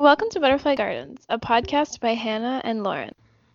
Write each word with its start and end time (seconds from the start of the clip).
Welcome 0.00 0.30
to 0.30 0.38
Butterfly 0.38 0.76
Gardens, 0.76 1.26
a 1.28 1.40
podcast 1.40 1.98
by 1.98 2.14
Hannah 2.14 2.60
and 2.62 2.84
Lauren. 2.84 3.10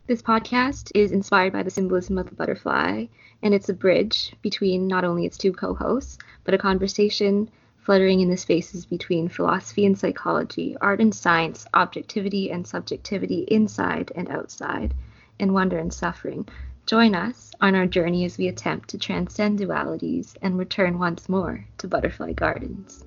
This 0.08 0.22
podcast 0.22 0.92
is 0.94 1.14
inspired 1.14 1.54
by 1.54 1.64
the 1.64 1.70
symbolism 1.70 2.18
of 2.18 2.28
the 2.28 2.36
butterfly, 2.36 3.06
and 3.42 3.54
it's 3.54 3.70
a 3.70 3.74
bridge 3.74 4.36
between 4.42 4.86
not 4.86 5.06
only 5.06 5.26
its 5.26 5.38
two 5.38 5.54
co 5.54 5.74
hosts, 5.74 6.18
but 6.44 6.54
a 6.54 6.58
conversation 6.58 7.50
fluttering 7.78 8.20
in 8.20 8.30
the 8.30 8.36
spaces 8.36 8.86
between 8.86 9.30
philosophy 9.30 9.86
and 9.86 9.98
psychology, 9.98 10.76
art 10.82 11.00
and 11.00 11.16
science, 11.16 11.66
objectivity 11.74 12.52
and 12.52 12.68
subjectivity 12.68 13.46
inside 13.48 14.12
and 14.14 14.30
outside, 14.30 14.94
and 15.40 15.54
wonder 15.54 15.80
and 15.80 15.94
suffering. 15.94 16.46
Join 16.86 17.16
us 17.16 17.54
on 17.62 17.74
our 17.74 17.86
journey 17.86 18.26
as 18.26 18.38
we 18.38 18.50
attempt 18.50 18.90
to 18.90 18.98
transcend 18.98 19.60
dualities 19.60 20.36
and 20.42 20.58
return 20.58 21.00
once 21.00 21.30
more 21.30 21.66
to 21.78 21.88
Butterfly 21.88 22.34
Gardens. 22.34 23.06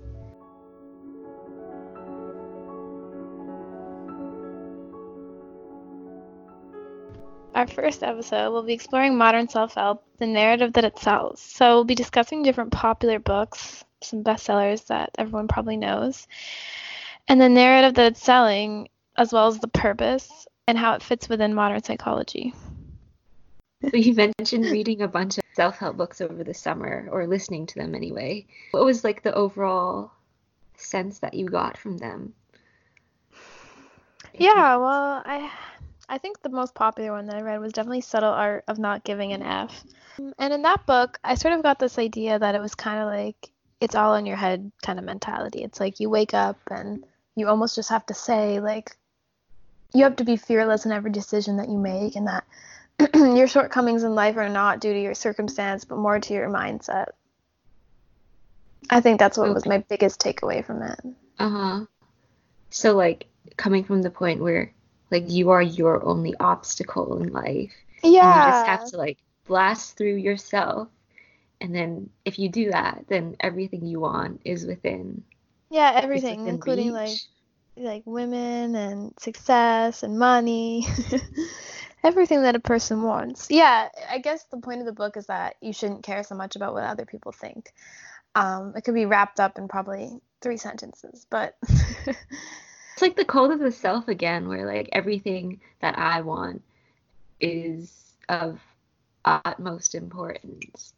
Our 7.66 7.72
first 7.72 8.04
episode, 8.04 8.52
we'll 8.52 8.62
be 8.62 8.74
exploring 8.74 9.18
modern 9.18 9.48
self 9.48 9.74
help, 9.74 10.04
the 10.18 10.26
narrative 10.26 10.74
that 10.74 10.84
it 10.84 11.00
sells. 11.00 11.40
So, 11.40 11.74
we'll 11.74 11.84
be 11.84 11.96
discussing 11.96 12.44
different 12.44 12.70
popular 12.70 13.18
books, 13.18 13.84
some 14.04 14.22
bestsellers 14.22 14.86
that 14.86 15.10
everyone 15.18 15.48
probably 15.48 15.76
knows, 15.76 16.28
and 17.26 17.40
the 17.40 17.48
narrative 17.48 17.94
that 17.94 18.12
it's 18.12 18.22
selling, 18.22 18.88
as 19.16 19.32
well 19.32 19.48
as 19.48 19.58
the 19.58 19.66
purpose 19.66 20.46
and 20.68 20.78
how 20.78 20.94
it 20.94 21.02
fits 21.02 21.28
within 21.28 21.54
modern 21.54 21.82
psychology. 21.82 22.54
So, 23.82 23.96
you 23.96 24.14
mentioned 24.14 24.66
reading 24.66 25.02
a 25.02 25.08
bunch 25.08 25.38
of 25.38 25.44
self 25.54 25.76
help 25.76 25.96
books 25.96 26.20
over 26.20 26.44
the 26.44 26.54
summer, 26.54 27.08
or 27.10 27.26
listening 27.26 27.66
to 27.66 27.74
them 27.74 27.96
anyway. 27.96 28.46
What 28.70 28.84
was 28.84 29.02
like 29.02 29.24
the 29.24 29.34
overall 29.34 30.12
sense 30.76 31.18
that 31.18 31.34
you 31.34 31.48
got 31.48 31.76
from 31.78 31.98
them? 31.98 32.32
Yeah, 34.34 34.76
well, 34.76 35.22
I 35.24 35.50
I 36.08 36.18
think 36.18 36.40
the 36.40 36.48
most 36.48 36.74
popular 36.74 37.12
one 37.12 37.26
that 37.26 37.36
I 37.36 37.40
read 37.40 37.60
was 37.60 37.72
definitely 37.72 38.00
Subtle 38.00 38.32
Art 38.32 38.64
of 38.68 38.78
Not 38.78 39.04
Giving 39.04 39.32
an 39.32 39.42
F. 39.42 39.84
And 40.38 40.54
in 40.54 40.62
that 40.62 40.86
book, 40.86 41.18
I 41.24 41.34
sort 41.34 41.54
of 41.54 41.62
got 41.62 41.78
this 41.78 41.98
idea 41.98 42.38
that 42.38 42.54
it 42.54 42.60
was 42.60 42.74
kind 42.74 43.00
of 43.00 43.06
like 43.06 43.50
it's 43.80 43.94
all 43.94 44.14
in 44.14 44.26
your 44.26 44.36
head 44.36 44.70
kind 44.82 44.98
of 44.98 45.04
mentality. 45.04 45.62
It's 45.62 45.80
like 45.80 46.00
you 46.00 46.08
wake 46.08 46.32
up 46.32 46.58
and 46.70 47.04
you 47.34 47.48
almost 47.48 47.74
just 47.74 47.90
have 47.90 48.06
to 48.06 48.14
say, 48.14 48.60
like, 48.60 48.96
you 49.92 50.04
have 50.04 50.16
to 50.16 50.24
be 50.24 50.36
fearless 50.36 50.86
in 50.86 50.92
every 50.92 51.10
decision 51.10 51.58
that 51.58 51.68
you 51.68 51.78
make, 51.78 52.16
and 52.16 52.26
that 52.26 52.44
your 53.14 53.46
shortcomings 53.46 54.02
in 54.02 54.14
life 54.14 54.36
are 54.36 54.48
not 54.48 54.80
due 54.80 54.92
to 54.92 55.00
your 55.00 55.14
circumstance, 55.14 55.84
but 55.84 55.98
more 55.98 56.18
to 56.18 56.34
your 56.34 56.48
mindset. 56.48 57.08
I 58.88 59.00
think 59.00 59.18
that's 59.18 59.36
what 59.36 59.48
okay. 59.48 59.54
was 59.54 59.66
my 59.66 59.78
biggest 59.78 60.20
takeaway 60.20 60.64
from 60.64 60.82
it. 60.82 61.00
Uh 61.38 61.50
huh. 61.50 61.86
So, 62.70 62.96
like, 62.96 63.26
coming 63.56 63.84
from 63.84 64.02
the 64.02 64.10
point 64.10 64.40
where 64.40 64.72
like 65.10 65.30
you 65.30 65.50
are 65.50 65.62
your 65.62 66.04
only 66.04 66.34
obstacle 66.38 67.18
in 67.18 67.32
life. 67.32 67.72
Yeah. 68.02 68.46
you 68.46 68.52
just 68.52 68.66
have 68.66 68.84
to 68.90 68.96
like 68.96 69.18
blast 69.46 69.96
through 69.96 70.16
yourself. 70.16 70.88
And 71.60 71.74
then 71.74 72.10
if 72.24 72.38
you 72.38 72.48
do 72.48 72.70
that, 72.70 73.04
then 73.08 73.36
everything 73.40 73.86
you 73.86 74.00
want 74.00 74.40
is 74.44 74.66
within. 74.66 75.24
Yeah, 75.70 75.92
everything, 75.94 76.40
within 76.40 76.54
including 76.54 76.86
reach. 76.92 76.94
like 76.94 77.18
like 77.78 78.02
women 78.06 78.74
and 78.74 79.12
success 79.18 80.02
and 80.02 80.18
money. 80.18 80.86
everything 82.04 82.42
that 82.42 82.54
a 82.56 82.60
person 82.60 83.02
wants. 83.02 83.48
Yeah, 83.50 83.88
I 84.08 84.18
guess 84.18 84.44
the 84.44 84.58
point 84.58 84.80
of 84.80 84.86
the 84.86 84.92
book 84.92 85.16
is 85.16 85.26
that 85.26 85.56
you 85.60 85.72
shouldn't 85.72 86.04
care 86.04 86.22
so 86.22 86.34
much 86.34 86.56
about 86.56 86.72
what 86.72 86.84
other 86.84 87.04
people 87.04 87.32
think. 87.32 87.72
Um, 88.34 88.74
it 88.76 88.82
could 88.82 88.94
be 88.94 89.06
wrapped 89.06 89.40
up 89.40 89.58
in 89.58 89.66
probably 89.66 90.20
three 90.40 90.56
sentences, 90.56 91.26
but 91.30 91.56
It's 92.96 93.02
like 93.02 93.14
the 93.14 93.26
cult 93.26 93.50
of 93.50 93.58
the 93.58 93.72
self 93.72 94.08
again, 94.08 94.48
where 94.48 94.64
like 94.64 94.88
everything 94.90 95.60
that 95.80 95.98
I 95.98 96.22
want 96.22 96.62
is 97.38 97.92
of 98.26 98.58
utmost 99.22 99.94
importance. 99.94 100.94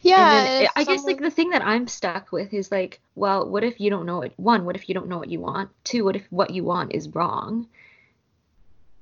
Yeah. 0.00 0.68
I 0.74 0.84
guess 0.84 1.04
like 1.04 1.20
the 1.20 1.30
thing 1.30 1.50
that 1.50 1.60
I'm 1.60 1.86
stuck 1.86 2.32
with 2.32 2.54
is 2.54 2.72
like, 2.72 2.98
well, 3.14 3.46
what 3.46 3.62
if 3.62 3.78
you 3.78 3.90
don't 3.90 4.06
know 4.06 4.22
it? 4.22 4.32
One, 4.36 4.64
what 4.64 4.74
if 4.74 4.88
you 4.88 4.94
don't 4.94 5.08
know 5.08 5.18
what 5.18 5.28
you 5.28 5.38
want? 5.38 5.68
Two, 5.84 6.06
what 6.06 6.16
if 6.16 6.24
what 6.30 6.48
you 6.48 6.64
want 6.64 6.94
is 6.94 7.14
wrong? 7.14 7.66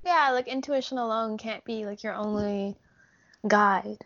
Yeah, 0.04 0.30
like 0.32 0.48
intuition 0.48 0.98
alone 0.98 1.38
can't 1.38 1.64
be 1.64 1.86
like 1.86 2.02
your 2.02 2.14
only 2.14 2.74
guide. 3.46 3.98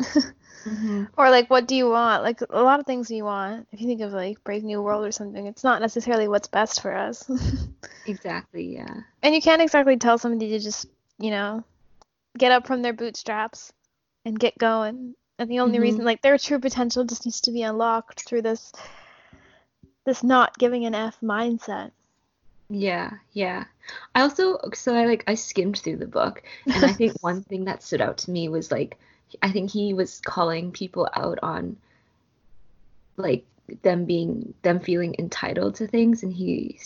Mm-hmm. 0.00 1.04
Or 1.16 1.30
like, 1.30 1.48
what 1.48 1.66
do 1.66 1.74
you 1.74 1.88
want? 1.88 2.22
Like 2.22 2.40
a 2.50 2.62
lot 2.62 2.80
of 2.80 2.86
things 2.86 3.10
you 3.10 3.24
want. 3.24 3.68
If 3.72 3.80
you 3.80 3.86
think 3.86 4.00
of 4.00 4.12
like 4.12 4.42
Brave 4.44 4.64
New 4.64 4.82
World 4.82 5.04
or 5.04 5.12
something, 5.12 5.46
it's 5.46 5.64
not 5.64 5.80
necessarily 5.80 6.28
what's 6.28 6.48
best 6.48 6.82
for 6.82 6.94
us. 6.94 7.30
exactly. 8.06 8.74
Yeah. 8.74 9.00
And 9.22 9.34
you 9.34 9.40
can't 9.40 9.62
exactly 9.62 9.96
tell 9.96 10.18
somebody 10.18 10.50
to 10.50 10.58
just, 10.58 10.86
you 11.18 11.30
know, 11.30 11.64
get 12.36 12.52
up 12.52 12.66
from 12.66 12.82
their 12.82 12.92
bootstraps 12.92 13.72
and 14.24 14.38
get 14.38 14.58
going. 14.58 15.14
And 15.38 15.50
the 15.50 15.60
only 15.60 15.74
mm-hmm. 15.74 15.82
reason, 15.82 16.04
like, 16.04 16.22
their 16.22 16.38
true 16.38 16.58
potential 16.58 17.04
just 17.04 17.26
needs 17.26 17.42
to 17.42 17.52
be 17.52 17.62
unlocked 17.62 18.22
through 18.22 18.40
this, 18.40 18.72
this 20.06 20.22
not 20.22 20.56
giving 20.56 20.86
an 20.86 20.94
F 20.94 21.18
mindset. 21.22 21.90
Yeah, 22.68 23.10
yeah. 23.32 23.64
I 24.14 24.22
also 24.22 24.58
so 24.74 24.94
I 24.94 25.06
like 25.06 25.24
I 25.26 25.34
skimmed 25.34 25.78
through 25.78 25.98
the 25.98 26.06
book 26.06 26.42
and 26.66 26.84
I 26.84 26.92
think 26.92 27.16
one 27.22 27.42
thing 27.42 27.66
that 27.66 27.82
stood 27.82 28.00
out 28.00 28.18
to 28.18 28.30
me 28.30 28.48
was 28.48 28.72
like 28.72 28.98
I 29.42 29.50
think 29.50 29.70
he 29.70 29.94
was 29.94 30.20
calling 30.20 30.72
people 30.72 31.08
out 31.14 31.38
on 31.42 31.76
like 33.16 33.44
them 33.82 34.04
being 34.04 34.54
them 34.62 34.80
feeling 34.80 35.16
entitled 35.18 35.76
to 35.76 35.86
things 35.86 36.22
and 36.22 36.32
he 36.32 36.78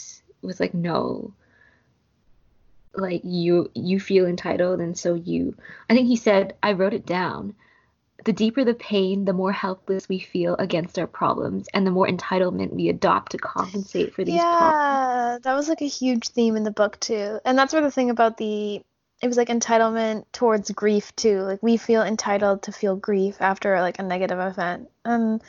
was 0.43 0.61
like 0.61 0.73
no 0.73 1.35
like 2.95 3.21
you 3.25 3.71
you 3.75 4.01
feel 4.01 4.27
entitled 4.27 4.81
and 4.81 4.99
so 4.99 5.15
you 5.15 5.55
I 5.89 5.95
think 5.95 6.09
he 6.09 6.17
said 6.17 6.55
I 6.63 6.73
wrote 6.73 6.95
it 6.95 7.07
down 7.07 7.55
the 8.25 8.33
deeper 8.33 8.65
the 8.65 8.75
pain 8.75 9.25
the 9.25 9.33
more 9.33 9.53
helpless 9.53 10.09
we 10.09 10.19
feel 10.19 10.55
against 10.57 10.99
our 10.99 11.07
problems 11.07 11.69
and 11.73 11.87
the 11.87 11.91
more 11.91 12.07
entitlement 12.07 12.73
we 12.73 12.89
adopt 12.89 13.33
to 13.33 13.39
compensate 13.39 14.15
for 14.15 14.25
these 14.25 14.35
yeah, 14.35 14.57
problems. 14.57 14.75
Yeah, 14.77 15.39
that 15.43 15.55
was 15.55 15.69
like 15.69 15.81
a 15.83 15.87
huge 15.87 16.29
theme 16.29 16.57
in 16.57 16.65
the 16.65 16.71
book 16.71 17.01
too. 17.01 17.41
And 17.45 17.57
that's 17.57 17.73
where 17.73 17.83
the 17.83 17.91
thing 17.91 18.11
about 18.11 18.37
the 18.37 18.83
it 19.21 19.29
was 19.29 19.37
like 19.37 19.49
entitlement 19.49 20.25
towards 20.33 20.71
grief 20.71 21.15
too. 21.17 21.41
Like 21.43 21.63
we 21.63 21.77
feel 21.77 22.03
entitled 22.03 22.63
to 22.63 22.73
feel 22.73 22.97
grief 22.97 23.37
after 23.41 23.81
like 23.81 23.99
a 23.99 24.03
negative 24.03 24.39
event. 24.39 24.89
And 25.05 25.43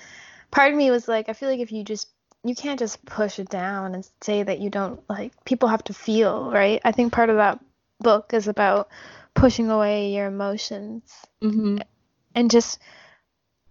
part 0.51 0.71
of 0.71 0.77
me 0.77 0.91
was 0.91 1.07
like, 1.07 1.29
I 1.29 1.33
feel 1.33 1.49
like 1.49 1.59
if 1.59 1.71
you 1.71 1.83
just 1.83 2.09
you 2.43 2.55
can't 2.55 2.79
just 2.79 3.05
push 3.05 3.37
it 3.39 3.49
down 3.49 3.93
and 3.93 4.09
say 4.21 4.41
that 4.43 4.59
you 4.59 4.69
don't 4.69 5.01
like 5.09 5.31
people 5.45 5.69
have 5.69 5.83
to 5.85 5.93
feel, 5.93 6.51
right? 6.51 6.81
I 6.83 6.91
think 6.91 7.13
part 7.13 7.29
of 7.29 7.37
that 7.37 7.59
book 7.99 8.33
is 8.33 8.47
about 8.47 8.89
pushing 9.33 9.69
away 9.69 10.11
your 10.11 10.25
emotions 10.27 11.03
mm-hmm. 11.41 11.77
and 12.35 12.51
just 12.51 12.79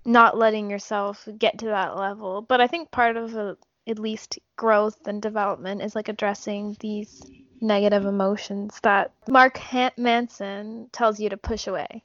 not 0.05 0.39
letting 0.39 0.71
yourself 0.71 1.29
get 1.37 1.59
to 1.59 1.67
that 1.67 1.97
level. 1.97 2.43
But 2.43 2.61
I 2.61 2.69
think 2.69 2.91
part 2.91 3.17
of 3.17 3.35
a, 3.35 3.57
at 3.87 3.99
least 3.99 4.39
growth 4.57 5.07
and 5.07 5.21
development 5.21 5.83
is 5.83 5.95
like 5.95 6.09
addressing 6.09 6.77
these 6.81 7.23
negative 7.61 8.05
emotions 8.07 8.79
that 8.83 9.13
Mark 9.29 9.59
Han- 9.59 9.93
Manson 9.97 10.89
tells 10.93 11.21
you 11.21 11.29
to 11.29 11.37
push 11.37 11.67
away. 11.67 12.03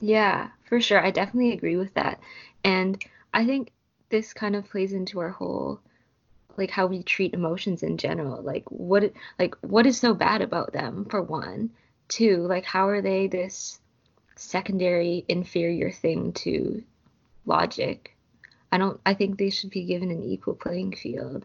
Yeah, 0.00 0.48
for 0.68 0.80
sure. 0.80 1.04
I 1.04 1.10
definitely 1.10 1.52
agree 1.52 1.76
with 1.76 1.94
that. 1.94 2.20
And 2.64 3.02
I 3.32 3.46
think 3.46 3.72
this 4.08 4.32
kind 4.32 4.54
of 4.56 4.68
plays 4.68 4.92
into 4.92 5.20
our 5.20 5.30
whole 5.30 5.80
like 6.56 6.70
how 6.70 6.86
we 6.86 7.02
treat 7.02 7.34
emotions 7.34 7.82
in 7.82 7.98
general. 7.98 8.42
Like 8.42 8.64
what 8.70 9.12
like 9.38 9.54
what 9.62 9.86
is 9.86 9.98
so 9.98 10.14
bad 10.14 10.42
about 10.42 10.72
them 10.72 11.06
for 11.10 11.22
one? 11.22 11.70
Two, 12.08 12.38
like 12.46 12.64
how 12.64 12.88
are 12.88 13.02
they 13.02 13.26
this 13.26 13.80
secondary 14.36 15.24
inferior 15.28 15.90
thing 15.90 16.32
to 16.32 16.82
logic? 17.44 18.16
I 18.72 18.78
don't 18.78 19.00
I 19.04 19.14
think 19.14 19.38
they 19.38 19.50
should 19.50 19.70
be 19.70 19.84
given 19.84 20.10
an 20.10 20.22
equal 20.22 20.54
playing 20.54 20.96
field. 20.96 21.44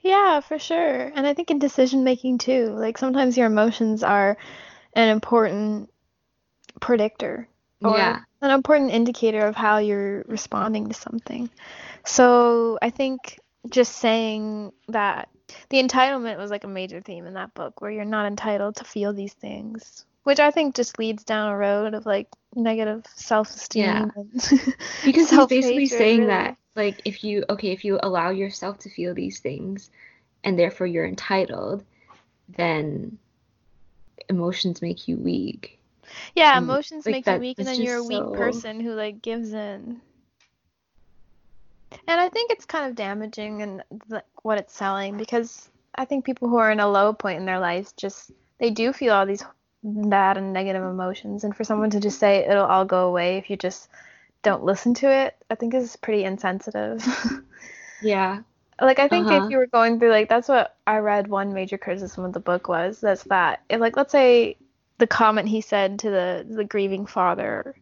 Yeah, 0.00 0.40
for 0.40 0.58
sure. 0.58 1.12
And 1.14 1.26
I 1.26 1.34
think 1.34 1.50
in 1.50 1.58
decision 1.58 2.04
making 2.04 2.38
too, 2.38 2.74
like 2.76 2.98
sometimes 2.98 3.36
your 3.36 3.46
emotions 3.46 4.02
are 4.02 4.36
an 4.94 5.08
important 5.08 5.90
predictor 6.80 7.48
or 7.82 7.96
yeah. 7.96 8.20
an 8.40 8.50
important 8.50 8.90
indicator 8.90 9.46
of 9.46 9.54
how 9.54 9.78
you're 9.78 10.24
responding 10.26 10.88
to 10.88 10.94
something. 10.94 11.50
So 12.04 12.78
I 12.82 12.90
think 12.90 13.38
just 13.70 13.96
saying 13.96 14.72
that 14.88 15.28
the 15.68 15.82
entitlement 15.82 16.38
was 16.38 16.50
like 16.50 16.64
a 16.64 16.68
major 16.68 17.00
theme 17.00 17.26
in 17.26 17.34
that 17.34 17.54
book 17.54 17.80
where 17.80 17.90
you're 17.90 18.04
not 18.04 18.26
entitled 18.26 18.76
to 18.76 18.84
feel 18.84 19.12
these 19.12 19.34
things 19.34 20.04
which 20.24 20.40
i 20.40 20.50
think 20.50 20.74
just 20.74 20.98
leads 20.98 21.24
down 21.24 21.50
a 21.50 21.56
road 21.56 21.94
of 21.94 22.06
like 22.06 22.28
negative 22.54 23.04
self-esteem 23.14 23.84
yeah. 23.84 24.06
because 25.04 25.30
he's 25.30 25.46
basically 25.46 25.86
saying 25.86 26.20
really. 26.20 26.30
that 26.30 26.56
like 26.74 27.00
if 27.04 27.22
you 27.22 27.44
okay 27.48 27.72
if 27.72 27.84
you 27.84 27.98
allow 28.02 28.30
yourself 28.30 28.78
to 28.78 28.90
feel 28.90 29.14
these 29.14 29.40
things 29.40 29.90
and 30.44 30.58
therefore 30.58 30.86
you're 30.86 31.06
entitled 31.06 31.84
then 32.48 33.18
emotions 34.28 34.82
make 34.82 35.08
you 35.08 35.16
weak. 35.16 35.78
Yeah 36.34 36.56
and, 36.56 36.64
emotions 36.64 37.06
like, 37.06 37.12
make 37.14 37.24
that, 37.24 37.34
you 37.34 37.40
weak 37.40 37.58
and 37.58 37.66
then 37.66 37.80
you're 37.80 37.98
a 37.98 38.04
weak 38.04 38.18
so... 38.18 38.32
person 38.32 38.80
who 38.80 38.92
like 38.92 39.22
gives 39.22 39.52
in. 39.52 40.00
And 42.08 42.20
i 42.20 42.28
think 42.28 42.50
it's 42.50 42.64
kind 42.64 42.86
of 42.86 42.94
damaging 42.94 43.62
and 43.62 43.82
like 44.08 44.24
what 44.42 44.58
it's 44.58 44.74
selling 44.74 45.16
because 45.16 45.70
I 45.94 46.04
think 46.04 46.24
people 46.24 46.48
who 46.48 46.56
are 46.56 46.70
in 46.70 46.80
a 46.80 46.88
low 46.88 47.12
point 47.12 47.38
in 47.38 47.46
their 47.46 47.60
lives 47.60 47.92
just 47.92 48.32
they 48.58 48.70
do 48.70 48.92
feel 48.92 49.14
all 49.14 49.26
these 49.26 49.44
bad 49.84 50.38
and 50.38 50.52
negative 50.52 50.82
emotions 50.82 51.44
and 51.44 51.54
for 51.54 51.64
someone 51.64 51.90
to 51.90 52.00
just 52.00 52.18
say 52.18 52.46
it'll 52.46 52.64
all 52.64 52.84
go 52.84 53.08
away 53.08 53.36
if 53.36 53.50
you 53.50 53.56
just 53.56 53.88
don't 54.42 54.64
listen 54.64 54.94
to 54.94 55.10
it, 55.10 55.36
I 55.50 55.54
think 55.54 55.74
is 55.74 55.96
pretty 55.96 56.24
insensitive. 56.24 57.04
yeah. 58.02 58.40
Like 58.80 58.98
I 58.98 59.08
think 59.08 59.26
Uh-huh. 59.28 59.44
if 59.44 59.50
you 59.50 59.58
were 59.58 59.66
going 59.66 59.98
through 59.98 60.10
like 60.10 60.28
that's 60.28 60.48
what 60.48 60.76
I 60.86 60.98
read 60.98 61.28
one 61.28 61.52
major 61.52 61.78
criticism 61.78 62.24
of 62.24 62.32
the 62.32 62.40
book 62.40 62.68
was 62.68 63.00
that's 63.00 63.22
that 63.24 63.62
if 63.68 63.80
like 63.80 63.96
let's 63.96 64.12
say 64.12 64.56
the 64.98 65.06
comment 65.06 65.48
he 65.48 65.60
said 65.60 66.00
to 66.00 66.10
the 66.10 66.46
the 66.48 66.64
grieving 66.64 67.06
father 67.06 67.76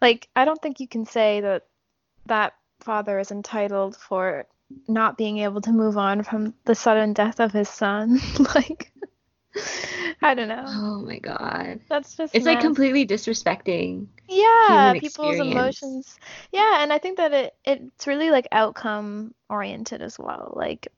like 0.00 0.28
I 0.36 0.44
don't 0.44 0.60
think 0.60 0.78
you 0.80 0.86
can 0.88 1.04
say 1.06 1.40
that 1.40 1.64
that 2.26 2.54
father 2.80 3.18
is 3.18 3.30
entitled 3.32 3.96
for 3.96 4.46
not 4.88 5.16
being 5.16 5.38
able 5.38 5.60
to 5.62 5.72
move 5.72 5.96
on 5.98 6.22
from 6.22 6.54
the 6.64 6.74
sudden 6.74 7.12
death 7.12 7.40
of 7.40 7.52
his 7.52 7.68
son 7.68 8.20
like 8.54 8.92
I 10.22 10.34
don't 10.34 10.48
know 10.48 10.64
Oh 10.66 11.00
my 11.06 11.18
god. 11.18 11.80
that's 11.88 12.16
just 12.16 12.34
It's 12.34 12.46
like 12.46 12.60
completely 12.60 13.06
disrespecting. 13.06 14.06
yeah 14.28 14.92
people's 14.94 15.36
experience. 15.36 15.52
emotions 15.52 16.18
yeah 16.52 16.82
and 16.82 16.92
i 16.92 16.98
think 16.98 17.18
that 17.18 17.32
it 17.32 17.54
it's 17.64 18.06
really 18.06 18.30
like 18.30 18.48
outcome 18.52 19.34
oriented 19.50 20.00
as 20.00 20.18
well 20.18 20.52
like 20.56 20.88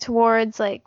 towards 0.00 0.58
like 0.58 0.82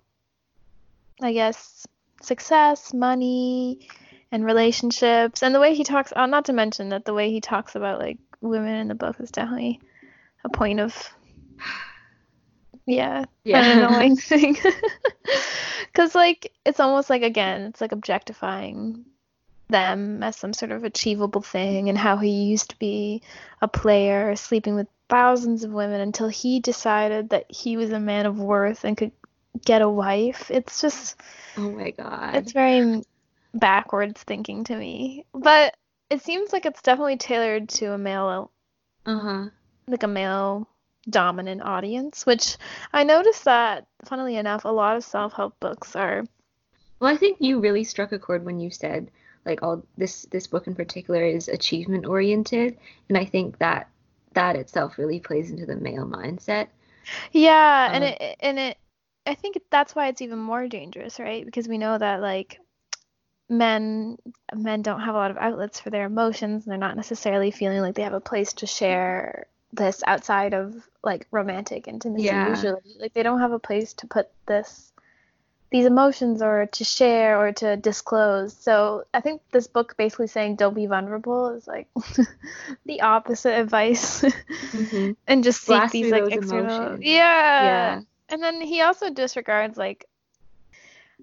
i 1.22 1.32
guess 1.32 1.86
success 2.22 2.94
money 2.94 3.88
and 4.32 4.46
relationships 4.46 5.44
and 5.44 5.54
the 5.54 5.60
way 5.60 5.76
he 5.76 5.84
talks 5.84 6.12
oh, 6.16 6.26
not 6.26 6.46
to 6.46 6.54
mention 6.54 6.90
that 6.90 7.06
the 7.06 7.14
way 7.14 7.30
he 7.32 7.42
talks 7.42 7.76
about 7.76 8.00
like 8.00 8.18
women 8.42 8.76
in 8.76 8.88
the 8.88 8.96
book 8.96 9.20
is 9.20 9.30
definitely 9.32 9.80
a 10.44 10.50
point 10.50 10.80
of 10.80 10.96
yeah 12.86 13.26
an 13.46 13.80
annoying 13.80 14.16
thing 14.18 14.58
because 15.88 16.16
like 16.16 16.52
it's 16.66 16.80
almost 16.80 17.10
like 17.10 17.22
again 17.22 17.62
it's 17.62 17.82
like 17.82 17.92
objectifying 17.92 19.06
them 19.70 20.22
as 20.22 20.36
some 20.36 20.54
sort 20.54 20.72
of 20.72 20.84
achievable 20.84 21.42
thing 21.42 21.90
and 21.90 21.98
how 21.98 22.18
he 22.18 22.30
used 22.30 22.70
to 22.72 22.80
be 22.80 23.22
a 23.62 23.68
player 23.68 24.36
sleeping 24.36 24.76
with 24.76 24.88
thousands 25.10 25.64
of 25.64 25.72
women 25.72 26.02
until 26.02 26.28
he 26.28 26.60
decided 26.60 27.30
that 27.30 27.46
he 27.50 27.78
was 27.78 27.92
a 27.92 28.00
man 28.00 28.26
of 28.26 28.40
worth 28.40 28.84
and 28.84 28.98
could 28.98 29.12
get 29.66 29.82
a 29.82 29.90
wife 29.90 30.50
it's 30.50 30.82
just 30.82 31.20
oh 31.58 31.72
my 31.72 31.92
god. 31.92 32.36
it's 32.36 32.52
very 32.52 33.02
backwards 33.54 34.22
thinking 34.24 34.64
to 34.64 34.76
me 34.76 35.26
but 35.34 35.76
it 36.10 36.22
seems 36.22 36.54
like 36.54 36.66
it's 36.66 36.82
definitely 36.82 37.18
tailored 37.18 37.68
to 37.68 37.94
a 37.94 37.98
male 37.98 38.52
uh-huh. 39.06 39.48
like 39.88 40.04
a 40.04 40.08
male 40.08 40.68
dominant 41.10 41.62
audience, 41.62 42.26
which 42.26 42.58
I 42.94 43.04
noticed 43.04 43.46
that, 43.46 43.88
funnily 44.06 44.36
enough, 44.38 44.66
a 44.66 44.70
lot 44.70 44.98
of 44.98 45.04
self 45.04 45.34
help 45.34 45.60
books 45.60 45.96
are. 45.96 46.26
Well, 47.00 47.14
I 47.14 47.18
think 47.18 47.38
you 47.40 47.60
really 47.60 47.84
struck 47.84 48.12
a 48.12 48.20
chord 48.20 48.46
when 48.46 48.60
you 48.60 48.70
said 48.70 49.10
like 49.46 49.64
all 49.64 49.84
this 49.98 50.24
this 50.32 50.48
book 50.48 50.68
in 50.68 50.76
particular 50.76 51.24
is 51.24 51.48
achievement 51.48 52.06
oriented, 52.06 52.78
and 53.10 53.18
I 53.18 53.26
think 53.26 53.58
that 53.58 53.90
that 54.34 54.56
itself 54.56 54.98
really 54.98 55.20
plays 55.20 55.50
into 55.50 55.66
the 55.66 55.76
male 55.76 56.06
mindset. 56.06 56.68
Yeah, 57.32 57.90
and 57.92 58.04
Um, 58.04 58.10
it 58.10 58.38
and 58.40 58.60
it 58.60 58.78
I 59.26 59.36
think 59.36 59.58
that's 59.70 59.96
why 59.96 60.08
it's 60.08 60.22
even 60.22 60.40
more 60.40 60.68
dangerous, 60.68 61.20
right? 61.20 61.46
Because 61.46 61.68
we 61.68 61.78
know 61.78 61.98
that 61.98 62.22
like 62.22 62.60
men 63.50 64.18
men 64.56 64.82
don't 64.82 65.02
have 65.02 65.16
a 65.16 65.18
lot 65.18 65.32
of 65.32 65.38
outlets 65.38 65.80
for 65.80 65.90
their 65.90 66.06
emotions 66.06 66.64
and 66.64 66.72
they're 66.72 66.78
not 66.78 66.96
necessarily 66.96 67.52
feeling 67.52 67.82
like 67.82 67.96
they 67.96 68.04
have 68.04 68.14
a 68.14 68.22
place 68.22 68.54
to 68.54 68.68
share 68.68 69.48
this 69.74 70.04
outside 70.06 70.54
of 70.54 70.76
like 71.04 71.28
romantic 71.32 71.88
intimacy 71.88 72.26
Yeah. 72.26 72.50
usually. 72.50 72.96
Like 73.00 73.14
they 73.14 73.24
don't 73.24 73.40
have 73.40 73.52
a 73.54 73.60
place 73.60 73.94
to 73.96 74.08
put 74.08 74.30
this 74.46 74.92
these 75.72 75.86
emotions 75.86 76.42
or 76.42 76.66
to 76.66 76.84
share 76.84 77.40
or 77.40 77.54
to 77.54 77.78
disclose. 77.78 78.54
So 78.58 79.06
I 79.14 79.22
think 79.22 79.42
this 79.52 79.68
book 79.68 79.96
basically 79.96 80.28
saying 80.28 80.58
don't 80.58 80.74
be 80.76 80.86
vulnerable 80.86 81.50
is 81.56 81.66
like 81.66 81.88
the 82.86 83.02
opposite 83.02 83.58
advice. 83.58 84.22
Mhm. 84.74 85.16
and 85.28 85.44
just 85.44 85.62
seek 85.62 85.68
Blast 85.68 85.94
these 85.94 86.12
like 86.12 86.32
external 86.32 86.66
emotions. 86.66 87.04
yeah. 87.06 87.64
Yeah. 87.64 88.02
and 88.30 88.44
then 88.44 88.60
he 88.62 88.82
also 88.82 89.10
disregards 89.10 89.78
like 89.78 90.06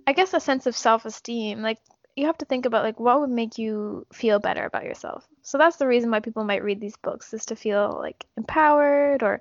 i 0.06 0.12
guess 0.12 0.33
a 0.33 0.41
sense 0.41 0.67
of 0.67 0.77
self-esteem 0.77 1.61
like 1.61 1.79
you 2.19 2.26
have 2.26 2.38
to 2.38 2.44
think 2.44 2.67
about 2.67 2.85
like 2.85 2.99
what 2.99 3.20
would 3.20 3.31
make 3.31 3.59
you 3.59 4.06
feel 4.12 4.41
better 4.41 4.65
about 4.65 4.85
yourself. 4.85 5.26
So 5.43 5.56
that's 5.56 5.76
the 5.76 5.87
reason 5.87 6.11
why 6.11 6.20
people 6.20 6.44
might 6.44 6.65
read 6.65 6.81
these 6.81 6.97
books 6.97 7.32
is 7.32 7.47
to 7.47 7.56
feel 7.56 7.97
like 8.00 8.26
empowered 8.37 9.23
or 9.23 9.41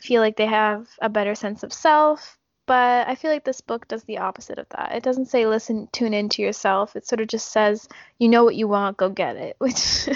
feel 0.00 0.22
like 0.22 0.36
they 0.36 0.46
have 0.46 0.88
a 1.00 1.10
better 1.10 1.34
sense 1.34 1.62
of 1.62 1.72
self. 1.72 2.38
But 2.64 3.06
i 3.06 3.14
feel 3.14 3.30
like 3.30 3.44
this 3.44 3.60
book 3.60 3.86
does 3.86 4.02
the 4.04 4.18
opposite 4.18 4.58
of 4.58 4.68
that. 4.70 4.92
It 4.92 5.02
doesn't 5.02 5.26
say 5.26 5.46
listen 5.46 5.88
tune 5.92 6.14
into 6.14 6.42
yourself. 6.42 6.96
It 6.96 7.06
sort 7.06 7.20
of 7.20 7.28
just 7.28 7.52
says 7.52 7.86
you 8.18 8.28
know 8.28 8.44
what 8.44 8.56
you 8.56 8.66
want 8.66 8.96
go 8.96 9.08
get 9.10 9.36
it 9.36 9.56
which 9.58 10.08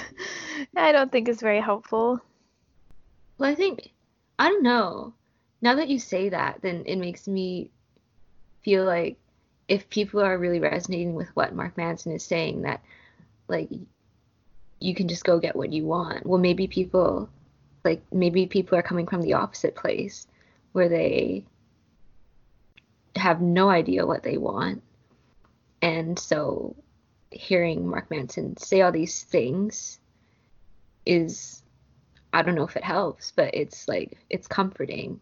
i 0.77 0.91
don't 0.93 1.13
think 1.13 1.29
is 1.29 1.41
very 1.41 1.61
helpful. 1.61 2.21
Well, 3.39 3.51
I 3.51 3.55
think 3.55 3.93
I 4.39 4.49
don't 4.49 4.63
know. 4.63 5.15
Now 5.63 5.75
that 5.75 5.89
you 5.89 5.99
say 5.99 6.31
that, 6.31 6.61
then 6.63 6.85
it 6.87 6.97
makes 6.97 7.29
me 7.29 7.71
feel 8.63 8.85
like 8.85 9.19
if 9.71 9.89
people 9.89 10.21
are 10.21 10.37
really 10.37 10.59
resonating 10.59 11.15
with 11.15 11.29
what 11.35 11.55
Mark 11.55 11.77
Manson 11.77 12.11
is 12.11 12.25
saying, 12.25 12.63
that 12.63 12.83
like 13.47 13.71
you 14.81 14.95
can 14.97 15.07
just 15.07 15.25
go 15.25 15.39
get 15.39 15.55
what 15.55 15.73
you 15.73 15.85
want. 15.85 16.27
Well, 16.27 16.41
maybe 16.41 16.67
people 16.67 17.31
like 17.85 18.03
maybe 18.13 18.47
people 18.47 18.77
are 18.77 18.83
coming 18.83 19.07
from 19.07 19.23
the 19.23 19.35
opposite 19.35 19.77
place 19.77 20.27
where 20.73 20.89
they 20.89 21.45
have 23.15 23.41
no 23.41 23.71
idea 23.71 24.05
what 24.05 24.25
they 24.25 24.39
want. 24.39 24.83
And 25.81 26.19
so 26.19 26.75
hearing 27.31 27.87
Mark 27.87 28.11
Manson 28.11 28.57
say 28.57 28.81
all 28.81 28.91
these 28.91 29.23
things 29.23 30.01
is 31.07 31.63
I 32.33 32.43
don't 32.43 32.57
know 32.57 32.67
if 32.67 32.77
it 32.77 32.85
helps, 32.85 33.33
but 33.37 33.55
it's 33.55 33.87
like 33.87 34.19
it's 34.31 34.49
comforting. 34.49 35.21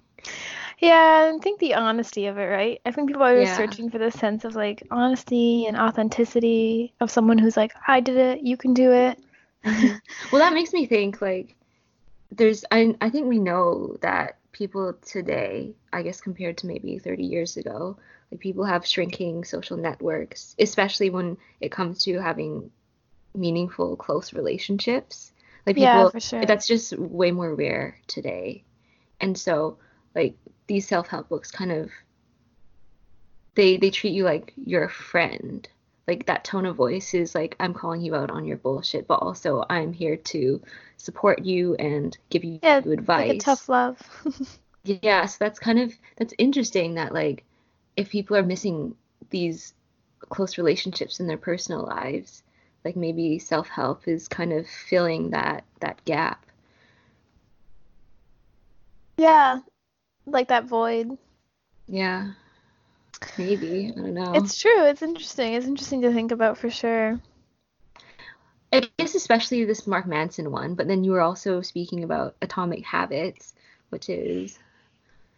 Yeah, 0.78 1.32
I 1.34 1.38
think 1.42 1.60
the 1.60 1.74
honesty 1.74 2.26
of 2.26 2.38
it, 2.38 2.44
right? 2.44 2.80
I 2.86 2.90
think 2.92 3.08
people 3.08 3.22
are 3.24 3.40
just 3.40 3.52
Yeah. 3.52 3.56
searching 3.56 3.90
for 3.90 3.98
this 3.98 4.14
sense 4.14 4.44
of 4.44 4.54
like 4.54 4.82
honesty 4.90 5.66
and 5.66 5.76
authenticity 5.76 6.94
of 7.00 7.10
someone 7.10 7.38
who's 7.38 7.56
like, 7.56 7.72
I 7.86 8.00
did 8.00 8.16
it, 8.16 8.42
you 8.42 8.56
can 8.56 8.74
do 8.74 8.92
it. 8.92 9.18
Mm-hmm. 9.64 9.88
Well, 10.30 10.40
that 10.40 10.52
makes 10.54 10.72
me 10.72 10.86
think 10.86 11.20
like 11.20 11.54
there's 12.32 12.64
I 12.70 12.96
I 13.00 13.10
think 13.10 13.26
we 13.28 13.38
know 13.38 13.96
that 14.02 14.38
people 14.52 14.94
today, 14.94 15.74
I 15.92 16.02
guess 16.02 16.20
compared 16.20 16.58
to 16.58 16.66
maybe 16.66 16.98
30 16.98 17.24
years 17.24 17.56
ago, 17.56 17.98
like 18.30 18.40
people 18.40 18.64
have 18.64 18.86
shrinking 18.86 19.44
social 19.44 19.76
networks, 19.76 20.54
especially 20.58 21.10
when 21.10 21.37
it 21.60 21.72
comes 21.72 22.04
to 22.04 22.20
having 22.20 22.70
meaningful 23.34 23.96
close 23.96 24.32
relationships. 24.34 25.32
Like 25.66 25.76
people 25.76 26.04
Yeah, 26.04 26.10
for 26.10 26.20
sure. 26.20 26.42
that's 26.46 26.66
just 26.68 26.96
way 26.98 27.30
more 27.32 27.54
rare 27.54 27.98
today. 28.06 28.64
And 29.20 29.37
so 29.38 29.78
like 30.14 30.36
these 30.66 30.86
self-help 30.88 31.28
books 31.28 31.50
kind 31.50 31.72
of 31.72 31.90
they 33.54 33.76
they 33.76 33.90
treat 33.90 34.12
you 34.12 34.24
like 34.24 34.52
you're 34.56 34.84
a 34.84 34.90
friend. 34.90 35.68
Like 36.06 36.26
that 36.26 36.44
tone 36.44 36.64
of 36.64 36.76
voice 36.76 37.12
is 37.12 37.34
like 37.34 37.56
I'm 37.60 37.74
calling 37.74 38.00
you 38.00 38.14
out 38.14 38.30
on 38.30 38.46
your 38.46 38.56
bullshit, 38.56 39.06
but 39.06 39.16
also 39.16 39.64
I'm 39.68 39.92
here 39.92 40.16
to 40.16 40.62
support 40.96 41.44
you 41.44 41.74
and 41.74 42.16
give 42.30 42.44
you 42.44 42.60
Yeah, 42.62 42.78
advice. 42.78 43.28
Like 43.28 43.36
a 43.36 43.40
tough 43.40 43.68
love. 43.68 43.98
Yeah, 44.84 45.26
so 45.26 45.36
that's 45.38 45.58
kind 45.60 45.78
of 45.78 45.92
that's 46.16 46.34
interesting 46.38 46.94
that 46.94 47.12
like 47.12 47.44
if 47.96 48.10
people 48.10 48.36
are 48.36 48.42
missing 48.42 48.96
these 49.30 49.74
close 50.30 50.58
relationships 50.58 51.20
in 51.20 51.26
their 51.26 51.36
personal 51.38 51.84
lives, 51.84 52.42
like 52.84 52.96
maybe 52.96 53.38
self-help 53.38 54.08
is 54.08 54.28
kind 54.28 54.52
of 54.52 54.66
filling 54.68 55.30
that 55.30 55.64
that 55.80 56.04
gap. 56.04 56.44
yeah, 59.18 59.60
like 60.32 60.49
that 60.49 60.64
void. 60.64 61.16
Yeah. 61.87 62.32
Maybe, 63.37 63.92
I 63.97 64.00
don't 64.00 64.14
know. 64.14 64.35
It's 64.35 64.61
true. 64.61 64.85
It's 64.85 65.02
interesting. 65.02 65.54
It's 65.54 65.66
interesting 65.66 66.02
to 66.02 66.12
think 66.12 66.32
about 66.32 66.58
for 66.58 66.70
sure. 66.70 67.20
I 68.73 68.88
guess 68.99 69.14
especially 69.14 69.64
this 69.64 69.87
Mark 69.87 70.06
Manson 70.06 70.50
one, 70.50 70.75
but 70.75 70.87
then 70.87 71.02
you 71.02 71.12
were 71.12 71.23
also 71.23 71.62
speaking 71.62 72.04
about 72.04 72.37
Atomic 72.42 72.85
Habits, 72.85 73.54
which 73.88 74.11
is 74.11 74.58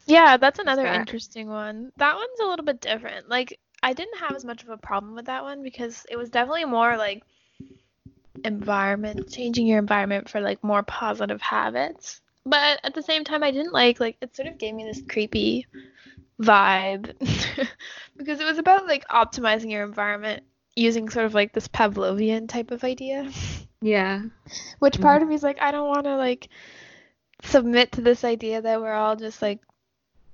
Yeah, 0.06 0.36
that's 0.36 0.58
another 0.58 0.82
that? 0.82 0.96
interesting 1.00 1.48
one. 1.48 1.92
That 1.96 2.16
one's 2.16 2.40
a 2.40 2.46
little 2.46 2.64
bit 2.64 2.80
different. 2.80 3.28
Like, 3.28 3.58
I 3.82 3.92
didn't 3.92 4.18
have 4.18 4.34
as 4.34 4.44
much 4.44 4.62
of 4.62 4.68
a 4.70 4.76
problem 4.76 5.14
with 5.14 5.26
that 5.26 5.44
one 5.44 5.62
because 5.62 6.04
it 6.10 6.16
was 6.16 6.30
definitely 6.30 6.64
more 6.64 6.96
like 6.96 7.22
environment, 8.44 9.30
changing 9.30 9.66
your 9.66 9.78
environment 9.78 10.28
for 10.28 10.40
like 10.40 10.64
more 10.64 10.82
positive 10.82 11.40
habits. 11.40 12.20
But 12.46 12.80
at 12.82 12.94
the 12.94 13.02
same 13.02 13.24
time, 13.24 13.42
I 13.42 13.50
didn't 13.50 13.72
like 13.72 14.00
like 14.00 14.16
it 14.20 14.34
sort 14.34 14.48
of 14.48 14.58
gave 14.58 14.74
me 14.74 14.84
this 14.84 15.02
creepy 15.08 15.66
vibe 16.40 17.12
because 18.16 18.40
it 18.40 18.44
was 18.44 18.58
about 18.58 18.86
like 18.86 19.06
optimizing 19.08 19.70
your 19.70 19.84
environment 19.84 20.42
using 20.74 21.08
sort 21.10 21.26
of 21.26 21.34
like 21.34 21.52
this 21.52 21.68
Pavlovian 21.68 22.48
type 22.48 22.70
of 22.70 22.82
idea. 22.84 23.30
yeah. 23.82 24.22
Which 24.78 25.00
part 25.00 25.20
of 25.22 25.28
me 25.28 25.34
is 25.34 25.42
like, 25.42 25.60
I 25.60 25.70
don't 25.70 25.88
want 25.88 26.04
to 26.04 26.16
like 26.16 26.48
submit 27.42 27.92
to 27.92 28.00
this 28.00 28.24
idea 28.24 28.62
that 28.62 28.80
we're 28.80 28.92
all 28.92 29.16
just 29.16 29.40
like 29.42 29.60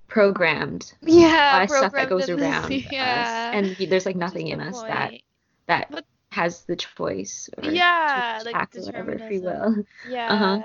programmed 0.09 0.93
yeah 1.03 1.59
by 1.59 1.67
stuff 1.67 1.93
that 1.93 2.09
goes 2.09 2.29
in 2.29 2.37
this- 2.39 2.49
around 2.49 2.71
yeah 2.93 3.51
us 3.53 3.79
and 3.81 3.91
there's 3.91 4.07
like 4.07 4.15
nothing 4.17 4.49
in 4.49 4.61
us 4.61 4.81
that 4.83 5.11
point. 5.11 5.23
that 5.67 5.91
But- 5.91 6.05
has 6.31 6.63
the 6.65 6.77
choice 6.77 7.49
or 7.57 7.71
yeah 7.71 8.39
to 8.41 8.45
like 8.51 8.75
whatever 8.75 9.19
free 9.19 9.41
will 9.41 9.85
Yeah. 10.09 10.33
Uh-huh. 10.33 10.63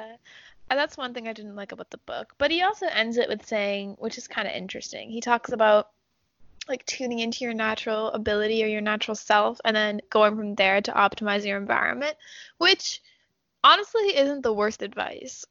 And 0.71 0.79
that's 0.79 0.95
one 0.95 1.13
thing 1.13 1.27
I 1.27 1.33
didn't 1.33 1.57
like 1.57 1.73
about 1.73 1.89
the 1.89 1.97
book. 1.97 2.33
But 2.37 2.49
he 2.49 2.61
also 2.61 2.85
ends 2.87 3.17
it 3.17 3.27
with 3.27 3.45
saying, 3.45 3.97
which 3.99 4.17
is 4.17 4.29
kind 4.29 4.47
of 4.47 4.53
interesting. 4.53 5.09
He 5.09 5.19
talks 5.19 5.51
about 5.51 5.89
like 6.69 6.85
tuning 6.85 7.19
into 7.19 7.43
your 7.43 7.53
natural 7.53 8.07
ability 8.11 8.63
or 8.63 8.67
your 8.67 8.79
natural 8.79 9.15
self 9.15 9.59
and 9.65 9.75
then 9.75 9.99
going 10.09 10.37
from 10.37 10.55
there 10.55 10.79
to 10.79 10.91
optimize 10.93 11.45
your 11.45 11.57
environment, 11.57 12.15
which 12.57 13.01
honestly 13.65 14.15
isn't 14.15 14.43
the 14.43 14.53
worst 14.53 14.81
advice. 14.81 15.43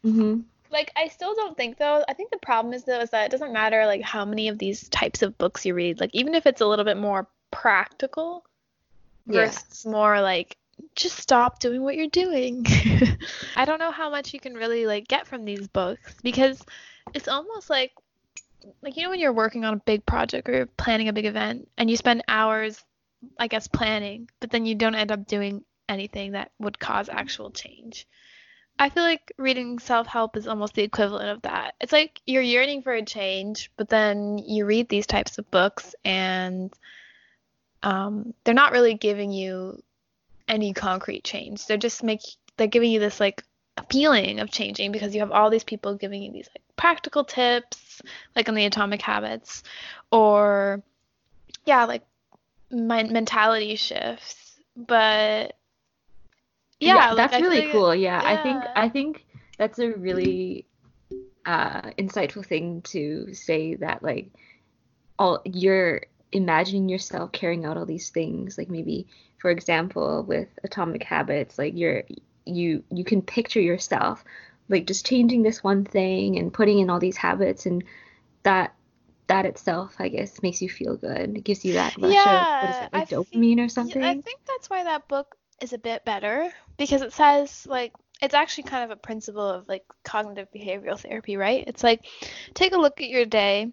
hmm 0.00 0.40
Like 0.70 0.90
I 0.96 1.08
still 1.08 1.34
don't 1.34 1.54
think 1.54 1.76
though. 1.76 2.02
I 2.08 2.14
think 2.14 2.30
the 2.30 2.38
problem 2.38 2.72
is 2.72 2.84
though 2.84 3.00
is 3.00 3.10
that 3.10 3.26
it 3.26 3.30
doesn't 3.32 3.52
matter 3.52 3.84
like 3.84 4.00
how 4.00 4.24
many 4.24 4.48
of 4.48 4.56
these 4.58 4.88
types 4.88 5.20
of 5.20 5.36
books 5.36 5.66
you 5.66 5.74
read. 5.74 6.00
Like 6.00 6.14
even 6.14 6.34
if 6.34 6.46
it's 6.46 6.62
a 6.62 6.66
little 6.66 6.86
bit 6.86 6.96
more 6.96 7.28
practical 7.50 8.46
Yeah. 9.26 9.44
versus 9.44 9.84
more 9.84 10.22
like 10.22 10.56
just 10.94 11.18
stop 11.18 11.60
doing 11.60 11.82
what 11.82 11.96
you're 11.96 12.08
doing. 12.08 12.64
I 13.56 13.64
don't 13.64 13.78
know 13.78 13.90
how 13.90 14.10
much 14.10 14.32
you 14.32 14.40
can 14.40 14.54
really 14.54 14.86
like 14.86 15.08
get 15.08 15.26
from 15.26 15.44
these 15.44 15.66
books 15.68 16.14
because 16.22 16.64
it's 17.12 17.28
almost 17.28 17.70
like 17.70 17.92
like 18.82 18.96
you 18.96 19.02
know 19.02 19.10
when 19.10 19.20
you're 19.20 19.32
working 19.32 19.64
on 19.64 19.74
a 19.74 19.78
big 19.84 20.06
project 20.06 20.48
or 20.48 20.52
you're 20.52 20.66
planning 20.66 21.08
a 21.08 21.12
big 21.12 21.26
event 21.26 21.68
and 21.76 21.90
you 21.90 21.96
spend 21.96 22.22
hours 22.28 22.82
I 23.38 23.48
guess 23.48 23.68
planning, 23.68 24.28
but 24.40 24.50
then 24.50 24.66
you 24.66 24.74
don't 24.74 24.94
end 24.94 25.12
up 25.12 25.26
doing 25.26 25.64
anything 25.88 26.32
that 26.32 26.52
would 26.58 26.78
cause 26.78 27.08
actual 27.08 27.50
change. 27.50 28.06
I 28.78 28.88
feel 28.88 29.04
like 29.04 29.32
reading 29.38 29.78
self-help 29.78 30.36
is 30.36 30.48
almost 30.48 30.74
the 30.74 30.82
equivalent 30.82 31.30
of 31.30 31.42
that. 31.42 31.74
It's 31.80 31.92
like 31.92 32.20
you're 32.26 32.42
yearning 32.42 32.82
for 32.82 32.92
a 32.92 33.04
change, 33.04 33.70
but 33.76 33.88
then 33.88 34.38
you 34.38 34.66
read 34.66 34.88
these 34.88 35.06
types 35.06 35.38
of 35.38 35.50
books 35.50 35.94
and 36.04 36.72
um, 37.82 38.34
they're 38.42 38.54
not 38.54 38.72
really 38.72 38.94
giving 38.94 39.30
you 39.30 39.80
any 40.48 40.72
concrete 40.72 41.24
change. 41.24 41.66
They're 41.66 41.76
just 41.76 42.02
make 42.02 42.20
they're 42.56 42.66
giving 42.66 42.90
you 42.90 43.00
this 43.00 43.20
like 43.20 43.42
feeling 43.90 44.40
of 44.40 44.50
changing 44.50 44.92
because 44.92 45.14
you 45.14 45.20
have 45.20 45.32
all 45.32 45.50
these 45.50 45.64
people 45.64 45.94
giving 45.96 46.22
you 46.22 46.32
these 46.32 46.48
like 46.54 46.62
practical 46.76 47.24
tips, 47.24 48.02
like 48.36 48.48
on 48.48 48.54
the 48.54 48.64
Atomic 48.64 49.02
Habits, 49.02 49.62
or 50.10 50.82
yeah, 51.64 51.84
like 51.84 52.02
my 52.70 53.02
mentality 53.02 53.76
shifts. 53.76 54.52
But 54.76 55.56
yeah, 56.80 57.12
like, 57.12 57.30
that's 57.30 57.42
really 57.42 57.62
like- 57.62 57.72
cool. 57.72 57.94
Yeah, 57.94 58.20
I 58.24 58.42
think. 58.42 58.62
I 58.76 58.88
think 58.88 59.26
that's 59.58 59.78
a 59.78 59.90
really 59.92 60.66
uh, 61.46 61.82
insightful 61.98 62.44
thing 62.44 62.82
to 62.82 63.32
say 63.34 63.74
that 63.76 64.02
like 64.02 64.30
all 65.18 65.40
you're 65.44 66.02
imagining 66.32 66.88
yourself 66.88 67.30
carrying 67.30 67.64
out 67.64 67.76
all 67.76 67.86
these 67.86 68.10
things 68.10 68.58
like 68.58 68.68
maybe 68.68 69.06
for 69.44 69.50
example 69.50 70.24
with 70.26 70.48
atomic 70.64 71.02
habits 71.02 71.58
like 71.58 71.74
you're 71.76 72.02
you 72.46 72.82
you 72.90 73.04
can 73.04 73.20
picture 73.20 73.60
yourself 73.60 74.24
like 74.70 74.86
just 74.86 75.04
changing 75.04 75.42
this 75.42 75.62
one 75.62 75.84
thing 75.84 76.38
and 76.38 76.50
putting 76.50 76.78
in 76.78 76.88
all 76.88 76.98
these 76.98 77.18
habits 77.18 77.66
and 77.66 77.84
that 78.42 78.74
that 79.26 79.44
itself 79.44 79.96
i 79.98 80.08
guess 80.08 80.40
makes 80.42 80.62
you 80.62 80.68
feel 80.70 80.96
good 80.96 81.36
it 81.36 81.44
gives 81.44 81.62
you 81.62 81.74
that 81.74 81.92
rush 82.00 82.24
of 82.24 82.46
what 82.60 82.70
is 82.70 82.80
Yeah, 82.80 82.80
it 82.80 82.88
like 82.90 83.02
I 83.02 83.06
dopamine 83.06 83.62
or 83.62 83.68
Yeah, 83.68 83.74
something 83.74 84.02
I 84.02 84.14
think 84.14 84.40
that's 84.46 84.70
why 84.70 84.84
that 84.84 85.08
book 85.08 85.36
is 85.60 85.74
a 85.74 85.78
bit 85.78 86.06
better 86.06 86.50
because 86.78 87.02
it 87.02 87.12
says 87.12 87.66
like 87.66 87.92
it's 88.22 88.34
actually 88.34 88.64
kind 88.64 88.84
of 88.84 88.90
a 88.90 89.00
principle 89.00 89.46
of 89.46 89.68
like 89.68 89.84
cognitive 90.04 90.48
behavioral 90.54 90.98
therapy, 90.98 91.36
right? 91.36 91.64
It's 91.66 91.84
like 91.84 92.06
take 92.54 92.72
a 92.74 92.78
look 92.78 93.02
at 93.02 93.08
your 93.10 93.26
day 93.26 93.72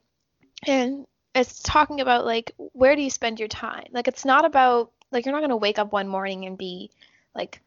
and 0.67 1.05
it's 1.33 1.61
talking 1.61 2.01
about 2.01 2.25
like 2.25 2.51
where 2.57 2.95
do 2.95 3.01
you 3.01 3.09
spend 3.09 3.39
your 3.39 3.47
time? 3.47 3.87
Like 3.91 4.07
it's 4.07 4.25
not 4.25 4.45
about 4.45 4.91
like 5.11 5.25
you're 5.25 5.33
not 5.33 5.41
going 5.41 5.49
to 5.49 5.57
wake 5.57 5.79
up 5.79 5.91
one 5.91 6.07
morning 6.07 6.45
and 6.45 6.57
be 6.57 6.89
like 7.35 7.61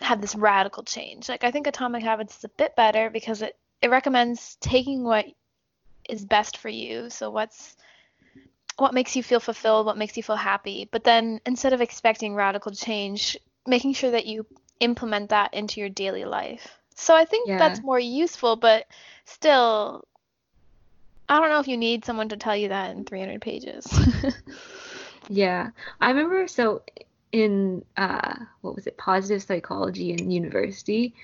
have 0.00 0.20
this 0.20 0.34
radical 0.34 0.82
change. 0.82 1.28
Like 1.28 1.44
I 1.44 1.50
think 1.50 1.66
Atomic 1.66 2.02
Habits 2.02 2.38
is 2.38 2.44
a 2.44 2.48
bit 2.48 2.76
better 2.76 3.10
because 3.10 3.42
it 3.42 3.56
it 3.80 3.90
recommends 3.90 4.56
taking 4.60 5.04
what 5.04 5.26
is 6.08 6.24
best 6.24 6.56
for 6.56 6.68
you. 6.68 7.10
So 7.10 7.30
what's 7.30 7.76
what 8.78 8.94
makes 8.94 9.14
you 9.16 9.22
feel 9.22 9.40
fulfilled, 9.40 9.86
what 9.86 9.98
makes 9.98 10.16
you 10.16 10.22
feel 10.22 10.36
happy, 10.36 10.88
but 10.90 11.04
then 11.04 11.40
instead 11.46 11.72
of 11.72 11.80
expecting 11.80 12.34
radical 12.34 12.72
change, 12.72 13.36
making 13.66 13.92
sure 13.92 14.10
that 14.10 14.26
you 14.26 14.46
implement 14.80 15.28
that 15.30 15.54
into 15.54 15.78
your 15.80 15.88
daily 15.88 16.24
life. 16.24 16.78
So 16.94 17.14
I 17.14 17.24
think 17.24 17.48
Yeah. 17.48 17.58
that's 17.58 17.82
more 17.82 17.98
useful, 17.98 18.56
but 18.56 18.86
still, 19.24 20.04
I 21.28 21.38
don't 21.38 21.50
know 21.50 21.60
if 21.60 21.68
you 21.68 21.76
need 21.76 22.04
someone 22.04 22.28
to 22.30 22.36
tell 22.36 22.56
you 22.56 22.68
that 22.68 22.90
in 22.90 23.04
300 23.04 23.40
pages. 23.40 23.86
Yeah, 25.28 25.70
I 26.00 26.10
remember 26.10 26.48
so 26.48 26.82
in 27.30 27.84
uh 27.96 28.34
what 28.60 28.74
was 28.74 28.86
it, 28.86 28.96
positive 28.98 29.42
psychology 29.42 30.12
in 30.12 30.30
university, 30.30 31.14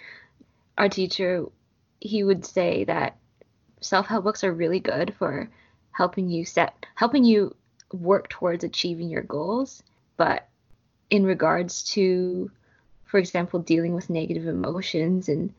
our 0.77 0.89
teacher 0.89 1.47
he 2.01 2.23
would 2.25 2.45
say 2.45 2.85
that 2.85 3.17
self-help 3.81 4.25
books 4.25 4.45
are 4.45 4.53
really 4.53 4.81
good 4.81 5.15
for 5.19 5.51
helping 5.93 6.29
you 6.31 6.45
set 6.45 6.87
helping 6.95 7.25
you 7.25 7.55
work 7.93 8.29
towards 8.29 8.65
achieving 8.65 9.09
your 9.11 9.23
goals, 9.23 9.83
but 10.17 10.49
in 11.11 11.25
regards 11.25 11.83
to 11.83 12.51
for 13.05 13.19
example 13.19 13.61
dealing 13.61 13.95
with 13.95 14.11
negative 14.11 14.47
emotions 14.47 15.29
and 15.29 15.53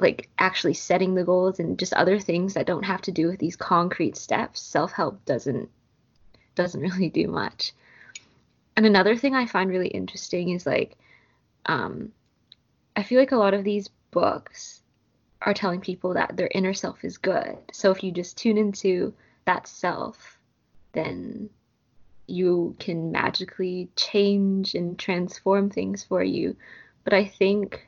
like 0.00 0.28
actually 0.38 0.74
setting 0.74 1.14
the 1.14 1.24
goals 1.24 1.58
and 1.58 1.78
just 1.78 1.92
other 1.94 2.18
things 2.18 2.54
that 2.54 2.66
don't 2.66 2.84
have 2.84 3.02
to 3.02 3.12
do 3.12 3.26
with 3.28 3.38
these 3.38 3.56
concrete 3.56 4.16
steps, 4.16 4.60
self-help 4.60 5.24
doesn't 5.24 5.70
doesn't 6.56 6.80
really 6.92 7.08
do 7.08 7.28
much. 7.28 7.72
And 8.76 8.84
another 8.84 9.16
thing 9.16 9.34
I 9.34 9.46
find 9.46 9.70
really 9.70 9.88
interesting 9.88 10.50
is 10.50 10.66
like, 10.66 10.98
um, 11.64 12.12
I 12.94 13.02
feel 13.02 13.18
like 13.18 13.32
a 13.32 13.36
lot 13.36 13.54
of 13.54 13.64
these 13.64 13.88
books 14.10 14.82
are 15.42 15.54
telling 15.54 15.80
people 15.80 16.14
that 16.14 16.36
their 16.36 16.50
inner 16.52 16.74
self 16.74 17.04
is 17.04 17.18
good. 17.18 17.56
So 17.72 17.90
if 17.90 18.02
you 18.02 18.10
just 18.10 18.36
tune 18.36 18.58
into 18.58 19.14
that 19.44 19.66
self, 19.68 20.38
then 20.92 21.48
you 22.26 22.74
can 22.78 23.12
magically 23.12 23.88
change 23.96 24.74
and 24.74 24.98
transform 24.98 25.70
things 25.70 26.02
for 26.02 26.22
you. 26.22 26.56
But 27.04 27.14
I 27.14 27.24
think, 27.24 27.86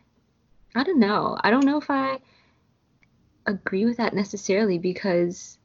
I 0.74 0.84
don't 0.84 1.00
know. 1.00 1.36
I 1.40 1.50
don't 1.50 1.64
know 1.64 1.78
if 1.78 1.90
I 1.90 2.20
agree 3.46 3.84
with 3.84 3.96
that 3.96 4.14
necessarily 4.14 4.78
because 4.78 5.58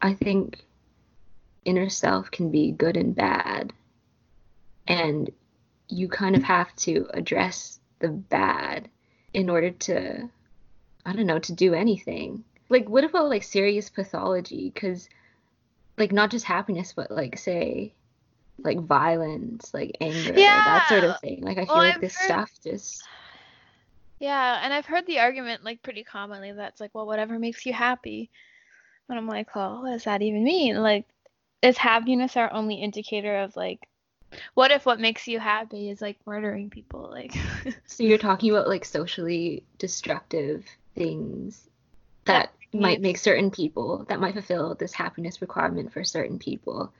I 0.00 0.14
think 0.14 0.64
inner 1.64 1.88
self 1.88 2.30
can 2.30 2.50
be 2.50 2.72
good 2.72 2.96
and 2.96 3.14
bad. 3.14 3.72
And 4.86 5.30
you 5.88 6.08
kind 6.08 6.36
of 6.36 6.42
have 6.42 6.74
to 6.76 7.06
address 7.12 7.78
the 7.98 8.08
bad 8.08 8.88
in 9.32 9.50
order 9.50 9.70
to, 9.70 10.28
I 11.04 11.12
don't 11.12 11.26
know, 11.26 11.38
to 11.40 11.52
do 11.52 11.74
anything. 11.74 12.44
Like, 12.68 12.88
what 12.88 13.04
about 13.04 13.28
like 13.28 13.42
serious 13.42 13.88
pathology? 13.90 14.70
Because, 14.72 15.08
like, 15.98 16.12
not 16.12 16.30
just 16.30 16.44
happiness, 16.44 16.92
but 16.94 17.10
like, 17.10 17.38
say, 17.38 17.92
like 18.62 18.78
violence, 18.80 19.72
like 19.74 19.96
anger, 20.00 20.32
that 20.34 20.86
sort 20.88 21.04
of 21.04 21.20
thing. 21.20 21.42
Like, 21.42 21.58
I 21.58 21.64
feel 21.66 21.74
Well, 21.74 21.84
like 21.84 21.94
I've 21.96 22.00
this 22.00 22.16
heard- 22.16 22.24
stuff 22.26 22.50
just, 22.62 23.02
Yeah, 24.18 24.60
and 24.62 24.72
I've 24.72 24.86
heard 24.86 25.06
the 25.06 25.20
argument 25.20 25.64
like 25.64 25.82
pretty 25.82 26.04
commonly 26.04 26.52
that's 26.52 26.80
like, 26.80 26.90
well, 26.94 27.06
whatever 27.06 27.38
makes 27.38 27.64
you 27.66 27.72
happy. 27.72 28.30
And 29.08 29.18
I'm 29.18 29.26
like, 29.26 29.54
well, 29.56 29.82
what 29.82 29.90
does 29.90 30.04
that 30.04 30.22
even 30.22 30.44
mean? 30.44 30.76
Like, 30.80 31.06
is 31.62 31.76
happiness 31.78 32.36
our 32.36 32.52
only 32.52 32.76
indicator 32.76 33.38
of 33.40 33.56
like, 33.56 33.80
what 34.54 34.70
if 34.70 34.86
what 34.86 35.00
makes 35.00 35.26
you 35.28 35.38
happy 35.40 35.90
is 35.90 36.00
like 36.00 36.18
murdering 36.26 36.70
people? 36.70 37.08
Like, 37.10 37.34
so 37.86 38.02
you're 38.04 38.18
talking 38.18 38.50
about 38.50 38.68
like 38.68 38.84
socially 38.84 39.64
destructive 39.78 40.64
things 40.94 41.68
that 42.26 42.52
That 42.72 42.78
might 42.80 43.00
make 43.00 43.18
certain 43.18 43.50
people, 43.50 44.04
that 44.08 44.20
might 44.20 44.34
fulfill 44.34 44.74
this 44.74 44.92
happiness 44.94 45.40
requirement 45.40 45.92
for 45.92 46.04
certain 46.04 46.38
people. 46.38 46.92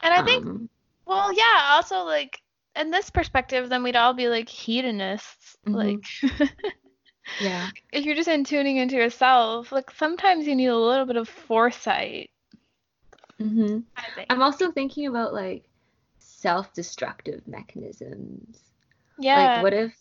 and 0.00 0.12
I 0.14 0.22
think, 0.22 0.46
Um, 0.46 0.68
well, 1.06 1.32
yeah, 1.32 1.70
also 1.72 2.04
like 2.04 2.40
in 2.76 2.90
this 2.90 3.10
perspective, 3.10 3.68
then 3.70 3.82
we'd 3.82 3.96
all 3.96 4.12
be 4.14 4.28
like 4.28 4.48
hedonists. 4.48 5.56
Mhm. 5.66 5.74
Like, 5.74 6.04
yeah. 7.40 7.70
if 7.92 8.04
you're 8.04 8.14
just 8.16 8.28
in 8.28 8.44
tuning 8.44 8.76
into 8.76 8.96
yourself, 8.96 9.72
like 9.72 9.90
sometimes 9.92 10.46
you 10.46 10.54
need 10.54 10.66
a 10.66 10.76
little 10.76 11.06
bit 11.06 11.16
of 11.16 11.28
foresight. 11.28 12.30
Hmm 13.40 13.80
I 13.96 14.02
think. 14.14 14.26
I'm 14.30 14.42
also 14.42 14.72
thinking 14.72 15.06
about 15.06 15.34
like 15.34 15.64
self-destructive 16.18 17.46
mechanisms. 17.46 18.60
Yeah. 19.18 19.34
Like 19.36 19.56
what 19.56 19.72
if 19.74 19.94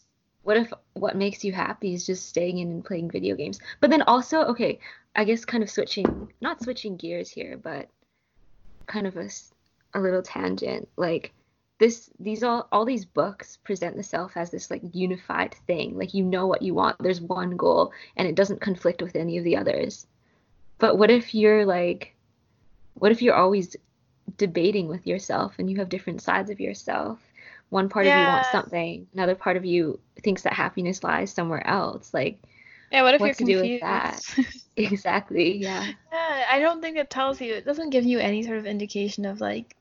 what 0.43 0.57
if 0.57 0.71
what 0.93 1.15
makes 1.15 1.43
you 1.43 1.53
happy 1.53 1.93
is 1.93 2.05
just 2.05 2.27
staying 2.27 2.59
in 2.59 2.71
and 2.71 2.85
playing 2.85 3.09
video 3.11 3.35
games? 3.35 3.59
But 3.81 3.89
then 3.89 4.03
also, 4.03 4.41
okay, 4.45 4.79
I 5.15 5.23
guess 5.25 5.45
kind 5.45 5.63
of 5.63 5.69
switching, 5.69 6.31
not 6.41 6.61
switching 6.61 6.97
gears 6.97 7.29
here, 7.31 7.57
but 7.57 7.89
kind 8.87 9.07
of 9.07 9.17
a, 9.17 9.29
a 9.93 9.99
little 9.99 10.21
tangent. 10.21 10.87
Like 10.97 11.33
this 11.79 12.09
these 12.19 12.43
all 12.43 12.67
all 12.71 12.85
these 12.85 13.05
books 13.05 13.57
present 13.63 13.95
the 13.97 14.03
self 14.03 14.37
as 14.37 14.51
this 14.51 14.71
like 14.71 14.81
unified 14.93 15.55
thing. 15.67 15.97
Like 15.97 16.13
you 16.13 16.23
know 16.23 16.47
what 16.47 16.61
you 16.61 16.73
want. 16.73 16.97
There's 16.99 17.21
one 17.21 17.57
goal 17.57 17.91
and 18.17 18.27
it 18.27 18.35
doesn't 18.35 18.61
conflict 18.61 19.01
with 19.01 19.15
any 19.15 19.37
of 19.37 19.43
the 19.43 19.57
others. 19.57 20.07
but 20.79 20.97
what 20.97 21.11
if 21.11 21.35
you're 21.35 21.65
like 21.65 22.14
what 22.95 23.11
if 23.11 23.21
you're 23.21 23.35
always 23.35 23.75
debating 24.37 24.87
with 24.87 25.05
yourself 25.05 25.55
and 25.59 25.69
you 25.69 25.77
have 25.77 25.89
different 25.89 26.21
sides 26.21 26.49
of 26.49 26.59
yourself? 26.59 27.19
One 27.69 27.89
part 27.89 28.07
of 28.07 28.13
you 28.13 28.25
wants 28.27 28.49
something 28.49 29.07
another 29.13 29.35
part 29.35 29.57
of 29.57 29.65
you 29.65 29.99
thinks 30.23 30.43
that 30.43 30.53
happiness 30.53 31.03
lies 31.03 31.31
somewhere 31.31 31.65
else. 31.65 32.13
Like 32.13 32.39
yeah 32.91 33.03
what 33.03 33.13
if 33.13 33.21
what 33.21 33.27
you're 33.27 33.35
confused? 33.35 33.63
do 33.63 33.71
with 33.71 33.81
that? 33.81 34.21
exactly 34.77 35.57
yeah. 35.57 35.85
Yeah 36.11 36.45
i 36.51 36.59
don't 36.59 36.81
think 36.81 36.97
it 36.97 37.09
tells 37.09 37.39
you 37.39 37.53
it 37.53 37.65
doesn't 37.65 37.91
give 37.91 38.05
you 38.05 38.19
any 38.19 38.43
sort 38.43 38.57
of 38.57 38.65
indication 38.65 39.25
of 39.25 39.39
like 39.39 39.75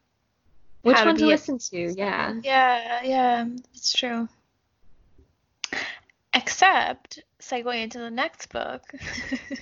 which 0.82 0.96
one 0.96 1.14
to, 1.16 1.20
to 1.22 1.26
listen 1.26 1.58
to 1.58 1.94
yeah. 1.96 2.34
Yeah 2.42 3.02
yeah 3.02 3.46
it's 3.74 3.92
true. 3.92 4.28
Except 6.34 7.20
segueing 7.40 7.84
into 7.84 7.98
the 7.98 8.10
next 8.10 8.46
book 8.52 8.82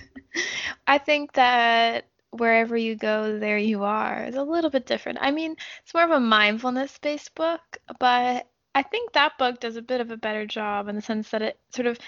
i 0.87 0.97
think 0.97 1.33
that 1.33 2.05
wherever 2.33 2.75
you 2.75 2.95
go, 2.95 3.37
there 3.37 3.57
you 3.57 3.83
are 3.83 4.23
It's 4.23 4.37
a 4.37 4.43
little 4.43 4.69
bit 4.69 4.85
different. 4.85 5.19
I 5.21 5.31
mean, 5.31 5.55
it's 5.83 5.93
more 5.93 6.03
of 6.03 6.11
a 6.11 6.19
mindfulness 6.19 6.97
based 6.97 7.35
book, 7.35 7.61
but 7.99 8.47
I 8.75 8.83
think 8.83 9.13
that 9.13 9.37
book 9.37 9.59
does 9.59 9.75
a 9.75 9.81
bit 9.81 10.01
of 10.01 10.11
a 10.11 10.17
better 10.17 10.45
job 10.45 10.87
in 10.87 10.95
the 10.95 11.01
sense 11.01 11.29
that 11.29 11.41
it 11.43 11.59
sort 11.69 11.85
of 11.85 11.99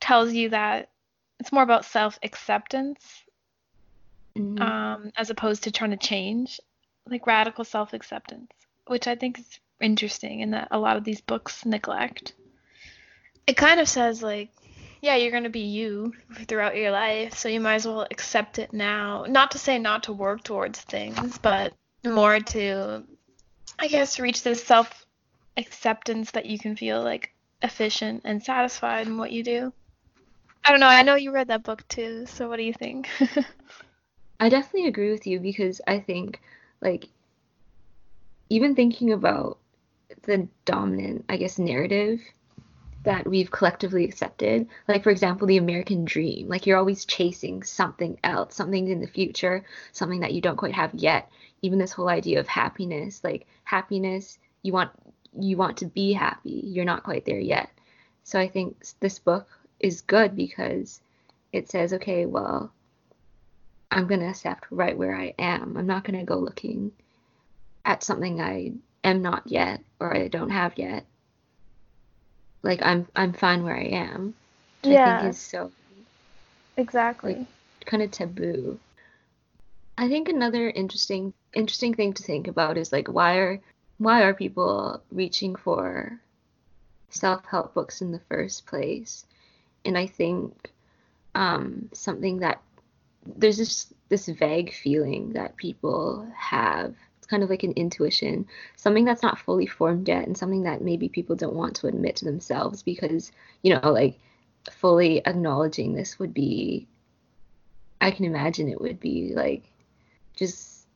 tells 0.00 0.32
you 0.32 0.48
that 0.50 0.90
it's 1.38 1.52
more 1.52 1.62
about 1.62 1.84
self 1.84 2.18
acceptance 2.22 3.24
mm-hmm. 4.36 4.62
um, 4.62 5.12
as 5.16 5.30
opposed 5.30 5.64
to 5.64 5.70
trying 5.70 5.90
to 5.90 5.96
change, 5.96 6.60
like 7.06 7.26
radical 7.26 7.64
self 7.64 7.92
acceptance, 7.92 8.50
which 8.86 9.06
I 9.06 9.16
think 9.16 9.38
is 9.38 9.60
interesting 9.80 10.42
and 10.42 10.54
that 10.54 10.68
a 10.70 10.78
lot 10.78 10.96
of 10.96 11.04
these 11.04 11.20
books 11.20 11.64
neglect. 11.66 12.32
It 13.46 13.56
kind 13.56 13.80
of 13.80 13.88
says, 13.88 14.22
like, 14.22 14.50
yeah, 15.00 15.16
you're 15.16 15.30
going 15.30 15.44
to 15.44 15.50
be 15.50 15.60
you 15.60 16.12
throughout 16.46 16.76
your 16.76 16.90
life, 16.90 17.34
so 17.34 17.48
you 17.48 17.60
might 17.60 17.76
as 17.76 17.86
well 17.86 18.06
accept 18.10 18.58
it 18.58 18.72
now. 18.72 19.24
Not 19.28 19.52
to 19.52 19.58
say 19.58 19.78
not 19.78 20.04
to 20.04 20.12
work 20.12 20.42
towards 20.42 20.80
things, 20.80 21.38
but 21.38 21.72
more 22.04 22.40
to, 22.40 23.04
I 23.78 23.88
guess, 23.88 24.18
reach 24.18 24.42
this 24.42 24.62
self 24.62 25.06
acceptance 25.56 26.32
that 26.32 26.46
you 26.46 26.58
can 26.58 26.76
feel 26.76 27.02
like 27.02 27.32
efficient 27.62 28.22
and 28.24 28.42
satisfied 28.42 29.06
in 29.06 29.18
what 29.18 29.32
you 29.32 29.42
do. 29.42 29.72
I 30.64 30.70
don't 30.70 30.80
know. 30.80 30.86
I 30.86 31.02
know 31.02 31.14
you 31.14 31.32
read 31.32 31.48
that 31.48 31.62
book 31.62 31.86
too, 31.88 32.26
so 32.26 32.48
what 32.48 32.56
do 32.56 32.62
you 32.62 32.74
think? 32.74 33.08
I 34.40 34.48
definitely 34.48 34.88
agree 34.88 35.10
with 35.10 35.26
you 35.26 35.40
because 35.40 35.80
I 35.86 35.98
think, 35.98 36.40
like, 36.80 37.08
even 38.50 38.74
thinking 38.74 39.12
about 39.12 39.58
the 40.22 40.48
dominant, 40.64 41.24
I 41.28 41.36
guess, 41.36 41.58
narrative 41.58 42.20
that 43.04 43.26
we've 43.26 43.50
collectively 43.50 44.04
accepted. 44.04 44.68
Like, 44.86 45.02
for 45.02 45.10
example, 45.10 45.46
the 45.46 45.56
American 45.56 46.04
dream. 46.04 46.48
Like, 46.48 46.66
you're 46.66 46.78
always 46.78 47.04
chasing 47.04 47.62
something 47.62 48.18
else, 48.24 48.54
something 48.54 48.88
in 48.88 49.00
the 49.00 49.06
future, 49.06 49.64
something 49.92 50.20
that 50.20 50.34
you 50.34 50.40
don't 50.40 50.56
quite 50.56 50.74
have 50.74 50.94
yet. 50.94 51.30
Even 51.62 51.78
this 51.78 51.92
whole 51.92 52.08
idea 52.08 52.40
of 52.40 52.48
happiness, 52.48 53.22
like 53.22 53.46
happiness, 53.64 54.38
you 54.62 54.72
want 54.72 54.90
you 55.38 55.56
want 55.56 55.78
to 55.78 55.86
be 55.86 56.12
happy. 56.12 56.62
You're 56.64 56.84
not 56.84 57.02
quite 57.02 57.24
there 57.24 57.38
yet. 57.40 57.70
So 58.24 58.38
I 58.38 58.48
think 58.48 58.76
this 59.00 59.18
book 59.18 59.48
is 59.80 60.00
good 60.00 60.34
because 60.34 61.00
it 61.52 61.70
says, 61.70 61.92
okay, 61.94 62.26
well, 62.26 62.72
I'm 63.90 64.06
going 64.06 64.20
to 64.20 64.26
accept 64.26 64.66
right 64.70 64.96
where 64.96 65.16
I 65.16 65.34
am. 65.38 65.76
I'm 65.76 65.86
not 65.86 66.04
going 66.04 66.18
to 66.18 66.24
go 66.24 66.38
looking 66.38 66.92
at 67.84 68.02
something 68.02 68.40
I 68.40 68.72
am 69.04 69.22
not 69.22 69.46
yet 69.46 69.80
or 70.00 70.14
I 70.14 70.28
don't 70.28 70.50
have 70.50 70.76
yet 70.76 71.06
like 72.62 72.80
I'm 72.82 73.06
I'm 73.16 73.32
fine 73.32 73.64
where 73.64 73.76
I 73.76 73.84
am. 73.84 74.34
Which 74.82 74.92
yeah. 74.92 75.16
I 75.16 75.20
think 75.20 75.30
is 75.30 75.40
so 75.40 75.72
exactly 76.76 77.34
like, 77.34 77.46
kind 77.86 78.02
of 78.02 78.10
taboo. 78.10 78.78
I 79.96 80.08
think 80.08 80.28
another 80.28 80.70
interesting 80.70 81.32
interesting 81.54 81.94
thing 81.94 82.12
to 82.14 82.22
think 82.22 82.46
about 82.46 82.76
is 82.76 82.92
like 82.92 83.08
why 83.08 83.36
are 83.38 83.60
why 83.98 84.22
are 84.22 84.34
people 84.34 85.02
reaching 85.10 85.56
for 85.56 86.20
self-help 87.10 87.74
books 87.74 88.00
in 88.00 88.12
the 88.12 88.20
first 88.28 88.66
place? 88.66 89.24
And 89.84 89.98
I 89.98 90.06
think 90.06 90.70
um, 91.34 91.88
something 91.92 92.38
that 92.38 92.60
there's 93.36 93.58
this 93.58 93.92
this 94.08 94.26
vague 94.26 94.72
feeling 94.72 95.32
that 95.32 95.56
people 95.56 96.26
have 96.36 96.94
kind 97.28 97.42
of 97.42 97.50
like 97.50 97.62
an 97.62 97.72
intuition, 97.72 98.46
something 98.76 99.04
that's 99.04 99.22
not 99.22 99.38
fully 99.38 99.66
formed 99.66 100.08
yet, 100.08 100.26
and 100.26 100.36
something 100.36 100.62
that 100.62 100.82
maybe 100.82 101.08
people 101.08 101.36
don't 101.36 101.54
want 101.54 101.76
to 101.76 101.86
admit 101.86 102.16
to 102.16 102.24
themselves 102.24 102.82
because, 102.82 103.32
you 103.62 103.74
know, 103.74 103.92
like 103.92 104.18
fully 104.70 105.24
acknowledging 105.26 105.94
this 105.94 106.18
would 106.18 106.34
be, 106.34 106.86
I 108.00 108.10
can 108.10 108.24
imagine 108.24 108.68
it 108.68 108.80
would 108.80 109.00
be 109.00 109.32
like 109.34 109.64
just 110.34 110.86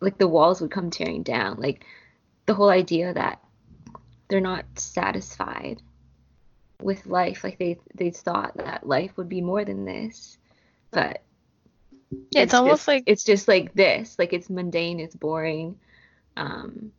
like 0.00 0.18
the 0.18 0.28
walls 0.28 0.60
would 0.60 0.70
come 0.70 0.90
tearing 0.90 1.22
down. 1.22 1.56
Like 1.58 1.84
the 2.46 2.54
whole 2.54 2.70
idea 2.70 3.12
that 3.14 3.40
they're 4.28 4.40
not 4.40 4.64
satisfied 4.76 5.82
with 6.80 7.06
life 7.06 7.42
like 7.42 7.58
they 7.58 7.76
they 7.94 8.10
thought 8.10 8.56
that 8.56 8.86
life 8.86 9.16
would 9.16 9.28
be 9.28 9.40
more 9.40 9.64
than 9.64 9.84
this 9.84 10.38
but 10.92 11.22
yeah, 12.10 12.42
it's, 12.42 12.52
it's 12.52 12.54
almost 12.54 12.80
just, 12.80 12.88
like 12.88 13.02
it's 13.06 13.24
just 13.24 13.48
like 13.48 13.74
this. 13.74 14.16
Like 14.18 14.32
it's 14.32 14.48
mundane, 14.50 15.00
it's 15.00 15.16
boring. 15.16 15.78
Um, 16.36 16.92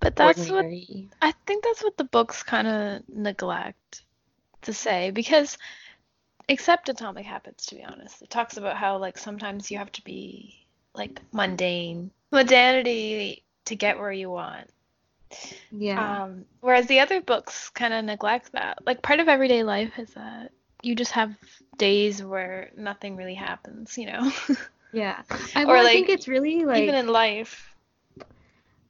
but 0.00 0.16
that's 0.16 0.50
ordinary. 0.50 1.10
what 1.20 1.28
I 1.28 1.32
think 1.46 1.64
that's 1.64 1.82
what 1.82 1.96
the 1.96 2.04
books 2.04 2.42
kind 2.42 2.68
of 2.68 3.02
neglect 3.08 4.02
to 4.62 4.72
say 4.72 5.10
because 5.10 5.58
except 6.48 6.88
atomic 6.88 7.24
habits 7.24 7.66
to 7.66 7.74
be 7.74 7.84
honest 7.84 8.22
it 8.22 8.30
talks 8.30 8.56
about 8.56 8.76
how 8.76 8.98
like 8.98 9.18
sometimes 9.18 9.70
you 9.70 9.78
have 9.78 9.90
to 9.92 10.02
be 10.02 10.66
like 10.94 11.20
mundane 11.32 12.10
mundanity 12.32 13.42
to 13.64 13.76
get 13.76 13.98
where 13.98 14.12
you 14.12 14.30
want 14.30 14.68
yeah 15.72 16.22
um 16.22 16.44
whereas 16.60 16.86
the 16.86 17.00
other 17.00 17.20
books 17.20 17.70
kind 17.70 17.92
of 17.92 18.04
neglect 18.04 18.52
that 18.52 18.78
like 18.86 19.02
part 19.02 19.20
of 19.20 19.28
everyday 19.28 19.62
life 19.62 19.98
is 19.98 20.10
that 20.14 20.52
you 20.82 20.94
just 20.94 21.12
have 21.12 21.36
days 21.78 22.22
where 22.22 22.70
nothing 22.76 23.16
really 23.16 23.34
happens, 23.34 23.96
you 23.96 24.06
know? 24.06 24.32
yeah. 24.92 25.22
I, 25.54 25.64
or 25.64 25.76
like, 25.76 25.86
I 25.86 25.92
think 25.92 26.08
it's 26.08 26.28
really 26.28 26.64
like 26.64 26.82
even 26.82 26.94
in 26.94 27.08
life. 27.08 27.74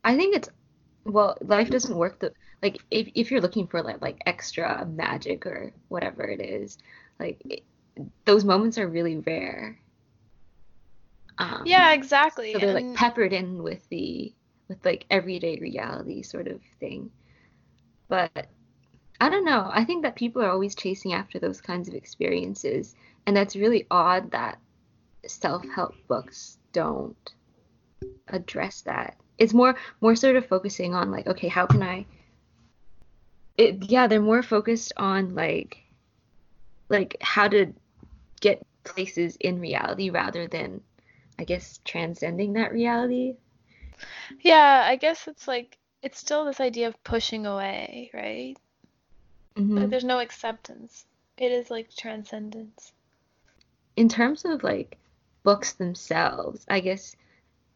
I 0.05 0.17
think 0.17 0.37
it's 0.37 0.49
well, 1.05 1.37
life 1.41 1.71
doesn't 1.71 1.97
work 1.97 2.19
the 2.19 2.33
like 2.63 2.79
if 2.91 3.09
if 3.15 3.31
you're 3.31 3.41
looking 3.41 3.67
for 3.67 3.83
like 3.83 4.01
like 4.01 4.19
extra 4.27 4.87
magic 4.87 5.47
or 5.47 5.73
whatever 5.89 6.25
it 6.25 6.41
is, 6.41 6.79
like 7.19 7.41
it, 7.45 7.63
those 8.25 8.45
moments 8.45 8.79
are 8.79 8.89
really 8.89 9.17
rare. 9.19 9.79
Um, 11.39 11.63
yeah, 11.67 11.93
exactly. 11.93 12.53
So 12.53 12.59
they're 12.59 12.77
and... 12.77 12.91
like 12.91 12.97
peppered 12.97 13.33
in 13.33 13.63
with 13.63 13.87
the 13.89 14.33
with 14.69 14.85
like 14.85 15.07
everyday 15.11 15.59
reality 15.59 16.23
sort 16.23 16.49
of 16.49 16.61
thing. 16.81 17.11
But 18.09 18.49
I 19.21 19.29
don't 19.29 19.45
know. 19.45 19.71
I 19.73 19.85
think 19.85 20.03
that 20.03 20.17
people 20.17 20.43
are 20.43 20.51
always 20.51 20.75
chasing 20.75 21.13
after 21.13 21.39
those 21.39 21.61
kinds 21.61 21.89
of 21.89 21.95
experiences, 21.95 22.95
and 23.27 23.37
that's 23.37 23.57
really 23.57 23.87
odd 23.91 24.31
that 24.33 24.59
self-help 25.27 25.95
books 26.07 26.59
don't 26.73 27.35
address 28.29 28.83
that. 28.83 29.17
It's 29.39 29.55
more 29.55 29.77
more 30.01 30.17
sort 30.17 30.37
of 30.37 30.47
focusing 30.47 30.95
on 30.95 31.11
like, 31.11 31.27
okay, 31.27 31.49
how 31.49 31.67
can 31.67 31.83
I 31.83 32.07
it, 33.57 33.85
yeah, 33.91 34.07
they're 34.07 34.21
more 34.21 34.43
focused 34.43 34.93
on 34.97 35.35
like 35.35 35.79
like 36.89 37.17
how 37.21 37.49
to 37.49 37.73
get 38.41 38.65
places 38.85 39.37
in 39.37 39.61
reality 39.61 40.11
rather 40.11 40.47
than 40.47 40.81
I 41.39 41.45
guess 41.45 41.81
transcending 41.85 42.55
that 42.55 42.73
reality. 42.73 43.35
Yeah, 44.41 44.85
I 44.87 44.97
guess 44.97 45.27
it's 45.27 45.49
like 45.49 45.79
it's 46.03 46.19
still 46.19 46.45
this 46.45 46.61
idea 46.61 46.89
of 46.89 47.03
pushing 47.03 47.47
away, 47.47 48.11
right? 48.15 48.57
Mm-hmm. 49.57 49.79
Like 49.79 49.91
there's 49.91 50.05
no 50.05 50.19
acceptance. 50.19 51.07
It 51.37 51.53
is 51.53 51.71
like 51.71 51.95
transcendence. 51.95 52.93
In 53.97 54.09
terms 54.09 54.45
of 54.45 54.63
like 54.63 54.99
books 55.43 55.73
themselves, 55.73 56.65
I 56.69 56.81
guess 56.81 57.17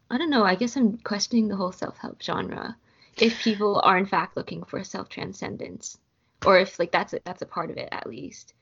I 0.09 0.17
don't 0.17 0.29
know, 0.29 0.43
I 0.43 0.55
guess 0.55 0.75
I'm 0.75 0.97
questioning 0.97 1.47
the 1.47 1.55
whole 1.55 1.71
self-help 1.71 2.21
genre. 2.21 2.75
If 3.17 3.41
people 3.41 3.81
are 3.83 3.97
in 3.97 4.05
fact 4.05 4.37
looking 4.37 4.63
for 4.63 4.83
self-transcendence 4.83 5.97
or 6.45 6.59
if 6.59 6.79
like 6.79 6.91
that's 6.91 7.13
a, 7.13 7.19
that's 7.23 7.41
a 7.41 7.45
part 7.45 7.69
of 7.71 7.77
it 7.77 7.89
at 7.91 8.07
least. 8.07 8.53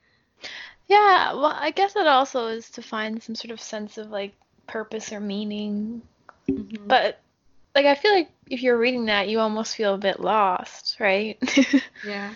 Yeah, 0.86 1.34
well, 1.34 1.54
I 1.56 1.70
guess 1.70 1.96
it 1.96 2.06
also 2.06 2.46
is 2.48 2.70
to 2.70 2.82
find 2.82 3.22
some 3.22 3.34
sort 3.34 3.52
of 3.52 3.60
sense 3.60 3.98
of 3.98 4.10
like 4.10 4.34
purpose 4.66 5.12
or 5.12 5.20
meaning. 5.20 6.02
Mm-hmm. 6.48 6.86
But 6.86 7.20
like 7.74 7.86
I 7.86 7.94
feel 7.94 8.12
like 8.12 8.30
if 8.48 8.62
you're 8.62 8.78
reading 8.78 9.06
that, 9.06 9.28
you 9.28 9.38
almost 9.38 9.76
feel 9.76 9.94
a 9.94 9.98
bit 9.98 10.20
lost, 10.20 10.96
right? 10.98 11.38
yeah. 12.06 12.34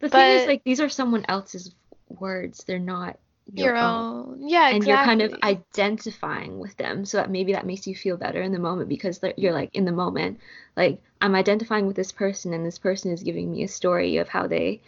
The 0.00 0.08
but 0.08 0.12
thing 0.12 0.40
is, 0.40 0.46
like, 0.46 0.64
these 0.64 0.80
are 0.80 0.88
someone 0.88 1.24
else's 1.28 1.74
words. 2.08 2.64
They're 2.64 2.78
not 2.78 3.18
your, 3.52 3.68
your 3.68 3.76
own. 3.76 4.40
own. 4.40 4.48
Yeah, 4.48 4.68
and 4.68 4.78
exactly. 4.78 4.90
you're 4.90 5.04
kind 5.04 5.22
of 5.22 5.34
identifying 5.42 6.58
with 6.58 6.76
them, 6.76 7.04
so 7.04 7.18
that 7.18 7.30
maybe 7.30 7.52
that 7.52 7.66
makes 7.66 7.86
you 7.86 7.94
feel 7.94 8.16
better 8.16 8.40
in 8.42 8.52
the 8.52 8.58
moment 8.58 8.88
because 8.88 9.20
you're 9.36 9.52
like 9.52 9.74
in 9.74 9.84
the 9.84 9.92
moment, 9.92 10.38
like 10.76 11.02
I'm 11.20 11.34
identifying 11.34 11.86
with 11.86 11.96
this 11.96 12.12
person, 12.12 12.52
and 12.52 12.64
this 12.64 12.78
person 12.78 13.10
is 13.10 13.22
giving 13.22 13.50
me 13.50 13.62
a 13.62 13.68
story 13.68 14.16
of 14.18 14.28
how 14.28 14.46
they 14.46 14.80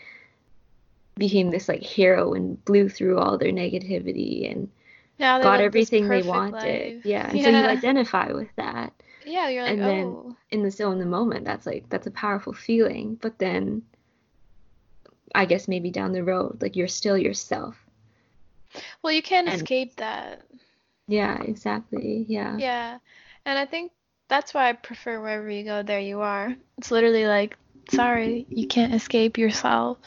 became 1.18 1.50
this 1.50 1.68
like 1.68 1.82
hero 1.82 2.32
and 2.32 2.62
blew 2.64 2.88
through 2.88 3.18
all 3.18 3.36
their 3.36 3.52
negativity 3.52 4.50
and 4.50 4.70
Yeah, 5.18 5.42
got 5.42 5.60
everything 5.60 6.08
they 6.08 6.22
wanted. 6.22 6.94
life. 6.94 7.04
Yeah. 7.04 7.28
And 7.28 7.42
so 7.42 7.50
you 7.50 7.56
identify 7.56 8.32
with 8.32 8.48
that. 8.56 8.92
Yeah, 9.26 9.48
you're 9.50 9.62
like, 9.62 9.72
and 9.72 9.82
then 9.82 10.04
oh. 10.06 10.36
in 10.50 10.62
the 10.62 10.70
so 10.70 10.90
in 10.90 10.98
the 10.98 11.06
moment, 11.06 11.44
that's 11.44 11.66
like 11.66 11.88
that's 11.88 12.06
a 12.06 12.10
powerful 12.10 12.52
feeling. 12.52 13.18
But 13.20 13.38
then 13.38 13.82
I 15.34 15.44
guess 15.44 15.68
maybe 15.68 15.90
down 15.90 16.12
the 16.12 16.24
road, 16.24 16.60
like 16.60 16.76
you're 16.76 16.88
still 16.88 17.16
yourself. 17.18 17.76
Well, 19.02 19.12
you 19.12 19.22
can't 19.22 19.48
And 19.48 19.54
escape 19.54 19.96
that. 19.96 20.42
yeah, 21.06 21.40
exactly. 21.42 22.24
Yeah. 22.28 22.56
Yeah. 22.58 22.98
And 23.44 23.58
I 23.58 23.66
think 23.66 23.92
that's 24.28 24.54
why 24.54 24.68
I 24.68 24.72
prefer 24.72 25.20
wherever 25.20 25.48
you 25.50 25.64
go, 25.64 25.82
there 25.82 26.00
you 26.00 26.20
are. 26.20 26.54
It's 26.78 26.90
literally 26.90 27.26
like, 27.26 27.56
sorry, 27.90 28.46
you 28.48 28.66
can't 28.66 28.94
escape 28.94 29.38
yourself. 29.38 29.98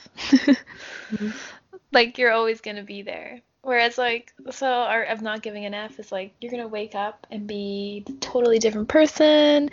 Mhm. 1.11 1.33
Like 1.91 2.17
you're 2.17 2.31
always 2.31 2.59
gonna 2.59 2.83
be 2.83 3.03
there. 3.03 3.41
Whereas 3.61 3.97
like 3.97 4.33
so 4.51 4.67
art 4.67 5.07
of 5.07 5.21
not 5.21 5.41
giving 5.41 5.65
an 5.65 5.73
F 5.73 5.97
is 5.99 6.11
like 6.11 6.33
you're 6.41 6.51
gonna 6.51 6.67
wake 6.67 6.93
up 6.93 7.25
and 7.31 7.47
be 7.47 8.03
a 8.07 8.11
totally 8.19 8.59
different 8.59 8.89
person 8.89 9.69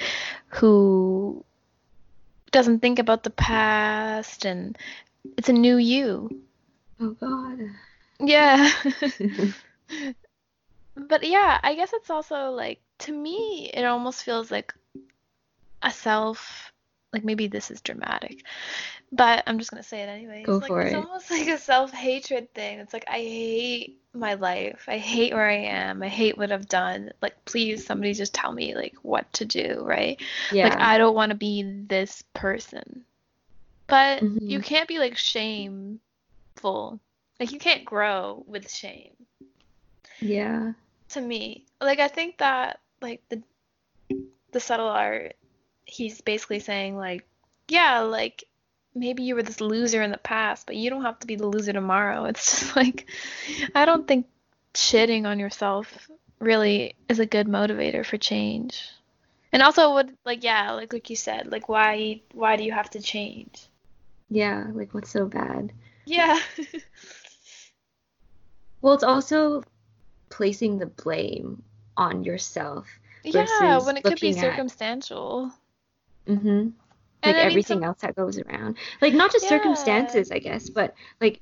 who 0.48 1.44
doesn't 2.52 2.78
think 2.80 2.98
about 3.00 3.22
the 3.24 3.30
past 3.30 4.44
and 4.44 4.78
it's 5.36 5.48
a 5.48 5.52
new 5.52 5.76
you. 5.76 6.42
Oh 7.00 7.10
God. 7.10 7.58
Yeah. 8.20 8.70
But 10.94 11.24
yeah, 11.24 11.58
I 11.62 11.74
guess 11.74 11.92
it's 11.92 12.10
also 12.10 12.50
like 12.50 12.80
to 13.00 13.12
me 13.12 13.70
it 13.72 13.84
almost 13.84 14.24
feels 14.24 14.50
like 14.50 14.74
a 15.82 15.90
self 15.90 16.72
like 17.12 17.24
maybe 17.24 17.46
this 17.46 17.70
is 17.70 17.80
dramatic, 17.82 18.44
but 19.10 19.42
I'm 19.46 19.58
just 19.58 19.70
gonna 19.70 19.82
say 19.82 20.02
it 20.02 20.08
anyways. 20.08 20.46
Go 20.46 20.60
Like 20.60 20.68
for 20.68 20.82
it's 20.82 20.94
it. 20.94 20.96
almost 20.96 21.30
like 21.30 21.48
a 21.48 21.58
self-hatred 21.58 22.54
thing. 22.54 22.78
It's 22.78 22.92
like 22.92 23.04
I 23.08 23.18
hate 23.18 24.00
my 24.14 24.34
life. 24.34 24.84
I 24.86 24.98
hate 24.98 25.32
where 25.34 25.48
I 25.48 25.56
am. 25.56 26.02
I 26.02 26.08
hate 26.08 26.38
what 26.38 26.52
I've 26.52 26.68
done. 26.68 27.10
Like 27.20 27.42
please 27.44 27.84
somebody 27.84 28.14
just 28.14 28.34
tell 28.34 28.52
me 28.52 28.74
like 28.74 28.94
what 29.02 29.30
to 29.34 29.44
do, 29.44 29.82
right? 29.84 30.20
Yeah. 30.52 30.68
Like 30.68 30.80
I 30.80 30.98
don't 30.98 31.14
want 31.14 31.30
to 31.30 31.36
be 31.36 31.62
this 31.86 32.22
person. 32.34 33.04
But 33.86 34.24
you 34.46 34.58
hmm 34.58 34.60
can't 34.60 34.88
be 34.88 34.98
like 34.98 35.16
shameful. 35.16 36.00
Like 37.40 37.52
you 37.52 37.58
can't 37.58 37.84
grow 37.84 38.44
with 38.46 38.70
shame 38.70 39.14
Yeah. 40.20 40.72
to 41.10 41.20
me. 41.20 41.64
Like 41.80 42.00
I 42.00 42.08
think 42.08 42.38
that 42.38 42.80
like 43.00 43.22
the 43.28 43.42
the 44.52 44.60
subtle 44.60 44.88
art, 44.88 45.36
he's 45.84 46.20
basically 46.20 46.60
saying 46.60 46.96
like, 46.96 47.26
yeah, 47.68 48.00
like 48.00 48.44
maybe 48.94 49.22
you 49.22 49.34
were 49.34 49.42
this 49.42 49.60
loser 49.60 50.02
in 50.02 50.10
the 50.10 50.18
past, 50.18 50.66
but 50.66 50.76
you 50.76 50.90
don't 50.90 51.02
have 51.04 51.18
to 51.20 51.26
be 51.26 51.36
the 51.36 51.46
loser 51.46 51.72
tomorrow. 51.72 52.24
It's 52.26 52.60
just 52.60 52.76
like 52.76 53.06
I 53.74 53.84
don't 53.84 54.06
think 54.06 54.26
shitting 54.74 55.26
on 55.26 55.38
yourself 55.38 56.10
really 56.40 56.94
is 57.08 57.18
a 57.20 57.26
good 57.26 57.46
motivator 57.48 58.04
for 58.04 58.18
change. 58.18 58.88
And 59.52 59.62
also 59.62 59.94
would 59.94 60.16
like 60.24 60.44
yeah, 60.44 60.72
like 60.72 60.92
like 60.92 61.08
you 61.08 61.16
said, 61.16 61.50
like 61.50 61.68
why 61.68 62.20
why 62.32 62.56
do 62.56 62.64
you 62.64 62.72
have 62.72 62.90
to 62.90 63.00
change? 63.00 63.68
Yeah. 64.32 64.66
Like 64.72 64.94
what's 64.94 65.10
so 65.10 65.26
bad? 65.26 65.72
Yeah. 66.06 66.38
Well, 68.82 68.94
it's 68.94 69.04
also 69.04 69.62
placing 70.30 70.78
the 70.78 70.86
blame 70.86 71.62
on 71.96 72.24
yourself 72.24 73.00
Yeah, 73.24 73.78
when 73.78 73.96
it 73.96 74.04
could 74.04 74.20
be 74.20 74.38
at 74.38 74.40
circumstantial. 74.40 75.52
hmm 76.26 76.68
And 77.22 77.36
like 77.36 77.36
everything 77.38 77.82
some 77.82 77.84
else 77.84 78.00
that 78.02 78.16
goes 78.16 78.38
around. 78.38 78.76
Like 79.00 79.14
not 79.14 79.32
just 79.32 79.46
yeah. 79.46 79.48
circumstances, 79.48 80.30
I 80.32 80.38
guess, 80.38 80.68
but 80.70 80.94
like 81.20 81.40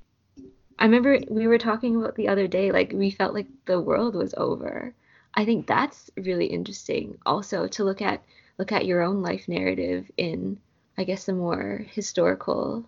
I 0.79 0.85
remember 0.87 1.19
we 1.31 1.47
were 1.47 1.59
talking 1.59 1.97
about 1.97 2.17
the 2.17 2.29
other 2.29 2.49
day, 2.49 2.73
like 2.73 2.93
we 2.93 3.11
felt 3.11 3.35
like 3.35 3.49
the 3.67 3.81
world 3.81 4.15
was 4.15 4.35
over. 4.37 4.95
I 5.35 5.45
think 5.45 5.67
that's 5.67 6.11
really 6.17 6.47
interesting 6.47 7.19
also 7.27 7.69
to 7.69 7.85
look 7.85 8.03
at 8.03 8.23
look 8.59 8.73
at 8.73 8.87
your 8.87 9.03
own 9.03 9.23
life 9.23 9.49
narrative 9.49 10.11
in 10.17 10.59
I 11.01 11.05
guess 11.05 11.29
a 11.29 11.33
more 11.33 11.87
historical, 11.91 12.85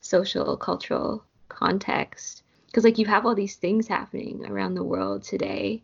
social, 0.00 0.56
cultural 0.56 1.22
context. 1.50 2.42
Because 2.64 2.84
like 2.84 2.96
you 2.96 3.04
have 3.04 3.26
all 3.26 3.34
these 3.34 3.56
things 3.56 3.86
happening 3.86 4.46
around 4.46 4.74
the 4.74 4.82
world 4.82 5.24
today 5.24 5.82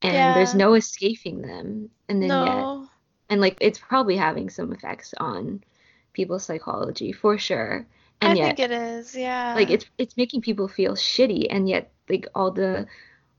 and 0.00 0.36
there's 0.36 0.54
no 0.54 0.74
escaping 0.74 1.42
them. 1.42 1.90
And 2.08 2.22
then 2.22 2.30
yet 2.30 2.88
and 3.30 3.40
like 3.40 3.58
it's 3.60 3.80
probably 3.80 4.16
having 4.16 4.48
some 4.48 4.72
effects 4.72 5.12
on 5.18 5.64
people's 6.12 6.44
psychology 6.44 7.10
for 7.10 7.36
sure 7.36 7.84
And 8.20 8.28
I 8.28 8.28
and 8.28 8.38
think 8.38 8.58
yet 8.60 8.70
it 8.70 8.74
is, 8.80 9.14
like 9.16 9.22
yeah. 9.22 9.74
it's 9.74 9.86
it's 9.98 10.16
making 10.16 10.42
people 10.42 10.68
feel 10.68 10.94
shitty 10.94 11.48
and 11.50 11.68
yet 11.68 11.90
like 12.08 12.28
all 12.32 12.52
the 12.52 12.86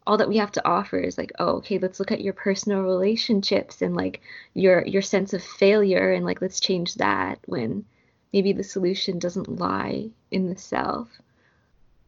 all 0.07 0.17
that 0.17 0.29
we 0.29 0.37
have 0.37 0.51
to 0.51 0.67
offer 0.67 0.97
is 0.97 1.17
like 1.17 1.31
oh 1.39 1.57
okay 1.57 1.77
let's 1.77 1.99
look 1.99 2.11
at 2.11 2.21
your 2.21 2.33
personal 2.33 2.81
relationships 2.81 3.81
and 3.81 3.95
like 3.95 4.21
your 4.53 4.85
your 4.85 5.01
sense 5.01 5.33
of 5.33 5.43
failure 5.43 6.13
and 6.13 6.25
like 6.25 6.41
let's 6.41 6.59
change 6.59 6.95
that 6.95 7.39
when 7.45 7.83
maybe 8.33 8.53
the 8.53 8.63
solution 8.63 9.19
doesn't 9.19 9.59
lie 9.59 10.09
in 10.31 10.49
the 10.49 10.57
self 10.57 11.09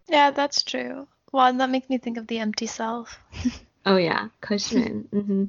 Yeah, 0.08 0.32
that's 0.32 0.64
true. 0.64 1.08
Well, 1.32 1.52
that 1.54 1.70
makes 1.70 1.90
me 1.90 1.98
think 1.98 2.18
of 2.18 2.28
the 2.28 2.40
empty 2.40 2.68
self. 2.68 3.20
oh 3.86 3.98
yeah 3.98 4.30
Cushman 4.42 5.08
hmm 5.12 5.46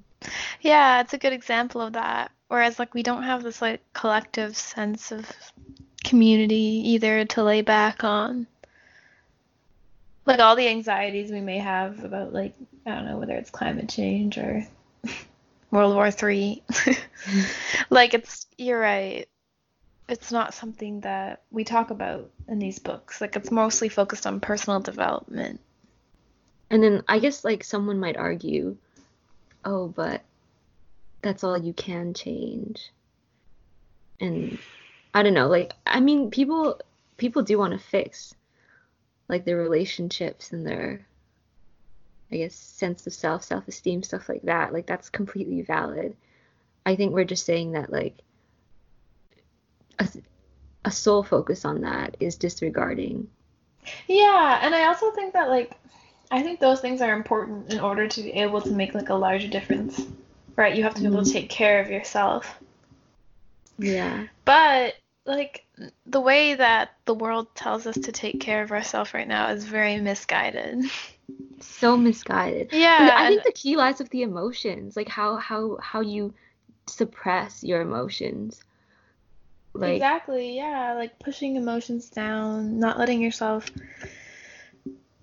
Yeah, 0.61 1.01
it's 1.01 1.13
a 1.13 1.19
good 1.19 1.33
example 1.33 1.81
of 1.81 1.93
that. 1.95 2.31
Whereas, 2.49 2.79
like, 2.79 2.95
we 2.95 3.03
don't 3.03 3.25
have 3.25 3.43
this, 3.43 3.61
like, 3.61 3.83
collective 3.93 4.57
sense 4.57 5.13
of 5.13 5.31
community 6.03 6.83
either 6.87 7.27
to 7.27 7.43
lay 7.43 7.61
back 7.61 8.05
on. 8.05 8.47
Like, 10.29 10.41
all 10.41 10.57
the 10.57 10.69
anxieties 10.69 11.31
we 11.33 11.41
may 11.41 11.59
have 11.59 12.05
about, 12.05 12.33
like, 12.33 12.55
I 12.87 12.95
don't 12.95 13.07
know, 13.07 13.19
whether 13.19 13.35
it's 13.35 13.51
climate 13.51 13.89
change 13.89 14.39
or 14.39 14.67
World 15.73 15.95
War 15.95 16.11
Three. 16.11 16.63
Like, 17.91 18.15
it's, 18.15 18.47
you're 18.59 18.79
right. 18.81 19.27
It's 20.09 20.31
not 20.33 20.55
something 20.55 21.01
that 21.01 21.43
we 21.51 21.65
talk 21.65 21.91
about 21.91 22.31
in 22.49 22.59
these 22.59 22.79
books. 22.79 23.21
Like, 23.21 23.37
it's 23.37 23.51
mostly 23.51 23.89
focused 23.89 24.27
on 24.27 24.41
personal 24.41 24.81
development. 24.81 25.61
and 26.71 26.83
then 26.83 27.03
I 27.09 27.19
guess 27.19 27.45
like 27.45 27.65
someone 27.65 27.99
might 28.01 28.17
argue 28.17 28.77
oh 29.65 29.89
but 29.89 30.23
that's 31.23 31.45
all 31.45 31.59
you 31.59 31.73
can 31.73 32.15
change 32.15 32.91
and 34.21 34.59
I 35.15 35.23
don't 35.23 35.35
know 35.35 35.49
like 35.49 35.73
I 35.87 36.01
mean 36.01 36.31
people 36.31 36.81
people 37.17 37.43
do 37.43 37.59
want 37.59 37.73
to 37.73 37.79
fix 37.79 38.35
like 39.29 39.45
their 39.45 39.57
relationships 39.57 40.53
and 40.53 40.67
their 40.67 41.07
I 42.31 42.37
guess 42.37 42.55
sense 42.55 43.07
of 43.07 43.13
self 43.15 43.45
self-esteem 43.45 44.03
stuff 44.03 44.29
like 44.29 44.43
that 44.43 44.73
like 44.73 44.87
that's 44.87 45.09
completely 45.11 45.63
valid 45.63 46.17
I 46.87 46.97
think 46.97 47.13
we're 47.13 47.25
just 47.25 47.45
saying 47.47 47.73
that 47.73 47.91
like 47.93 48.17
a, 49.99 50.09
a 50.85 50.91
sole 50.91 51.23
focus 51.23 51.65
on 51.65 51.81
that 51.83 52.17
is 52.21 52.37
disregarding 52.37 53.29
Yeah, 54.07 54.61
and 54.63 54.75
I 54.75 54.85
also 54.87 55.11
think 55.13 55.33
that 55.35 55.49
like 55.49 55.73
I 56.31 56.43
think 56.43 56.61
those 56.61 56.81
things 56.81 57.01
are 57.01 57.15
important 57.15 57.73
in 57.73 57.81
order 57.81 58.07
to 58.07 58.23
be 58.23 58.33
able 58.33 58.61
to 58.61 58.71
make 58.71 58.95
like 58.95 59.09
a 59.09 59.15
larger 59.15 59.49
difference. 59.49 60.01
Right? 60.57 60.77
You 60.77 60.83
have 60.83 60.95
to 60.95 61.01
be 61.01 61.07
able 61.07 61.23
to 61.23 61.31
Mhm. 61.31 61.33
take 61.33 61.49
care 61.49 61.81
of 61.81 61.89
yourself. 61.91 62.59
yeah 63.79 64.27
But 64.45 64.95
like 65.29 65.67
the 66.07 66.21
way 66.21 66.55
that 66.55 66.91
the 67.05 67.15
world 67.15 67.55
tells 67.55 67.87
us 67.87 67.99
to 67.99 68.11
take 68.13 68.41
care 68.41 68.63
of 68.63 68.73
ourselves 68.73 69.13
right 69.15 69.29
now 69.29 69.51
is 69.51 69.65
very 69.65 70.01
misguided. 70.01 70.85
so 71.61 71.97
misguided 71.97 72.73
Yeah, 72.73 73.15
I 73.17 73.29
think 73.29 73.45
the 73.45 73.53
key 73.53 73.77
lies 73.77 73.99
with 73.99 74.11
the 74.11 74.23
emotions, 74.23 74.97
like 74.97 75.09
how 75.09 75.37
how 75.37 75.77
how 75.81 76.01
you 76.01 76.35
suppress 76.87 77.63
your 77.63 77.83
emotions. 77.83 78.65
Like, 79.75 79.97
exactly, 79.97 80.57
yeah, 80.57 80.95
like 80.95 81.19
pushing 81.21 81.57
emotions 81.57 82.09
down, 82.09 82.81
not 82.81 82.99
letting 82.99 83.21
yourself 83.21 83.71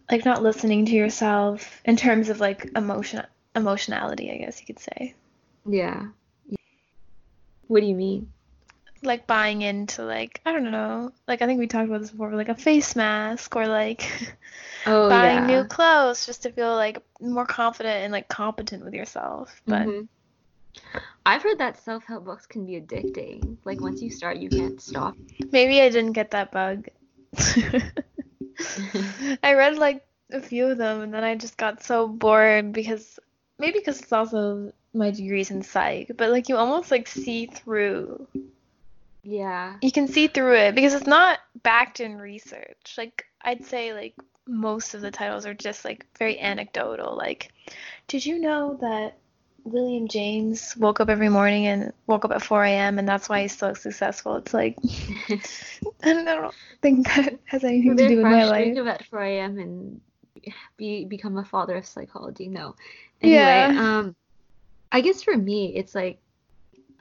like 0.09 0.23
not 0.23 0.43
listening 0.43 0.85
to 0.85 0.91
yourself 0.93 1.81
in 1.83 1.95
terms 1.97 2.29
of 2.29 2.39
like 2.39 2.69
emotion 2.75 3.25
emotionality, 3.55 4.31
I 4.31 4.37
guess 4.37 4.59
you 4.59 4.67
could 4.67 4.79
say. 4.79 5.15
yeah. 5.67 6.07
What 7.67 7.79
do 7.79 7.87
you 7.87 7.95
mean? 7.95 8.31
Like 9.05 9.27
buying 9.27 9.61
into 9.61 10.03
like 10.03 10.41
I 10.45 10.51
don't 10.51 10.71
know 10.71 11.11
like 11.27 11.41
I 11.41 11.45
think 11.45 11.59
we 11.59 11.67
talked 11.67 11.87
about 11.87 12.01
this 12.01 12.11
before 12.11 12.33
like 12.33 12.49
a 12.49 12.55
face 12.55 12.95
mask 12.95 13.55
or 13.55 13.67
like 13.67 14.09
Oh 14.87 15.09
buying 15.09 15.45
new 15.45 15.63
clothes 15.63 16.25
just 16.25 16.43
to 16.43 16.51
feel 16.51 16.75
like 16.75 17.01
more 17.21 17.45
confident 17.45 18.03
and 18.03 18.11
like 18.13 18.27
competent 18.27 18.83
with 18.83 18.93
yourself 18.93 19.61
but 19.65 19.83
hmm 19.83 20.01
I've 21.25 21.41
heard 21.41 21.57
that 21.57 21.79
self-help 21.79 22.25
books 22.25 22.45
can 22.45 22.67
be 22.67 22.79
addicting. 22.79 23.57
Like 23.65 23.81
once 23.81 24.01
you 24.01 24.11
start, 24.11 24.37
you 24.37 24.49
can't 24.49 24.79
stop. 24.79 25.15
maybe 25.51 25.81
I 25.81 25.89
didn't 25.89 26.11
get 26.11 26.31
that 26.31 26.51
bug 26.51 26.87
I 29.43 29.53
read 29.53 29.77
like 29.77 30.05
a 30.31 30.41
few 30.41 30.67
of 30.67 30.77
them 30.77 31.01
and 31.01 31.13
then 31.13 31.23
I 31.23 31.35
just 31.35 31.57
got 31.57 31.83
so 31.83 32.07
bored 32.07 32.71
because 32.73 33.19
maybe 33.57 33.79
because 33.79 34.01
it's 34.01 34.13
also 34.13 34.71
my 34.93 35.11
degrees 35.11 35.51
in 35.51 35.61
psych 35.63 36.11
but 36.17 36.29
like 36.29 36.49
you 36.49 36.57
almost 36.57 36.91
like 36.91 37.07
see 37.07 37.47
through 37.47 38.27
Yeah. 39.25 39.75
You 39.81 39.91
can 39.91 40.07
see 40.07 40.27
through 40.27 40.55
it 40.55 40.75
because 40.75 40.93
it's 40.93 41.07
not 41.07 41.39
backed 41.63 41.99
in 41.99 42.17
research. 42.17 42.95
Like 42.97 43.25
I'd 43.41 43.65
say 43.65 43.93
like 43.93 44.13
most 44.47 44.93
of 44.93 45.01
the 45.01 45.11
titles 45.11 45.45
are 45.45 45.53
just 45.55 45.83
like 45.83 46.05
very 46.19 46.39
anecdotal. 46.39 47.17
Like, 47.17 47.51
did 48.07 48.23
you 48.25 48.39
know 48.39 48.77
that 48.81 49.17
William 49.63 50.07
James 50.07 50.77
woke 50.77 50.99
up 50.99 51.09
every 51.09 51.29
morning 51.29 51.65
and 51.65 51.91
woke 52.05 52.23
up 52.23 52.31
at 52.31 52.43
4 52.43 52.63
a.m. 52.65 52.99
and 52.99 53.09
that's 53.09 53.27
why 53.27 53.41
he's 53.41 53.57
so 53.57 53.73
successful? 53.73 54.35
It's 54.35 54.53
like 54.53 54.77
I 56.03 56.13
don't 56.13 56.53
think 56.83 57.07
that 57.07 57.39
has 57.45 57.63
anything 57.63 57.97
to 57.97 58.07
do 58.07 58.17
with 58.17 58.25
my 58.27 58.45
life. 58.45 58.67
Wake 58.67 58.77
up 58.77 58.87
at 58.87 59.05
4 59.07 59.23
a.m. 59.23 59.57
and 59.57 60.01
be 60.77 61.05
become 61.05 61.37
a 61.37 61.45
father 61.45 61.75
of 61.77 61.87
psychology. 61.87 62.47
No. 62.47 62.75
Anyway, 63.21 63.39
Yeah. 63.39 63.99
um, 63.99 64.15
I 64.91 65.01
guess 65.01 65.23
for 65.23 65.35
me, 65.35 65.75
it's 65.75 65.95
like 65.95 66.19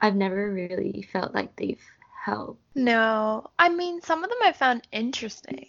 I've 0.01 0.15
never 0.15 0.51
really 0.51 1.07
felt 1.11 1.35
like 1.35 1.55
they've 1.55 1.79
helped. 2.25 2.59
No, 2.73 3.49
I 3.59 3.69
mean 3.69 4.01
some 4.01 4.23
of 4.23 4.29
them 4.29 4.39
I 4.43 4.51
found 4.51 4.87
interesting. 4.91 5.67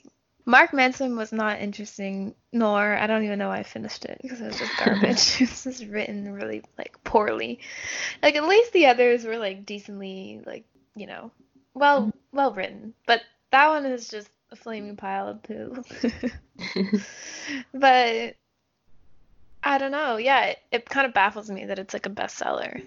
Mark 0.48 0.72
Manson 0.72 1.16
was 1.16 1.32
not 1.32 1.60
interesting, 1.60 2.34
nor 2.52 2.96
I 2.96 3.06
don't 3.06 3.24
even 3.24 3.38
know 3.38 3.48
why 3.48 3.58
I 3.58 3.62
finished 3.64 4.04
it 4.04 4.18
because 4.22 4.40
it 4.40 4.46
was 4.46 4.58
just 4.58 4.76
garbage. 4.78 5.02
it 5.40 5.50
was 5.50 5.64
just 5.64 5.84
written 5.86 6.32
really 6.32 6.62
like 6.78 6.96
poorly. 7.04 7.60
Like 8.22 8.36
at 8.36 8.48
least 8.48 8.72
the 8.72 8.86
others 8.86 9.24
were 9.24 9.38
like 9.38 9.66
decently 9.66 10.40
like 10.46 10.64
you 10.94 11.06
know 11.06 11.30
well 11.74 12.02
mm-hmm. 12.02 12.36
well 12.36 12.52
written, 12.52 12.94
but 13.06 13.20
that 13.50 13.68
one 13.68 13.84
is 13.84 14.08
just 14.08 14.30
a 14.50 14.56
flaming 14.56 14.96
pile 14.96 15.28
of 15.28 15.42
poo. 15.42 15.84
but 17.74 18.34
I 19.62 19.78
don't 19.78 19.92
know. 19.92 20.16
Yeah, 20.16 20.44
it, 20.46 20.58
it 20.70 20.88
kind 20.88 21.06
of 21.06 21.12
baffles 21.12 21.50
me 21.50 21.66
that 21.66 21.78
it's 21.78 21.92
like 21.92 22.06
a 22.06 22.10
bestseller. 22.10 22.82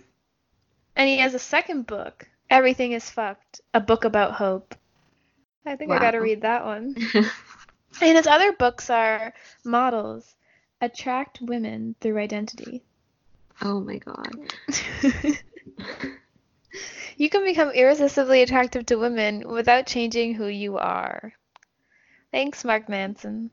And 0.96 1.08
he 1.08 1.20
has 1.20 1.34
a 1.34 1.40
second 1.40 1.86
book, 1.88 2.28
Everything 2.50 2.94
is 2.94 3.10
Fucked, 3.10 3.62
a 3.74 3.80
book 3.80 4.06
about 4.06 4.34
hope. 4.34 4.76
I 5.66 5.76
think 5.76 5.92
I 5.92 6.00
gotta 6.00 6.22
read 6.22 6.42
that 6.42 6.66
one. 6.66 6.96
And 8.02 8.16
his 8.16 8.28
other 8.28 8.54
books 8.54 8.90
are 8.90 9.34
Models, 9.66 10.36
Attract 10.80 11.42
Women 11.42 11.96
Through 12.00 12.18
Identity. 12.18 12.84
oh 13.62 13.82
my 13.82 13.98
god. 13.98 14.54
you 17.18 17.30
can 17.30 17.44
become 17.44 17.72
irresistibly 17.72 18.42
attractive 18.42 18.86
to 18.86 18.96
women 18.96 19.50
without 19.50 19.86
changing 19.86 20.36
who 20.36 20.46
you 20.48 20.78
are. 20.78 21.34
Thanks, 22.32 22.64
Mark 22.64 22.88
Manson. 22.88 23.52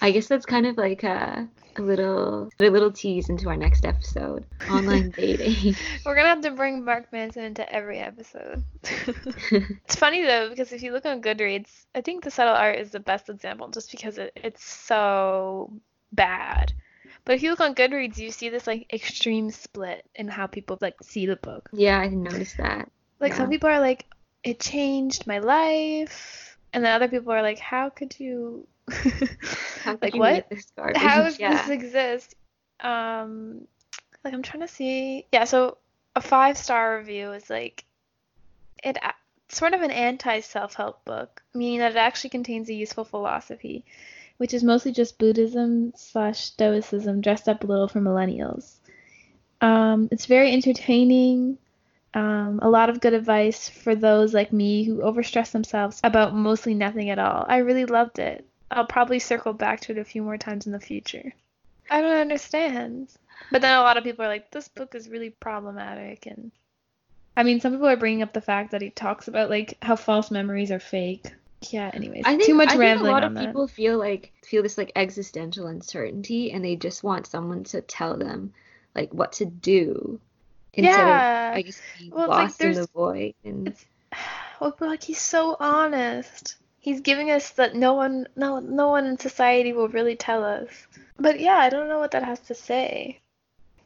I 0.00 0.10
guess 0.10 0.28
that's 0.28 0.46
kind 0.46 0.66
of 0.66 0.76
like 0.76 1.02
a, 1.02 1.48
a 1.76 1.82
little 1.82 2.50
a 2.60 2.68
little 2.68 2.90
tease 2.90 3.28
into 3.28 3.48
our 3.48 3.56
next 3.56 3.84
episode. 3.84 4.44
Online 4.70 5.10
dating. 5.16 5.74
We're 6.04 6.14
gonna 6.14 6.28
have 6.28 6.42
to 6.42 6.50
bring 6.52 6.84
Mark 6.84 7.12
Manson 7.12 7.44
into 7.44 7.70
every 7.72 7.98
episode. 7.98 8.64
it's 8.82 9.96
funny 9.96 10.22
though 10.24 10.48
because 10.48 10.72
if 10.72 10.82
you 10.82 10.92
look 10.92 11.06
on 11.06 11.22
Goodreads, 11.22 11.86
I 11.94 12.00
think 12.00 12.24
the 12.24 12.30
subtle 12.30 12.54
art 12.54 12.78
is 12.78 12.90
the 12.90 13.00
best 13.00 13.28
example 13.28 13.68
just 13.68 13.90
because 13.90 14.18
it, 14.18 14.32
it's 14.36 14.64
so 14.64 15.72
bad. 16.12 16.72
But 17.24 17.34
if 17.34 17.42
you 17.42 17.50
look 17.50 17.60
on 17.60 17.74
Goodreads, 17.74 18.18
you 18.18 18.30
see 18.30 18.48
this 18.48 18.66
like 18.66 18.92
extreme 18.92 19.50
split 19.50 20.06
in 20.14 20.28
how 20.28 20.46
people 20.46 20.78
like 20.80 20.96
see 21.02 21.26
the 21.26 21.36
book. 21.36 21.68
yeah, 21.72 21.98
I 21.98 22.08
noticed 22.08 22.56
that. 22.56 22.90
Like 23.20 23.34
some 23.34 23.50
people 23.50 23.68
are 23.68 23.80
like, 23.80 24.06
it 24.42 24.58
changed 24.58 25.26
my 25.26 25.38
life, 25.38 26.58
and 26.72 26.82
then 26.82 26.92
other 26.94 27.08
people 27.08 27.32
are 27.32 27.42
like, 27.42 27.58
how 27.58 27.90
could 27.90 28.18
you? 28.18 28.66
How 28.92 29.98
like 30.02 30.14
what? 30.14 30.46
How 30.96 31.22
does 31.24 31.38
yeah. 31.38 31.66
this 31.66 31.70
exist? 31.70 32.34
Um, 32.80 33.66
like 34.24 34.34
I'm 34.34 34.42
trying 34.42 34.62
to 34.62 34.68
see. 34.68 35.26
Yeah, 35.32 35.44
so 35.44 35.78
a 36.16 36.20
five 36.20 36.58
star 36.58 36.98
review 36.98 37.32
is 37.32 37.48
like 37.48 37.84
it 38.82 38.98
sort 39.48 39.74
of 39.74 39.82
an 39.82 39.90
anti 39.90 40.40
self 40.40 40.74
help 40.74 41.04
book, 41.04 41.42
meaning 41.54 41.80
that 41.80 41.92
it 41.92 41.98
actually 41.98 42.30
contains 42.30 42.68
a 42.68 42.74
useful 42.74 43.04
philosophy, 43.04 43.84
which 44.38 44.54
is 44.54 44.62
mostly 44.62 44.92
just 44.92 45.18
Buddhism 45.18 45.92
slash 45.96 46.40
Stoicism 46.40 47.20
dressed 47.20 47.48
up 47.48 47.64
a 47.64 47.66
little 47.66 47.88
for 47.88 48.00
millennials. 48.00 48.74
Um, 49.60 50.08
it's 50.10 50.26
very 50.26 50.52
entertaining. 50.52 51.58
Um, 52.12 52.58
a 52.60 52.68
lot 52.68 52.90
of 52.90 53.00
good 53.00 53.12
advice 53.12 53.68
for 53.68 53.94
those 53.94 54.34
like 54.34 54.52
me 54.52 54.82
who 54.82 54.98
overstress 54.98 55.52
themselves 55.52 56.00
about 56.02 56.34
mostly 56.34 56.74
nothing 56.74 57.08
at 57.08 57.20
all. 57.20 57.44
I 57.48 57.58
really 57.58 57.84
loved 57.84 58.18
it. 58.18 58.44
I'll 58.70 58.86
probably 58.86 59.18
circle 59.18 59.52
back 59.52 59.80
to 59.80 59.92
it 59.92 59.98
a 59.98 60.04
few 60.04 60.22
more 60.22 60.36
times 60.38 60.66
in 60.66 60.72
the 60.72 60.80
future. 60.80 61.32
I 61.90 62.00
don't 62.00 62.18
understand. 62.18 63.08
But 63.50 63.62
then 63.62 63.76
a 63.76 63.82
lot 63.82 63.96
of 63.96 64.04
people 64.04 64.24
are 64.24 64.28
like, 64.28 64.50
this 64.50 64.68
book 64.68 64.94
is 64.94 65.08
really 65.08 65.30
problematic. 65.30 66.26
And 66.26 66.52
I 67.36 67.42
mean, 67.42 67.60
some 67.60 67.72
people 67.72 67.88
are 67.88 67.96
bringing 67.96 68.22
up 68.22 68.32
the 68.32 68.40
fact 68.40 68.70
that 68.72 68.82
he 68.82 68.90
talks 68.90 69.26
about 69.28 69.50
like 69.50 69.76
how 69.82 69.96
false 69.96 70.30
memories 70.30 70.70
are 70.70 70.78
fake. 70.80 71.26
Yeah, 71.70 71.90
anyways, 71.92 72.22
I 72.24 72.36
think, 72.36 72.44
too 72.44 72.54
much 72.54 72.70
I 72.70 72.76
think 72.78 73.00
a 73.00 73.04
lot 73.04 73.22
on 73.24 73.36
of 73.36 73.42
people 73.44 73.68
feel 73.68 73.98
like 73.98 74.32
feel 74.42 74.62
this 74.62 74.78
like 74.78 74.92
existential 74.96 75.66
uncertainty 75.66 76.52
and 76.52 76.64
they 76.64 76.74
just 76.76 77.02
want 77.04 77.26
someone 77.26 77.64
to 77.64 77.82
tell 77.82 78.16
them 78.16 78.54
like 78.94 79.12
what 79.12 79.32
to 79.32 79.44
do 79.44 80.18
instead 80.72 81.06
Yeah. 81.06 81.50
of 81.50 81.56
I 81.56 81.62
guess 81.62 81.80
being 81.98 82.12
Well, 82.12 82.22
it's 82.24 82.30
like 82.30 82.38
lost 82.44 82.60
in 82.62 82.68
the 82.68 82.74
there's- 82.74 82.88
void 82.94 83.34
and 83.44 83.68
It's 83.68 83.84
well, 84.60 84.74
but 84.78 84.88
like 84.88 85.02
he's 85.02 85.20
so 85.20 85.54
honest. 85.60 86.56
He's 86.80 87.00
giving 87.00 87.30
us 87.30 87.50
that 87.52 87.76
no 87.76 87.94
one, 87.94 88.26
no, 88.36 88.58
no 88.58 88.88
one 88.88 89.06
in 89.06 89.18
society 89.18 89.72
will 89.72 89.88
really 89.88 90.16
tell 90.16 90.44
us. 90.44 90.88
But 91.18 91.38
yeah, 91.40 91.56
I 91.58 91.70
don't 91.70 91.88
know 91.88 92.00
what 92.00 92.10
that 92.12 92.24
has 92.24 92.40
to 92.40 92.54
say. 92.54 93.20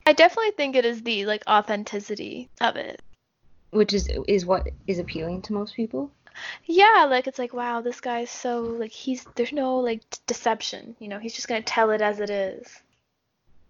I 0.07 0.15
definitely 0.15 0.53
think 0.53 0.77
it 0.77 0.87
is 0.87 1.03
the 1.03 1.27
like 1.27 1.45
authenticity 1.49 2.51
of 2.61 2.77
it. 2.77 3.03
which 3.71 3.93
is 3.93 4.09
is 4.29 4.47
what 4.47 4.69
is 4.87 4.99
appealing 4.99 5.43
to 5.43 5.53
most 5.53 5.75
people. 5.77 6.11
Yeah, 6.67 7.07
like 7.09 7.27
it's 7.27 7.39
like 7.39 7.53
wow, 7.55 7.81
this 7.81 8.01
guy's 8.01 8.31
so 8.31 8.61
like 8.63 8.93
he's 8.93 9.25
there's 9.37 9.53
no 9.53 9.79
like 9.79 10.01
d- 10.11 10.19
deception, 10.27 10.97
you 10.99 11.09
know. 11.09 11.19
He's 11.19 11.35
just 11.35 11.49
gonna 11.49 11.63
tell 11.63 11.91
it 11.91 12.03
as 12.03 12.21
it 12.21 12.31
is. 12.31 12.83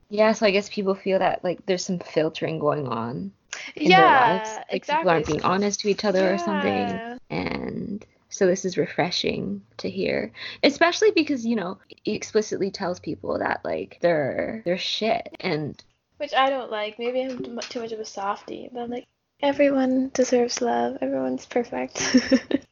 Yeah, 0.08 0.32
so 0.32 0.46
I 0.46 0.50
guess 0.50 0.68
people 0.68 0.94
feel 0.94 1.18
that 1.18 1.42
like 1.44 1.64
there's 1.66 1.84
some 1.84 1.98
filtering 1.98 2.58
going 2.58 2.86
on 2.88 3.32
in 3.76 3.94
yeah, 3.94 3.96
their 3.96 4.10
lives. 4.10 4.60
Like 4.72 4.86
exactly. 4.86 4.96
people 4.96 5.10
aren't 5.10 5.26
being 5.26 5.42
honest 5.42 5.80
to 5.80 5.88
each 5.88 6.04
other 6.04 6.32
or 6.32 6.38
something. 6.38 7.02
And 7.30 8.04
so 8.34 8.46
this 8.46 8.64
is 8.64 8.76
refreshing 8.76 9.62
to 9.76 9.88
hear, 9.88 10.32
especially 10.64 11.12
because, 11.12 11.46
you 11.46 11.54
know, 11.54 11.78
it 12.04 12.10
explicitly 12.10 12.68
tells 12.68 12.98
people 12.98 13.38
that 13.38 13.60
like 13.64 13.98
they're 14.00 14.60
they're 14.64 14.76
shit 14.76 15.36
and 15.38 15.80
Which 16.16 16.34
I 16.34 16.50
don't 16.50 16.68
like. 16.68 16.98
Maybe 16.98 17.22
I'm 17.22 17.38
too 17.60 17.78
much 17.80 17.92
of 17.92 18.00
a 18.00 18.04
softie, 18.04 18.68
but 18.72 18.80
I'm 18.80 18.90
like, 18.90 19.06
everyone 19.40 20.10
deserves 20.14 20.60
love. 20.60 20.98
Everyone's 21.00 21.46
perfect. 21.46 22.02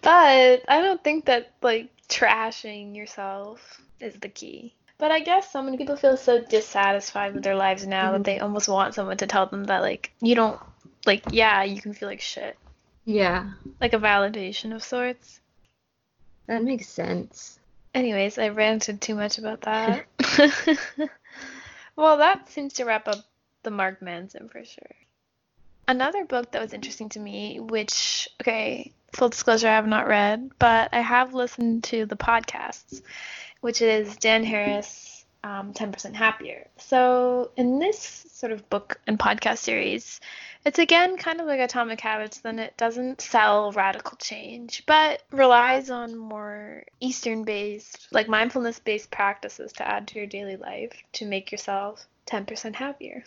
but 0.00 0.62
I 0.66 0.80
don't 0.80 1.04
think 1.04 1.26
that 1.26 1.52
like 1.60 1.90
trashing 2.08 2.96
yourself 2.96 3.82
is 4.00 4.14
the 4.14 4.30
key. 4.30 4.74
But 4.96 5.10
I 5.10 5.20
guess 5.20 5.52
so 5.52 5.60
many 5.62 5.76
people 5.76 5.96
feel 5.96 6.16
so 6.16 6.42
dissatisfied 6.42 7.34
with 7.34 7.42
their 7.42 7.54
lives 7.54 7.86
now 7.86 8.12
that 8.12 8.22
Mhm. 8.22 8.24
they 8.24 8.38
almost 8.38 8.68
want 8.68 8.94
someone 8.94 9.18
to 9.18 9.26
tell 9.26 9.44
them 9.44 9.64
that 9.64 9.82
like 9.82 10.10
you 10.22 10.34
don't 10.34 10.58
like 11.04 11.22
yeah, 11.32 11.64
you 11.64 11.82
can 11.82 11.92
feel 11.92 12.08
like 12.08 12.22
shit. 12.22 12.56
Yeah, 13.04 13.50
Like 13.80 13.92
a 13.92 13.98
validation 13.98 14.74
of 14.74 14.82
sorts. 14.82 15.40
that 16.46 16.62
makes 16.62 16.88
sense. 16.88 17.58
Anyways, 17.94 18.38
I 18.38 18.48
ranted 18.48 19.00
too 19.00 19.14
much 19.14 19.38
about 19.38 19.62
that. 19.62 20.06
well, 21.96 22.18
that 22.18 22.48
seems 22.48 22.74
to 22.74 22.84
wrap 22.84 23.08
up 23.08 23.18
the 23.62 23.70
Mark 23.70 24.00
Manson 24.00 24.48
for 24.48 24.64
sure. 24.64 24.96
Another 25.88 26.24
book 26.24 26.52
that 26.52 26.62
was 26.62 26.72
interesting 26.72 27.08
to 27.10 27.18
me, 27.20 27.58
which, 27.58 28.28
okay, 28.40 28.92
full 29.12 29.28
disclosure, 29.28 29.66
I 29.66 29.74
have 29.74 29.88
not 29.88 30.06
read, 30.06 30.52
but 30.60 30.90
I 30.92 31.00
have 31.00 31.34
listened 31.34 31.82
to 31.84 32.06
the 32.06 32.16
podcasts, 32.16 33.02
which 33.60 33.82
is 33.82 34.16
Dan 34.16 34.44
Harris, 34.44 35.24
um, 35.42 35.72
10% 35.74 36.14
Happier. 36.14 36.68
So, 36.76 37.50
in 37.56 37.80
this 37.80 38.24
sort 38.40 38.52
of 38.52 38.68
book 38.70 38.98
and 39.06 39.18
podcast 39.18 39.58
series, 39.58 40.18
it's 40.64 40.78
again 40.78 41.18
kind 41.18 41.40
of 41.40 41.46
like 41.46 41.60
Atomic 41.60 42.00
Habits, 42.00 42.38
then 42.38 42.58
it 42.58 42.74
doesn't 42.78 43.20
sell 43.20 43.70
radical 43.72 44.16
change, 44.16 44.82
but 44.86 45.22
relies 45.30 45.90
on 45.90 46.16
more 46.16 46.84
Eastern 47.00 47.44
based, 47.44 48.08
like 48.10 48.28
mindfulness 48.28 48.78
based 48.78 49.10
practices 49.10 49.72
to 49.74 49.86
add 49.86 50.08
to 50.08 50.18
your 50.18 50.26
daily 50.26 50.56
life 50.56 50.92
to 51.12 51.26
make 51.26 51.52
yourself 51.52 52.06
10% 52.26 52.74
happier. 52.74 53.24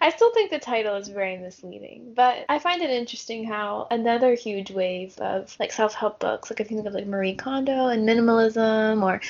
I 0.00 0.10
still 0.10 0.32
think 0.32 0.50
the 0.50 0.58
title 0.58 0.96
is 0.96 1.08
very 1.08 1.36
misleading, 1.36 2.12
but 2.14 2.44
I 2.48 2.58
find 2.58 2.82
it 2.82 2.90
interesting 2.90 3.44
how 3.44 3.86
another 3.90 4.34
huge 4.34 4.70
wave 4.72 5.16
of 5.18 5.54
like 5.60 5.72
self-help 5.72 6.18
books, 6.18 6.50
like 6.50 6.60
if 6.60 6.70
you 6.70 6.76
think 6.76 6.88
of 6.88 6.94
like 6.94 7.06
Marie 7.06 7.36
Kondo 7.36 7.86
and 7.86 8.08
minimalism 8.08 9.02
or 9.04 9.20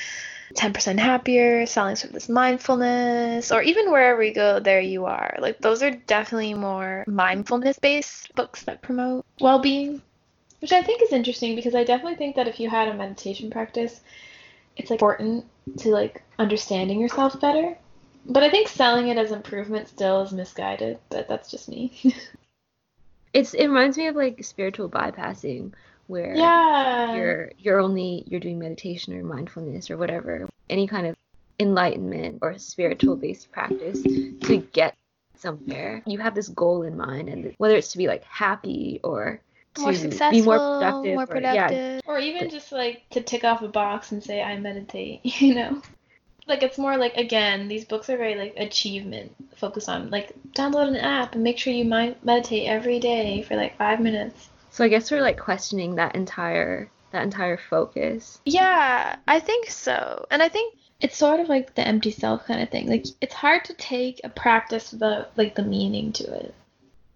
10% 0.55 0.99
happier, 0.99 1.65
selling 1.65 1.95
sort 1.95 2.09
of 2.09 2.13
this 2.13 2.29
mindfulness, 2.29 3.51
or 3.51 3.61
even 3.61 3.91
wherever 3.91 4.23
you 4.23 4.33
go, 4.33 4.59
there 4.59 4.81
you 4.81 5.05
are. 5.05 5.35
Like 5.39 5.59
those 5.59 5.81
are 5.83 5.91
definitely 5.91 6.53
more 6.53 7.03
mindfulness-based 7.07 8.35
books 8.35 8.63
that 8.63 8.81
promote 8.81 9.25
well-being, 9.39 10.01
which 10.59 10.71
I 10.71 10.81
think 10.81 11.01
is 11.01 11.11
interesting 11.11 11.55
because 11.55 11.75
I 11.75 11.83
definitely 11.83 12.15
think 12.15 12.35
that 12.35 12.47
if 12.47 12.59
you 12.59 12.69
had 12.69 12.87
a 12.87 12.93
meditation 12.93 13.49
practice, 13.49 14.01
it's 14.77 14.89
like, 14.89 14.97
important 14.97 15.45
to 15.77 15.89
like 15.89 16.23
understanding 16.39 16.99
yourself 16.99 17.39
better. 17.39 17.77
But 18.25 18.43
I 18.43 18.49
think 18.49 18.69
selling 18.69 19.09
it 19.09 19.17
as 19.17 19.31
improvement 19.31 19.89
still 19.89 20.21
is 20.21 20.31
misguided, 20.31 20.99
but 21.09 21.27
that's 21.27 21.51
just 21.51 21.67
me. 21.67 21.93
It's 23.33 23.55
it 23.55 23.65
reminds 23.65 23.97
me 23.97 24.05
of 24.07 24.15
like 24.15 24.43
spiritual 24.43 24.89
bypassing 24.89 25.73
where 26.07 26.35
Yeah. 26.35 27.15
you're 27.15 27.51
you're 27.57 27.79
only 27.79 28.23
you're 28.27 28.39
doing 28.39 28.59
meditation 28.59 29.13
or 29.17 29.23
mindfulness 29.23 29.89
or 29.91 29.97
whatever, 29.97 30.49
any 30.69 30.87
kind 30.87 31.07
of 31.07 31.15
enlightenment 31.59 32.39
or 32.41 32.57
spiritual 32.57 33.15
based 33.15 33.51
practice 33.51 34.01
to 34.03 34.67
get 34.73 34.95
somewhere. 35.37 36.01
You 36.05 36.19
have 36.19 36.35
this 36.35 36.49
goal 36.49 36.83
in 36.83 36.97
mind 36.97 37.29
and 37.29 37.53
whether 37.57 37.75
it's 37.75 37.91
to 37.91 37.97
be 37.97 38.07
like 38.07 38.23
happy 38.23 38.99
or 39.03 39.39
to 39.75 39.81
more 39.81 39.91
be 39.91 39.97
successful, 39.97 40.43
more 40.43 40.59
productive, 40.59 41.13
more 41.15 41.25
or- 41.25 41.41
yeah, 41.41 41.99
or 42.05 42.19
even 42.19 42.49
just 42.49 42.71
like 42.71 43.07
to 43.11 43.21
tick 43.21 43.43
off 43.43 43.61
a 43.61 43.67
box 43.67 44.11
and 44.11 44.23
say 44.23 44.41
I 44.41 44.57
meditate, 44.59 45.21
you 45.41 45.55
know. 45.55 45.81
Like 46.45 46.61
it's 46.61 46.77
more 46.77 46.97
like 46.97 47.15
again, 47.15 47.69
these 47.69 47.85
books 47.85 48.09
are 48.09 48.17
very 48.17 48.35
like 48.35 48.53
achievement 48.57 49.33
focused 49.55 49.87
on 49.87 50.09
like 50.09 50.33
download 50.53 50.89
an 50.89 50.97
app 50.97 51.35
and 51.35 51.43
make 51.43 51.57
sure 51.57 51.71
you 51.73 51.85
mind- 51.85 52.17
meditate 52.23 52.67
every 52.67 52.99
day 52.99 53.41
for 53.43 53.55
like 53.55 53.77
5 53.77 53.99
minutes. 54.01 54.49
So 54.73 54.83
I 54.83 54.87
guess 54.87 55.11
we're 55.11 55.21
like 55.21 55.39
questioning 55.39 55.95
that 55.95 56.15
entire 56.15 56.89
that 57.11 57.21
entire 57.21 57.57
focus. 57.57 58.41
Yeah, 58.43 59.15
I 59.27 59.39
think 59.39 59.69
so. 59.69 60.25
And 60.31 60.41
I 60.41 60.49
think 60.49 60.73
it's 60.99 61.15
sort 61.15 61.39
of 61.39 61.47
like 61.47 61.75
the 61.75 61.87
empty 61.87 62.09
self 62.09 62.47
kind 62.47 62.59
of 62.59 62.71
thing. 62.71 62.89
Like 62.89 63.05
it's 63.21 63.35
hard 63.35 63.65
to 63.65 63.75
take 63.75 64.19
a 64.23 64.29
practice 64.29 64.91
without 64.91 65.37
like 65.37 65.53
the 65.53 65.61
meaning 65.61 66.11
to 66.13 66.23
it. 66.23 66.55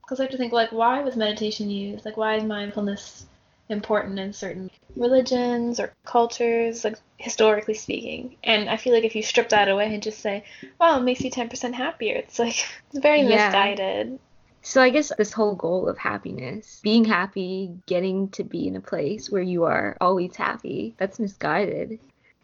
Because 0.04 0.20
I 0.20 0.24
have 0.26 0.32
to 0.34 0.38
think 0.38 0.54
like 0.54 0.72
why 0.72 1.02
was 1.02 1.16
meditation 1.16 1.72
used? 1.72 2.06
Like 2.06 2.16
why 2.16 2.36
is 2.36 2.44
mindfulness 2.44 3.26
important 3.70 4.20
in 4.20 4.34
certain 4.34 4.70
religions 4.96 5.80
or 5.80 5.92
cultures, 6.06 6.84
like 6.84 6.98
historically 7.18 7.74
speaking? 7.74 8.36
And 8.44 8.70
I 8.70 8.78
feel 8.78 8.94
like 8.94 9.04
if 9.04 9.16
you 9.16 9.24
strip 9.24 9.50
that 9.50 9.68
away 9.68 9.92
and 9.96 10.04
just 10.04 10.20
say, 10.20 10.44
"Well, 10.80 11.00
it 11.00 11.04
makes 11.04 11.22
you 11.22 11.32
10% 11.32 11.74
happier," 11.74 12.18
it's 12.18 12.38
like 12.38 12.58
it's 12.92 13.00
very 13.00 13.24
Yeah. 13.24 13.48
misguided. 13.48 14.20
So 14.62 14.82
I 14.82 14.90
guess 14.90 15.12
this 15.18 15.32
whole 15.34 15.56
goal 15.56 15.88
of 15.88 15.98
happiness, 15.98 16.80
being 16.84 17.06
happy, 17.06 17.76
getting 17.88 18.30
to 18.32 18.44
be 18.44 18.68
in 18.68 18.76
a 18.76 18.82
place 18.82 19.30
where 19.32 19.42
you 19.42 19.64
are 19.64 19.96
always 20.02 20.36
happy, 20.36 20.96
that's 21.00 21.20
misguided. 21.20 22.00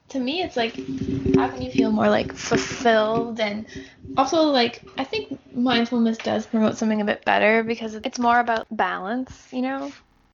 to 0.10 0.20
me 0.20 0.42
it's 0.44 0.56
like 0.56 0.76
how 1.36 1.48
can 1.50 1.62
you 1.62 1.72
feel 1.72 1.92
more 1.92 2.10
like 2.10 2.34
fulfilled 2.34 3.40
and 3.40 3.66
also 4.18 4.44
like 4.44 4.82
i 4.98 5.04
think 5.04 5.40
mindfulness 5.54 6.18
does 6.18 6.46
promote 6.46 6.78
something 6.78 7.02
a 7.02 7.06
bit 7.06 7.24
better 7.26 7.64
because 7.64 7.96
it's 7.96 8.20
more 8.20 8.40
about 8.40 8.68
balance 8.70 9.48
you 9.52 9.62
know 9.62 9.92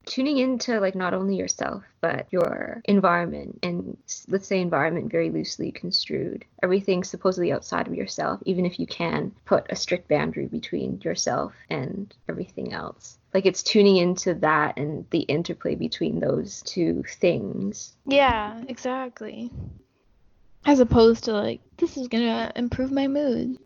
tuning 0.09 0.39
into 0.39 0.79
like 0.79 0.95
not 0.95 1.13
only 1.13 1.35
yourself 1.35 1.83
but 2.01 2.25
your 2.31 2.81
environment 2.85 3.59
and 3.61 3.95
let's 4.27 4.47
say 4.47 4.59
environment 4.59 5.11
very 5.11 5.29
loosely 5.29 5.71
construed 5.71 6.43
everything 6.63 7.03
supposedly 7.03 7.51
outside 7.51 7.87
of 7.87 7.93
yourself 7.93 8.41
even 8.45 8.65
if 8.65 8.79
you 8.79 8.87
can 8.87 9.31
put 9.45 9.67
a 9.69 9.75
strict 9.75 10.09
boundary 10.09 10.47
between 10.47 10.99
yourself 11.03 11.53
and 11.69 12.13
everything 12.27 12.73
else. 12.73 13.19
Like 13.35 13.45
it's 13.45 13.61
tuning 13.61 13.97
into 13.97 14.33
that 14.35 14.79
and 14.79 15.05
the 15.11 15.19
interplay 15.19 15.75
between 15.75 16.19
those 16.19 16.63
two 16.63 17.03
things. 17.19 17.93
Yeah 18.07 18.61
exactly. 18.67 19.51
As 20.65 20.79
opposed 20.79 21.25
to 21.25 21.33
like 21.33 21.61
this 21.77 21.97
is 21.97 22.07
gonna 22.07 22.51
improve 22.55 22.91
my 22.91 23.07
mood. 23.07 23.57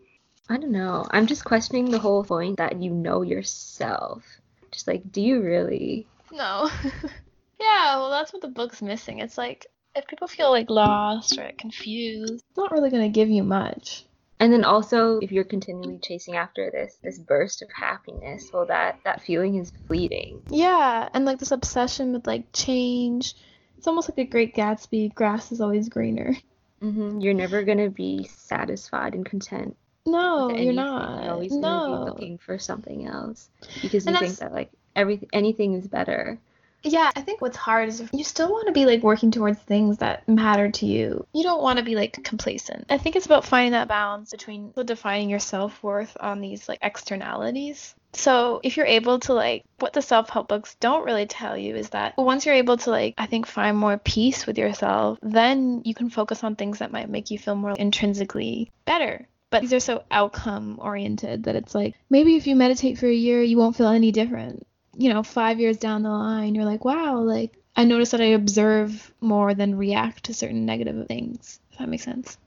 I 0.50 0.58
don't 0.58 0.72
know. 0.72 1.06
I'm 1.10 1.26
just 1.26 1.46
questioning 1.46 1.90
the 1.90 1.98
whole 1.98 2.22
point 2.22 2.58
that 2.58 2.82
you 2.82 2.90
know 2.90 3.22
yourself. 3.22 4.22
Just 4.70 4.86
like 4.86 5.10
do 5.10 5.22
you 5.22 5.40
really 5.40 6.06
no 6.32 6.70
yeah 7.60 7.96
well 7.96 8.10
that's 8.10 8.32
what 8.32 8.42
the 8.42 8.48
book's 8.48 8.82
missing 8.82 9.18
it's 9.18 9.38
like 9.38 9.66
if 9.94 10.06
people 10.06 10.26
feel 10.26 10.50
like 10.50 10.68
lost 10.70 11.38
or 11.38 11.50
confused 11.58 12.44
it's 12.48 12.56
not 12.56 12.72
really 12.72 12.90
gonna 12.90 13.08
give 13.08 13.28
you 13.28 13.42
much 13.42 14.04
And 14.40 14.52
then 14.52 14.64
also, 14.64 15.20
if 15.20 15.30
you're 15.30 15.44
continually 15.44 16.00
chasing 16.02 16.34
after 16.36 16.68
this 16.70 16.98
this 17.02 17.18
burst 17.18 17.62
of 17.62 17.70
happiness, 17.72 18.50
well, 18.52 18.66
that 18.66 18.98
that 19.04 19.22
feeling 19.22 19.54
is 19.56 19.72
fleeting. 19.86 20.42
Yeah, 20.50 21.08
and 21.14 21.24
like 21.24 21.38
this 21.38 21.52
obsession 21.52 22.12
with 22.12 22.26
like 22.26 22.52
change. 22.52 23.34
It's 23.78 23.86
almost 23.86 24.10
like 24.10 24.18
a 24.18 24.28
Great 24.28 24.54
Gatsby. 24.54 25.14
Grass 25.14 25.52
is 25.52 25.60
always 25.60 25.88
greener. 25.88 26.34
hmm 26.82 27.20
You're 27.20 27.32
never 27.32 27.62
gonna 27.62 27.88
be 27.90 28.24
satisfied 28.24 29.14
and 29.14 29.24
content. 29.24 29.76
No, 30.04 30.50
you're 30.50 30.72
not. 30.72 31.22
You're 31.22 31.32
always 31.32 31.52
gonna 31.52 31.86
be 31.86 31.92
no. 31.92 32.04
looking 32.04 32.38
for 32.38 32.58
something 32.58 33.06
else 33.06 33.48
because 33.80 34.04
And 34.06 34.16
you 34.18 34.26
think 34.26 34.38
that 34.38 34.52
like 34.52 34.72
every 34.96 35.20
anything 35.32 35.74
is 35.74 35.86
better. 35.86 36.38
Yeah, 36.86 37.10
I 37.16 37.22
think 37.22 37.40
what's 37.40 37.56
hard 37.56 37.88
is 37.88 38.04
you 38.12 38.24
still 38.24 38.50
want 38.50 38.66
to 38.66 38.72
be 38.72 38.84
like 38.84 39.02
working 39.02 39.30
towards 39.30 39.58
things 39.58 39.98
that 39.98 40.28
matter 40.28 40.70
to 40.70 40.86
you. 40.86 41.26
You 41.32 41.42
don't 41.42 41.62
want 41.62 41.78
to 41.78 41.84
be 41.84 41.96
like 41.96 42.22
complacent. 42.22 42.84
I 42.90 42.98
think 42.98 43.16
it's 43.16 43.24
about 43.24 43.46
finding 43.46 43.72
that 43.72 43.88
balance 43.88 44.30
between 44.30 44.72
defining 44.84 45.30
your 45.30 45.38
self 45.38 45.82
worth 45.82 46.14
on 46.20 46.42
these 46.42 46.68
like 46.68 46.80
externalities. 46.82 47.94
So 48.12 48.60
if 48.62 48.76
you're 48.76 48.86
able 48.86 49.18
to 49.20 49.32
like 49.32 49.64
what 49.78 49.94
the 49.94 50.02
self 50.02 50.28
help 50.28 50.48
books 50.48 50.76
don't 50.78 51.06
really 51.06 51.26
tell 51.26 51.56
you 51.56 51.74
is 51.74 51.88
that 51.90 52.18
once 52.18 52.44
you're 52.44 52.54
able 52.54 52.76
to 52.76 52.90
like 52.90 53.14
I 53.16 53.26
think 53.26 53.46
find 53.46 53.78
more 53.78 53.96
peace 53.96 54.46
with 54.46 54.58
yourself, 54.58 55.18
then 55.22 55.80
you 55.86 55.94
can 55.94 56.10
focus 56.10 56.44
on 56.44 56.54
things 56.54 56.80
that 56.80 56.92
might 56.92 57.08
make 57.08 57.30
you 57.30 57.38
feel 57.38 57.56
more 57.56 57.72
intrinsically 57.72 58.70
better. 58.84 59.26
But 59.48 59.62
these 59.62 59.72
are 59.72 59.80
so 59.80 60.04
outcome 60.10 60.78
oriented 60.82 61.44
that 61.44 61.56
it's 61.56 61.74
like 61.74 61.94
maybe 62.10 62.36
if 62.36 62.46
you 62.46 62.56
meditate 62.56 62.98
for 62.98 63.06
a 63.06 63.14
year 63.14 63.42
you 63.42 63.56
won't 63.56 63.76
feel 63.76 63.88
any 63.88 64.12
different 64.12 64.66
you 64.96 65.12
know, 65.12 65.22
five 65.22 65.60
years 65.60 65.76
down 65.76 66.02
the 66.02 66.10
line, 66.10 66.54
you're 66.54 66.64
like, 66.64 66.84
wow, 66.84 67.18
like 67.18 67.56
I 67.76 67.84
notice 67.84 68.10
that 68.12 68.20
I 68.20 68.26
observe 68.26 69.12
more 69.20 69.54
than 69.54 69.76
react 69.76 70.24
to 70.24 70.34
certain 70.34 70.64
negative 70.66 71.06
things. 71.06 71.60
If 71.72 71.78
that 71.78 71.88
makes 71.88 72.04
sense. 72.04 72.38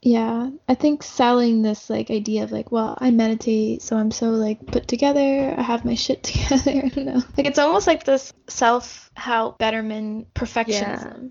Yeah, 0.00 0.50
I 0.68 0.74
think 0.74 1.02
selling 1.02 1.62
this 1.62 1.88
like 1.88 2.10
idea 2.10 2.44
of 2.44 2.52
like, 2.52 2.70
well, 2.70 2.96
I 3.00 3.10
meditate, 3.10 3.80
so 3.80 3.96
I'm 3.96 4.10
so 4.10 4.30
like 4.30 4.66
put 4.66 4.86
together, 4.86 5.54
I 5.56 5.62
have 5.62 5.86
my 5.86 5.94
shit 5.94 6.22
together. 6.22 6.82
I 6.84 6.88
don't 6.88 7.06
know. 7.06 7.22
Like 7.36 7.46
it's 7.46 7.58
almost 7.58 7.86
like 7.86 8.04
this 8.04 8.32
self-help 8.46 9.58
betterment 9.58 10.32
perfectionism. 10.34 11.22
Yeah, 11.22 11.28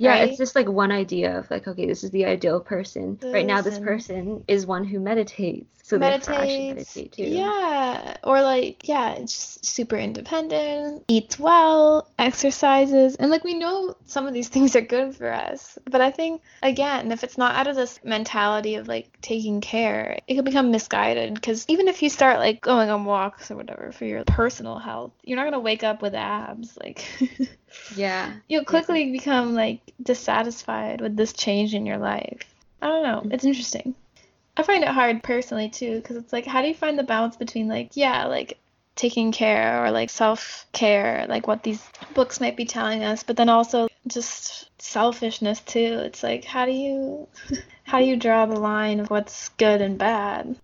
Right? 0.00 0.28
it's 0.28 0.38
just 0.38 0.54
like 0.54 0.68
one 0.68 0.92
idea 0.92 1.38
of 1.38 1.50
like, 1.50 1.66
okay, 1.66 1.86
this 1.86 2.04
is 2.04 2.10
the 2.10 2.26
ideal 2.26 2.60
person. 2.60 3.18
Right 3.22 3.46
now, 3.46 3.62
this 3.62 3.78
Person. 3.78 4.44
is 4.48 4.66
one 4.66 4.84
who 4.84 5.00
meditates, 5.00 5.66
so 5.82 5.98
therefore 5.98 6.34
I 6.34 6.46
should 6.46 6.58
meditates. 6.58 6.96
meditate 6.96 7.12
too. 7.12 7.22
Yeah, 7.24 8.16
or 8.24 8.42
like 8.42 8.86
yeah, 8.88 9.12
it's 9.12 9.32
just 9.32 9.66
super 9.66 9.96
independent, 9.96 11.04
eats 11.08 11.38
well, 11.38 12.08
exercises, 12.18 13.16
and 13.16 13.30
like 13.30 13.44
we 13.44 13.54
know 13.54 13.96
some 14.06 14.26
of 14.26 14.34
these 14.34 14.48
things 14.54 14.76
are 14.76 14.80
good 14.80 15.14
for 15.16 15.32
us. 15.32 15.78
But 15.84 16.00
I 16.00 16.10
think 16.10 16.42
again, 16.62 17.12
if 17.12 17.24
it's 17.24 17.38
not 17.38 17.54
out 17.56 17.66
of 17.66 17.76
this 17.76 18.00
mentality 18.04 18.76
of 18.76 18.88
like 18.88 19.18
taking 19.20 19.60
care, 19.60 20.18
it 20.26 20.34
can 20.34 20.44
become 20.44 20.70
misguided 20.70 21.34
because 21.34 21.64
even 21.68 21.88
if 21.88 22.02
you 22.02 22.10
start 22.10 22.38
like 22.38 22.60
going 22.60 22.90
on 22.90 23.04
walks 23.04 23.50
or 23.50 23.56
whatever 23.56 23.92
for 23.92 24.04
your 24.04 24.24
personal 24.24 24.78
health, 24.78 25.12
you're 25.24 25.36
not 25.36 25.44
gonna 25.44 25.60
wake 25.60 25.84
up 25.84 26.02
with 26.02 26.14
abs. 26.14 26.76
Like 26.76 27.04
Yeah. 27.94 28.32
you'll 28.48 28.64
quickly 28.64 29.10
become 29.12 29.54
like 29.54 29.80
dissatisfied 30.02 31.00
with 31.00 31.16
this 31.16 31.32
change 31.32 31.74
in 31.74 31.86
your 31.86 31.98
life. 31.98 32.40
I 32.80 32.86
don't 32.86 33.02
know. 33.02 33.30
It's 33.32 33.44
interesting. 33.44 33.94
I 34.56 34.62
find 34.62 34.82
it 34.82 34.88
hard 34.88 35.22
personally 35.22 35.68
too 35.68 35.96
because 35.96 36.16
it's 36.16 36.32
like 36.32 36.46
how 36.46 36.62
do 36.62 36.68
you 36.68 36.74
find 36.74 36.98
the 36.98 37.04
balance 37.04 37.36
between 37.36 37.68
like 37.68 37.90
yeah, 37.94 38.26
like 38.26 38.58
taking 38.96 39.30
care 39.30 39.84
or 39.84 39.90
like 39.92 40.10
self-care, 40.10 41.26
like 41.28 41.46
what 41.46 41.62
these 41.62 41.82
books 42.14 42.40
might 42.40 42.56
be 42.56 42.64
telling 42.64 43.04
us, 43.04 43.22
but 43.22 43.36
then 43.36 43.48
also 43.48 43.88
just 44.06 44.68
selfishness 44.80 45.60
too. 45.60 46.00
It's 46.04 46.22
like 46.22 46.44
how 46.44 46.66
do 46.66 46.72
you 46.72 47.28
how 47.84 48.00
do 48.00 48.04
you 48.04 48.16
draw 48.16 48.46
the 48.46 48.58
line 48.58 49.00
of 49.00 49.10
what's 49.10 49.50
good 49.50 49.80
and 49.80 49.96
bad? 49.98 50.56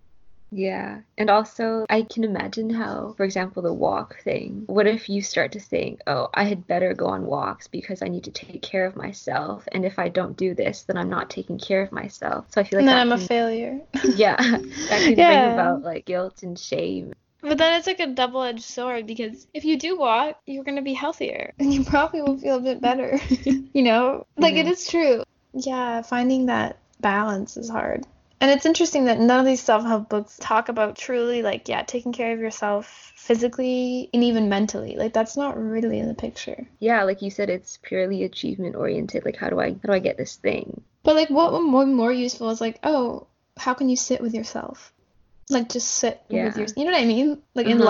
Yeah. 0.55 1.01
And 1.17 1.29
also, 1.29 1.85
I 1.89 2.03
can 2.03 2.23
imagine 2.23 2.69
how, 2.69 3.13
for 3.17 3.25
example, 3.25 3.61
the 3.61 3.73
walk 3.73 4.21
thing. 4.23 4.63
What 4.67 4.87
if 4.87 5.09
you 5.09 5.21
start 5.21 5.51
to 5.51 5.59
think, 5.59 5.99
oh, 6.07 6.29
I 6.33 6.45
had 6.45 6.65
better 6.65 6.93
go 6.93 7.07
on 7.07 7.25
walks 7.25 7.67
because 7.67 8.01
I 8.01 8.07
need 8.07 8.23
to 8.23 8.31
take 8.31 8.61
care 8.61 8.85
of 8.85 8.95
myself. 8.95 9.67
And 9.73 9.83
if 9.83 9.99
I 9.99 10.07
don't 10.07 10.37
do 10.37 10.53
this, 10.55 10.83
then 10.83 10.95
I'm 10.97 11.09
not 11.09 11.29
taking 11.29 11.59
care 11.59 11.81
of 11.81 11.91
myself. 11.91 12.45
So 12.51 12.61
I 12.61 12.63
feel 12.63 12.79
like 12.79 12.85
then 12.85 12.97
I'm 12.97 13.11
a 13.11 13.17
failure. 13.17 13.81
yeah, 14.15 14.37
that 14.37 15.03
can 15.03 15.17
Yeah. 15.17 15.41
bring 15.41 15.53
about 15.53 15.83
like 15.83 16.05
guilt 16.05 16.41
and 16.43 16.57
shame. 16.57 17.13
But 17.41 17.57
then 17.57 17.77
it's 17.77 17.85
like 17.87 17.99
a 17.99 18.07
double 18.07 18.41
edged 18.41 18.63
sword 18.63 19.05
because 19.05 19.47
if 19.53 19.65
you 19.65 19.77
do 19.77 19.97
walk, 19.99 20.39
you're 20.45 20.63
going 20.63 20.77
to 20.77 20.81
be 20.81 20.93
healthier 20.93 21.51
and 21.59 21.73
you 21.73 21.83
probably 21.83 22.21
will 22.21 22.37
feel 22.37 22.55
a 22.55 22.61
bit 22.61 22.79
better. 22.81 23.19
you 23.73 23.83
know? 23.83 24.25
Like 24.37 24.55
it 24.55 24.65
Mhm. 24.65 24.71
is 24.71 24.87
true. 24.87 25.23
Yeah, 25.53 26.01
finding 26.01 26.45
that 26.45 26.79
balance 27.01 27.57
is 27.57 27.69
hard. 27.69 28.05
And 28.41 28.51
it's 28.51 28.65
interesting 28.65 29.05
that 29.05 29.19
none 29.19 29.39
of 29.39 29.45
these 29.45 29.61
self 29.63 29.83
help 29.83 30.09
books 30.09 30.37
talk 30.39 30.69
about 30.69 30.97
truly, 30.97 31.41
like, 31.41 31.67
yeah, 31.69 31.83
taking 31.83 32.11
care 32.11 32.33
of 32.33 32.39
yourself 32.39 33.13
physically 33.15 34.09
and 34.13 34.23
even 34.23 34.49
mentally. 34.49 34.97
Like, 34.97 35.13
that's 35.13 35.37
not 35.37 35.57
really 35.57 35.99
in 35.99 36.07
the 36.07 36.13
picture. 36.13 36.67
Yeah, 36.79 37.03
like 37.03 37.21
you 37.21 37.31
said, 37.31 37.49
it's 37.49 37.79
purely 37.81 38.23
achievement 38.23 38.75
oriented. 38.75 39.25
Like, 39.25 39.37
how 39.37 39.49
do 39.49 39.59
I 39.59 39.71
how 39.71 39.87
do 39.87 39.93
I 39.93 39.99
get 39.99 40.17
this 40.17 40.35
thing? 40.35 40.81
But, 41.03 41.15
like, 41.15 41.29
what 41.29 41.53
would 41.53 41.61
more, 41.61 41.85
more 41.85 42.11
useful 42.11 42.49
is, 42.49 42.59
like, 42.61 42.79
oh, 42.83 43.27
how 43.57 43.73
can 43.73 43.89
you 43.89 43.95
sit 43.95 44.21
with 44.21 44.33
yourself? 44.33 44.91
Like, 45.49 45.69
just 45.69 45.87
sit 45.87 46.21
Yeah. 46.29 46.45
with 46.45 46.57
yourself. 46.57 46.77
you 46.77 46.85
know 46.85 46.91
what 46.91 47.01
I 47.01 47.05
mean? 47.05 47.41
Like, 47.53 47.67
in 47.67 47.77
Uh-huh. 47.77 47.85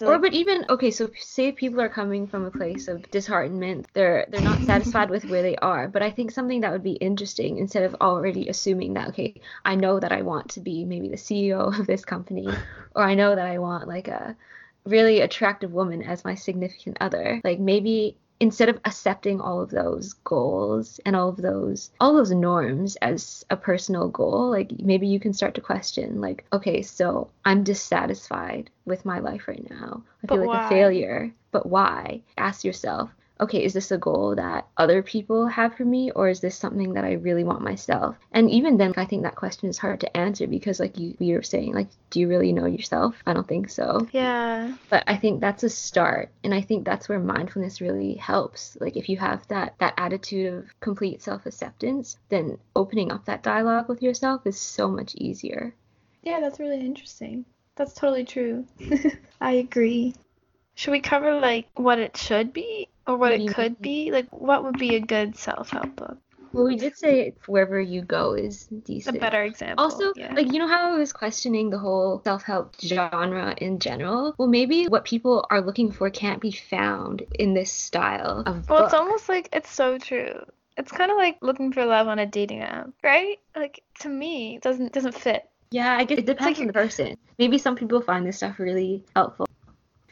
Life. 0.00 0.08
Or 0.10 0.18
but 0.18 0.32
even 0.34 0.64
okay, 0.68 0.90
so 0.90 1.10
say 1.18 1.52
people 1.52 1.80
are 1.80 1.88
coming 1.88 2.26
from 2.26 2.44
a 2.44 2.50
place 2.50 2.88
of 2.88 3.10
disheartenment, 3.10 3.86
they're 3.94 4.26
they're 4.28 4.40
not 4.40 4.62
satisfied 4.66 5.10
with 5.10 5.24
where 5.26 5.42
they 5.42 5.56
are. 5.56 5.88
But 5.88 6.02
I 6.02 6.10
think 6.10 6.30
something 6.30 6.60
that 6.62 6.72
would 6.72 6.82
be 6.82 6.92
interesting 6.92 7.58
instead 7.58 7.84
of 7.84 7.96
already 8.00 8.48
assuming 8.48 8.94
that 8.94 9.08
okay, 9.08 9.40
I 9.64 9.74
know 9.74 10.00
that 10.00 10.12
I 10.12 10.22
want 10.22 10.50
to 10.50 10.60
be 10.60 10.84
maybe 10.84 11.08
the 11.08 11.16
CEO 11.16 11.78
of 11.78 11.86
this 11.86 12.04
company, 12.04 12.48
or 12.94 13.02
I 13.02 13.14
know 13.14 13.34
that 13.34 13.46
I 13.46 13.58
want 13.58 13.88
like 13.88 14.08
a 14.08 14.36
really 14.84 15.20
attractive 15.20 15.72
woman 15.72 16.02
as 16.02 16.24
my 16.24 16.34
significant 16.34 16.98
other. 17.00 17.40
Like 17.42 17.58
maybe 17.58 18.18
instead 18.40 18.68
of 18.68 18.78
accepting 18.84 19.40
all 19.40 19.60
of 19.60 19.70
those 19.70 20.12
goals 20.24 21.00
and 21.04 21.14
all 21.16 21.28
of 21.28 21.36
those 21.36 21.90
all 22.00 22.14
those 22.14 22.30
norms 22.32 22.96
as 22.96 23.44
a 23.50 23.56
personal 23.56 24.08
goal 24.08 24.50
like 24.50 24.72
maybe 24.80 25.06
you 25.06 25.18
can 25.20 25.32
start 25.32 25.54
to 25.54 25.60
question 25.60 26.20
like 26.20 26.44
okay 26.52 26.82
so 26.82 27.28
i'm 27.44 27.62
dissatisfied 27.62 28.70
with 28.84 29.04
my 29.04 29.18
life 29.18 29.46
right 29.48 29.68
now. 29.70 30.02
I 30.22 30.26
But 30.26 30.28
feel 30.28 30.40
like 30.40 30.52
why? 30.52 30.56
a 30.56 30.60
failure. 30.60 31.32
But 31.52 31.66
why? 31.66 32.22
Ask 32.36 32.64
yourself 32.64 33.10
okay 33.40 33.64
is 33.64 33.72
this 33.72 33.90
a 33.90 33.98
goal 33.98 34.34
that 34.36 34.66
other 34.76 35.02
people 35.02 35.46
have 35.46 35.74
for 35.76 35.84
me 35.84 36.10
or 36.12 36.28
is 36.28 36.40
this 36.40 36.56
something 36.56 36.94
that 36.94 37.04
i 37.04 37.12
really 37.12 37.44
want 37.44 37.60
myself 37.60 38.16
and 38.32 38.50
even 38.50 38.76
then 38.76 38.92
i 38.96 39.04
think 39.04 39.22
that 39.22 39.34
question 39.34 39.68
is 39.68 39.78
hard 39.78 40.00
to 40.00 40.16
answer 40.16 40.46
because 40.46 40.78
like 40.80 40.96
you, 40.98 41.16
you 41.18 41.34
were 41.34 41.42
saying 41.42 41.72
like 41.74 41.88
do 42.10 42.20
you 42.20 42.28
really 42.28 42.52
know 42.52 42.66
yourself 42.66 43.16
i 43.26 43.32
don't 43.32 43.48
think 43.48 43.68
so 43.68 44.06
Yeah. 44.12 44.74
but 44.88 45.02
i 45.06 45.16
think 45.16 45.40
that's 45.40 45.62
a 45.64 45.68
start 45.70 46.30
and 46.44 46.54
i 46.54 46.60
think 46.60 46.84
that's 46.84 47.08
where 47.08 47.18
mindfulness 47.18 47.80
really 47.80 48.14
helps 48.14 48.76
like 48.80 48.96
if 48.96 49.08
you 49.08 49.16
have 49.18 49.46
that 49.48 49.74
that 49.78 49.94
attitude 49.96 50.52
of 50.54 50.80
complete 50.80 51.22
self-acceptance 51.22 52.18
then 52.28 52.58
opening 52.76 53.10
up 53.10 53.24
that 53.24 53.42
dialogue 53.42 53.88
with 53.88 54.02
yourself 54.02 54.46
is 54.46 54.58
so 54.60 54.88
much 54.88 55.14
easier 55.16 55.74
Yeah, 56.22 56.40
that's 56.40 56.58
really 56.58 56.80
interesting. 56.80 57.44
That's 57.76 57.92
totally 57.92 58.24
true. 58.24 58.64
I 59.40 59.52
agree. 59.60 60.14
Should 60.74 60.92
we 60.92 61.00
cover 61.00 61.38
like 61.38 61.66
what 61.74 61.98
it 61.98 62.16
should 62.16 62.52
be 62.54 62.88
or 63.06 63.16
what 63.16 63.32
What 63.32 63.40
it 63.40 63.54
could 63.54 63.80
be? 63.80 64.10
Like 64.10 64.28
what 64.32 64.64
would 64.64 64.78
be 64.78 64.96
a 64.96 65.00
good 65.00 65.36
self-help 65.36 65.96
book? 65.96 66.18
well 66.52 66.66
we 66.66 66.76
did 66.76 66.96
say 66.96 67.34
wherever 67.48 67.80
you 67.80 68.00
go 68.02 68.34
is 68.34 68.66
decent. 68.66 69.16
A 69.16 69.20
better 69.20 69.42
example. 69.42 69.84
Also, 69.84 70.12
yeah. 70.14 70.32
like 70.34 70.52
you 70.52 70.60
know 70.60 70.68
how 70.68 70.94
I 70.94 70.98
was 70.98 71.12
questioning 71.12 71.70
the 71.70 71.78
whole 71.78 72.22
self-help 72.22 72.76
genre 72.80 73.54
in 73.58 73.80
general? 73.80 74.34
Well, 74.38 74.46
maybe 74.46 74.86
what 74.86 75.04
people 75.04 75.44
are 75.50 75.60
looking 75.60 75.90
for 75.90 76.10
can't 76.10 76.40
be 76.40 76.52
found 76.52 77.22
in 77.40 77.54
this 77.54 77.72
style 77.72 78.44
of 78.46 78.68
Well, 78.68 78.78
book. 78.78 78.84
it's 78.86 78.94
almost 78.94 79.28
like 79.28 79.48
it's 79.52 79.70
so 79.72 79.98
true. 79.98 80.44
It's 80.76 80.92
kind 80.92 81.10
of 81.10 81.16
like 81.16 81.38
looking 81.42 81.72
for 81.72 81.84
love 81.84 82.06
on 82.06 82.20
a 82.20 82.26
dating 82.26 82.60
app, 82.62 82.90
right? 83.02 83.38
Like 83.56 83.82
to 84.00 84.08
me, 84.08 84.56
it 84.56 84.62
doesn't 84.62 84.92
doesn't 84.92 85.14
fit. 85.16 85.48
yeah, 85.72 85.96
I 85.98 86.04
guess 86.04 86.18
it 86.18 86.26
depends 86.26 86.58
like 86.58 86.62
on 86.62 86.66
the 86.68 86.72
person. 86.72 87.16
Maybe 87.36 87.58
some 87.58 87.74
people 87.74 88.00
find 88.00 88.24
this 88.24 88.36
stuff 88.36 88.60
really 88.60 89.02
helpful. 89.16 89.46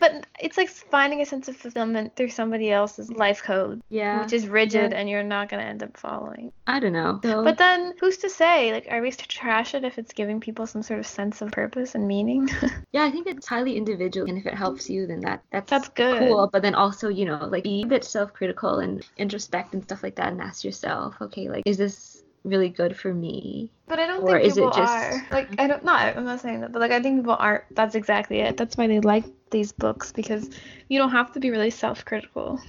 But 0.02 0.26
it's 0.40 0.56
like 0.56 0.68
finding 0.68 1.20
a 1.20 1.24
sense 1.24 1.46
of 1.46 1.56
fulfillment 1.56 2.16
through 2.16 2.30
somebody 2.30 2.72
else's 2.72 3.08
life 3.08 3.40
code, 3.44 3.80
Yeah, 3.88 4.20
which 4.20 4.32
is 4.32 4.48
rigid 4.48 4.90
yeah. 4.90 4.98
and 4.98 5.08
you're 5.08 5.22
not 5.22 5.48
going 5.48 5.62
to 5.62 5.68
end 5.68 5.80
up 5.84 5.96
following. 5.96 6.50
I 6.66 6.80
don't 6.80 6.92
know. 6.92 7.20
So, 7.22 7.44
But 7.44 7.56
then 7.56 7.94
who's 8.00 8.16
to 8.18 8.28
say? 8.28 8.72
Like, 8.72 8.88
are 8.90 9.00
we 9.00 9.12
to 9.12 9.28
trash 9.28 9.76
it 9.76 9.84
if 9.84 9.98
it's 9.98 10.12
giving 10.12 10.40
people 10.40 10.66
some 10.66 10.82
sort 10.82 10.98
of 10.98 11.06
sense 11.06 11.40
of 11.40 11.52
purpose 11.52 11.94
and 11.94 12.08
meaning? 12.08 12.48
yeah, 12.92 13.04
I 13.04 13.12
think 13.12 13.28
it's 13.28 13.46
highly 13.46 13.76
individual, 13.76 14.28
and 14.28 14.36
if 14.36 14.44
it 14.44 14.54
helps 14.54 14.90
you, 14.90 15.06
then 15.06 15.20
that 15.20 15.44
that's 15.52 15.70
That's 15.70 15.88
good. 15.90 16.18
cool. 16.18 16.50
But 16.52 16.62
then 16.62 16.74
also, 16.74 17.08
you 17.08 17.24
know, 17.24 17.46
like 17.46 17.62
be 17.62 17.82
a 17.82 17.86
bit 17.86 18.02
self-critical 18.04 18.80
and 18.80 19.06
introspect 19.16 19.72
and 19.72 19.84
stuff 19.84 20.02
like 20.02 20.16
that, 20.16 20.32
and 20.32 20.42
ask 20.42 20.64
yourself, 20.64 21.14
okay, 21.20 21.48
like 21.48 21.62
is 21.64 21.76
this 21.78 22.11
really 22.44 22.68
good 22.68 22.96
for 22.96 23.12
me? 23.12 23.70
But 23.86 23.98
I 23.98 24.06
don't 24.06 24.22
Or 24.22 24.32
think 24.38 24.44
is 24.46 24.56
it 24.56 24.60
people 24.60 24.70
just- 24.70 24.92
are. 24.92 25.26
Like 25.30 25.48
I 25.60 25.66
don't 25.66 25.84
not 25.84 26.16
I'm 26.16 26.24
not 26.24 26.40
saying 26.40 26.60
that, 26.62 26.72
but 26.72 26.80
like 26.80 26.90
I 26.92 27.00
think 27.02 27.20
people 27.20 27.36
aren't. 27.38 27.64
That's 27.74 27.94
exactly 27.94 28.40
it. 28.40 28.56
That's 28.56 28.76
why 28.76 28.86
they 28.86 29.00
like 29.00 29.24
these 29.50 29.72
books 29.72 30.12
because 30.12 30.48
you 30.88 30.98
don't 30.98 31.10
have 31.10 31.32
to 31.32 31.40
be 31.40 31.50
really 31.50 31.70
self-critical. 31.70 32.60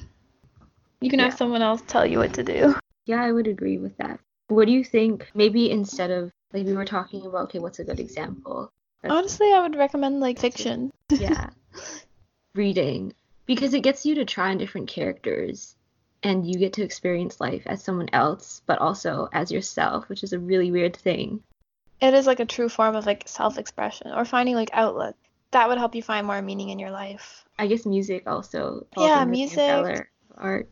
You 1.02 1.10
can 1.10 1.20
Yeah. 1.20 1.26
have 1.26 1.38
someone 1.38 1.62
else 1.62 1.82
tell 1.88 2.06
you 2.06 2.18
what 2.20 2.34
to 2.36 2.44
do. 2.44 2.76
Yeah, 3.06 3.22
I 3.22 3.32
would 3.32 3.48
agree 3.48 3.78
with 3.78 3.96
that. 3.98 4.20
What 4.48 4.66
do 4.66 4.72
you 4.74 4.84
think? 4.84 5.30
Maybe 5.34 5.70
instead 5.72 6.12
of 6.12 6.32
like 6.54 6.66
we 6.66 6.74
were 6.74 6.86
talking 6.86 7.26
about, 7.26 7.44
okay, 7.46 7.60
what's 7.60 7.80
a 7.80 7.84
good 7.84 8.00
example? 8.00 8.72
That's- 9.02 9.18
Honestly, 9.18 9.52
I 9.54 9.60
would 9.62 9.76
recommend 9.76 10.20
like 10.20 10.40
fiction. 10.40 10.92
yeah, 11.10 11.50
reading 12.56 13.14
because 13.46 13.74
it 13.74 13.82
gets 13.82 14.06
you 14.06 14.16
to 14.16 14.26
try 14.26 14.52
on 14.52 14.58
different 14.58 14.88
characters, 14.88 15.76
and 16.24 16.48
you 16.48 16.58
get 16.58 16.74
to 16.74 16.84
experience 16.84 17.42
life 17.42 17.64
as 17.66 17.84
someone 17.84 18.10
else, 18.14 18.62
but 18.66 18.80
also 18.80 19.30
as 19.34 19.52
yourself, 19.52 20.08
which 20.10 20.24
is 20.24 20.34
a 20.34 20.40
really 20.40 20.72
weird 20.72 20.96
thing. 20.96 21.42
It 22.02 22.14
is 22.14 22.28
like 22.28 22.40
a 22.40 22.46
true 22.46 22.70
form 22.70 22.96
of 22.96 23.06
like 23.06 23.28
self-expression 23.28 24.12
or 24.12 24.26
finding 24.26 24.56
like 24.56 24.70
outlet. 24.74 25.16
That 25.52 25.70
would 25.70 25.78
help 25.78 25.96
you 25.96 26.02
find 26.02 26.26
more 26.26 26.42
meaning 26.42 26.70
in 26.70 26.80
your 26.80 26.92
life. 26.92 27.46
I 27.60 27.68
guess 27.68 27.86
music 27.86 28.24
also. 28.26 28.88
Yeah, 28.98 29.24
music. 29.26 30.08
Art. 30.36 30.70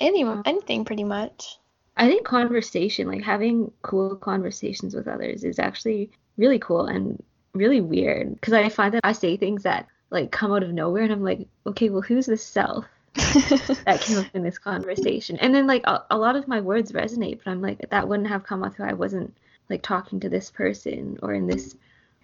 Any 0.00 0.24
Uh, 0.24 0.42
anything 0.46 0.84
pretty 0.84 1.04
much. 1.04 1.58
I 1.96 2.08
think 2.08 2.26
conversation, 2.26 3.06
like 3.06 3.22
having 3.22 3.70
cool 3.82 4.16
conversations 4.16 4.94
with 4.94 5.06
others, 5.06 5.44
is 5.44 5.58
actually 5.58 6.10
really 6.36 6.58
cool 6.58 6.86
and 6.86 7.22
really 7.52 7.80
weird 7.80 8.34
because 8.34 8.52
I 8.52 8.68
find 8.68 8.94
that 8.94 9.02
I 9.04 9.12
say 9.12 9.36
things 9.36 9.62
that 9.62 9.86
like 10.10 10.32
come 10.32 10.52
out 10.52 10.62
of 10.62 10.72
nowhere, 10.72 11.02
and 11.02 11.12
I'm 11.12 11.22
like, 11.22 11.46
okay, 11.66 11.90
well, 11.90 12.00
who's 12.00 12.26
this 12.26 12.42
self 12.42 12.86
that 13.84 14.00
came 14.00 14.18
up 14.18 14.26
in 14.34 14.42
this 14.42 14.58
conversation? 14.58 15.36
And 15.38 15.54
then 15.54 15.66
like 15.66 15.86
a, 15.86 16.04
a 16.10 16.18
lot 16.18 16.36
of 16.36 16.48
my 16.48 16.60
words 16.60 16.92
resonate, 16.92 17.38
but 17.44 17.50
I'm 17.50 17.62
like, 17.62 17.90
that 17.90 18.08
wouldn't 18.08 18.28
have 18.28 18.44
come 18.44 18.62
up 18.62 18.74
if 18.74 18.80
I 18.80 18.92
wasn't 18.92 19.34
like 19.70 19.82
talking 19.82 20.20
to 20.20 20.28
this 20.28 20.50
person 20.50 21.18
or 21.22 21.32
in 21.32 21.46
this. 21.46 21.76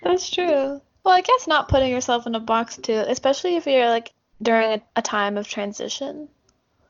That's 0.03 0.29
true. 0.31 0.81
Well, 1.05 1.15
I 1.15 1.21
guess 1.23 1.47
not 1.47 1.69
putting 1.69 1.91
yourself 1.91 2.27
in 2.27 2.35
a 2.35 2.41
box 2.41 2.77
too, 2.77 3.05
especially 3.07 3.57
if 3.57 3.67
you're 3.67 3.89
like 3.89 4.13
during 4.43 4.73
a, 4.73 4.83
a 4.97 5.03
time 5.03 5.37
of 5.39 5.49
transition 5.49 6.29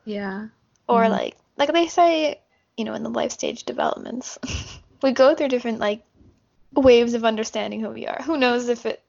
Yeah. 0.05 0.47
or 0.87 1.03
Mhm. 1.03 1.09
like 1.11 1.37
like 1.57 1.73
they 1.73 1.87
say, 1.87 2.39
you 2.77 2.85
know, 2.85 2.93
in 2.93 3.03
the 3.03 3.09
life 3.09 3.31
stage 3.31 3.63
developments. 3.63 4.37
we 5.03 5.11
go 5.11 5.35
through 5.35 5.49
different 5.49 5.79
like 5.79 6.03
waves 6.73 7.13
of 7.13 7.23
understanding 7.25 7.81
who 7.81 7.89
we 7.89 8.07
are. 8.07 8.21
Who 8.23 8.37
knows 8.37 8.67
if 8.69 8.85
it 8.85 9.01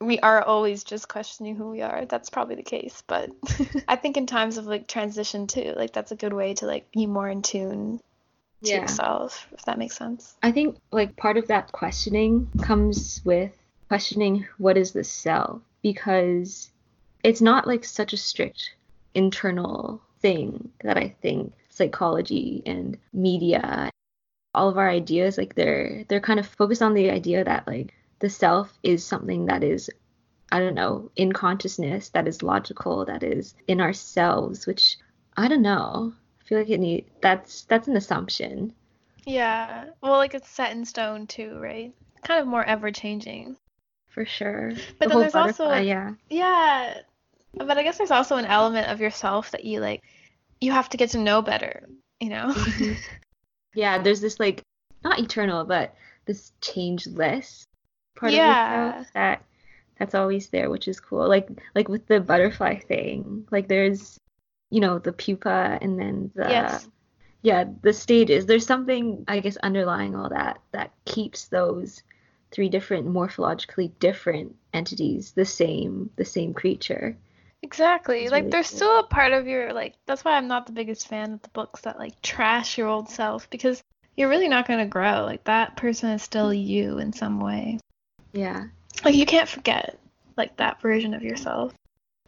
we 0.00 0.18
are 0.20 0.42
always 0.42 0.84
just 0.84 1.08
questioning 1.08 1.56
who 1.56 1.70
we 1.70 1.82
are. 1.82 2.04
That's 2.04 2.30
probably 2.30 2.54
the 2.54 2.62
case, 2.62 3.02
but 3.06 3.30
I 3.88 3.96
think 3.96 4.16
in 4.16 4.26
times 4.26 4.56
of 4.56 4.66
like 4.66 4.86
transition 4.86 5.46
too, 5.46 5.74
like 5.76 5.92
that's 5.92 6.12
a 6.12 6.16
good 6.16 6.32
way 6.32 6.54
to 6.54 6.66
like 6.66 6.90
be 6.92 7.06
more 7.06 7.28
in 7.28 7.42
tune 7.42 7.98
to 8.62 8.70
Yeah. 8.70 8.82
yourself, 8.82 9.46
if 9.52 9.64
that 9.64 9.78
makes 9.78 9.96
sense. 9.96 10.36
I 10.42 10.52
think 10.52 10.76
like 10.92 11.16
part 11.16 11.36
of 11.36 11.48
that 11.48 11.72
questioning 11.72 12.48
comes 12.62 13.20
with 13.24 13.52
questioning 13.88 14.46
what 14.58 14.76
is 14.76 14.92
the 14.92 15.04
self 15.04 15.62
because 15.82 16.70
it's 17.24 17.40
not 17.40 17.66
like 17.66 17.84
such 17.84 18.12
a 18.12 18.16
strict 18.18 18.74
internal 19.14 20.00
thing 20.20 20.70
that 20.82 20.96
I 20.96 21.14
think 21.22 21.52
psychology 21.70 22.62
and 22.66 22.98
media 23.12 23.90
all 24.54 24.68
of 24.68 24.78
our 24.78 24.88
ideas 24.90 25.38
like 25.38 25.54
they're 25.54 26.04
they're 26.08 26.20
kind 26.20 26.40
of 26.40 26.46
focused 26.46 26.82
on 26.82 26.94
the 26.94 27.10
idea 27.10 27.44
that 27.44 27.66
like 27.68 27.94
the 28.20 28.28
self 28.30 28.72
is 28.82 29.04
something 29.04 29.46
that 29.46 29.62
is 29.62 29.90
I 30.50 30.60
don't 30.60 30.74
know 30.74 31.10
in 31.16 31.32
consciousness 31.32 32.08
that 32.10 32.26
is 32.26 32.42
logical 32.42 33.04
that 33.04 33.22
is 33.22 33.54
in 33.66 33.80
ourselves 33.80 34.66
which 34.66 34.96
I 35.36 35.48
don't 35.48 35.62
know 35.62 36.12
I 36.40 36.44
feel 36.48 36.58
like 36.58 36.70
it 36.70 36.78
need 36.80 37.04
that's 37.20 37.62
that's 37.64 37.88
an 37.88 37.96
assumption 37.96 38.72
Yeah. 39.26 39.90
Well, 40.00 40.16
like 40.16 40.34
it's 40.34 40.48
set 40.48 40.72
in 40.72 40.84
stone 40.86 41.26
too, 41.26 41.58
right? 41.60 41.92
Kind 42.24 42.40
of 42.40 42.46
more 42.46 42.64
ever 42.64 42.90
changing. 42.90 43.56
For 44.08 44.24
sure. 44.24 44.72
But 44.98 45.08
The 45.10 45.14
then 45.14 45.18
there's 45.20 45.34
also- 45.34 45.70
yeah. 45.74 46.14
Yeah. 46.30 46.94
But 47.54 47.76
I 47.78 47.82
guess 47.82 47.98
there's 47.98 48.10
also 48.10 48.36
an 48.36 48.46
element 48.46 48.88
of 48.88 49.00
yourself 49.00 49.50
that 49.50 49.64
you 49.64 49.80
like 49.80 50.02
you 50.60 50.72
have 50.72 50.88
to 50.88 50.96
get 50.96 51.10
to 51.10 51.18
know 51.18 51.42
better, 51.42 51.86
you 52.20 52.30
know? 52.30 52.46
Mhm. 52.48 52.96
Yeah, 53.74 53.98
there's 54.02 54.20
this 54.22 54.40
like 54.40 54.62
not 55.04 55.18
eternal, 55.20 55.64
but 55.64 55.94
this 56.24 56.52
changeless 56.62 57.66
part 58.18 58.32
Yeah. 58.32 58.88
of 58.90 58.94
yourself 58.96 59.12
that 59.14 59.42
that's 59.98 60.14
always 60.14 60.48
there, 60.48 60.70
which 60.70 60.86
is 60.88 61.00
cool. 61.00 61.28
Like 61.28 61.48
like 61.74 61.88
with 61.88 62.06
the 62.06 62.20
butterfly 62.20 62.78
thing, 62.78 63.46
like 63.50 63.68
there's 63.68 64.18
you 64.70 64.80
know 64.80 64.98
the 64.98 65.12
pupa 65.12 65.78
and 65.80 65.98
then 65.98 66.30
the 66.34 66.48
Yes. 66.48 66.88
yeah 67.42 67.64
the 67.82 67.92
stages. 67.92 68.46
There's 68.46 68.66
something 68.66 69.24
I 69.28 69.40
guess 69.40 69.56
underlying 69.58 70.14
all 70.14 70.28
that 70.30 70.60
that 70.72 70.92
keeps 71.04 71.46
those 71.46 72.02
three 72.50 72.68
different 72.68 73.06
morphologically 73.08 73.92
different 73.98 74.54
entities 74.72 75.32
the 75.32 75.44
same 75.44 76.10
the 76.16 76.24
same 76.24 76.54
creature. 76.54 77.16
Exactly. 77.62 78.22
It's 78.22 78.30
Like 78.32 78.42
really 78.44 78.50
there's 78.52 78.70
cool. 78.70 78.76
still 78.76 78.98
a 79.00 79.04
part 79.04 79.32
of 79.32 79.46
your 79.46 79.72
like 79.72 79.94
that's 80.06 80.24
why 80.24 80.36
I'm 80.36 80.48
not 80.48 80.66
the 80.66 80.72
biggest 80.72 81.08
fan 81.08 81.32
of 81.34 81.42
the 81.42 81.48
books 81.50 81.80
that 81.82 81.98
like 81.98 82.20
trash 82.22 82.78
your 82.78 82.88
old 82.88 83.08
self 83.10 83.50
because 83.50 83.82
you're 84.16 84.28
really 84.28 84.48
not 84.48 84.66
going 84.66 84.80
to 84.80 84.86
grow. 84.86 85.24
Like 85.24 85.44
that 85.44 85.76
person 85.76 86.10
is 86.10 86.22
still 86.22 86.50
mm-hmm. 86.50 86.68
you 86.68 86.98
in 86.98 87.12
some 87.12 87.40
way. 87.40 87.78
Yeah. 88.38 88.66
Like 89.04 89.16
you 89.16 89.26
can't 89.26 89.48
forget 89.48 89.98
like 90.36 90.56
that 90.56 90.80
version 90.80 91.12
of 91.12 91.22
yourself. 91.22 91.74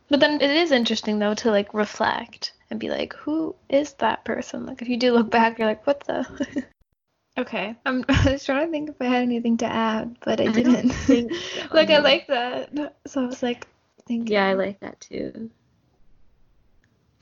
But 0.08 0.18
then 0.18 0.40
it 0.40 0.50
is 0.50 0.72
interesting 0.72 1.20
though 1.20 1.34
to 1.34 1.50
like 1.52 1.72
reflect 1.72 2.52
and 2.68 2.80
be 2.80 2.88
like, 2.90 3.14
who 3.14 3.54
is 3.68 3.92
that 3.94 4.24
person? 4.24 4.66
Like 4.66 4.82
if 4.82 4.88
you 4.88 4.96
do 4.96 5.12
look 5.12 5.30
back, 5.30 5.58
you're 5.58 5.68
like, 5.68 5.86
what 5.86 6.00
the? 6.00 6.26
okay, 7.38 7.76
I'm 7.86 8.04
I 8.08 8.32
was 8.32 8.44
trying 8.44 8.66
to 8.66 8.72
think 8.72 8.90
if 8.90 8.96
I 9.00 9.04
had 9.04 9.22
anything 9.22 9.56
to 9.58 9.66
add, 9.66 10.16
but 10.24 10.40
I, 10.40 10.44
I 10.44 10.52
didn't. 10.52 10.90
think 10.90 11.32
like 11.72 11.90
I 11.90 11.98
no. 11.98 12.02
like 12.02 12.26
that, 12.26 12.96
so 13.06 13.22
I 13.22 13.26
was 13.26 13.42
like 13.42 13.68
thinking. 14.06 14.32
Yeah, 14.32 14.48
I 14.48 14.54
like 14.54 14.80
that 14.80 15.00
too. 15.00 15.48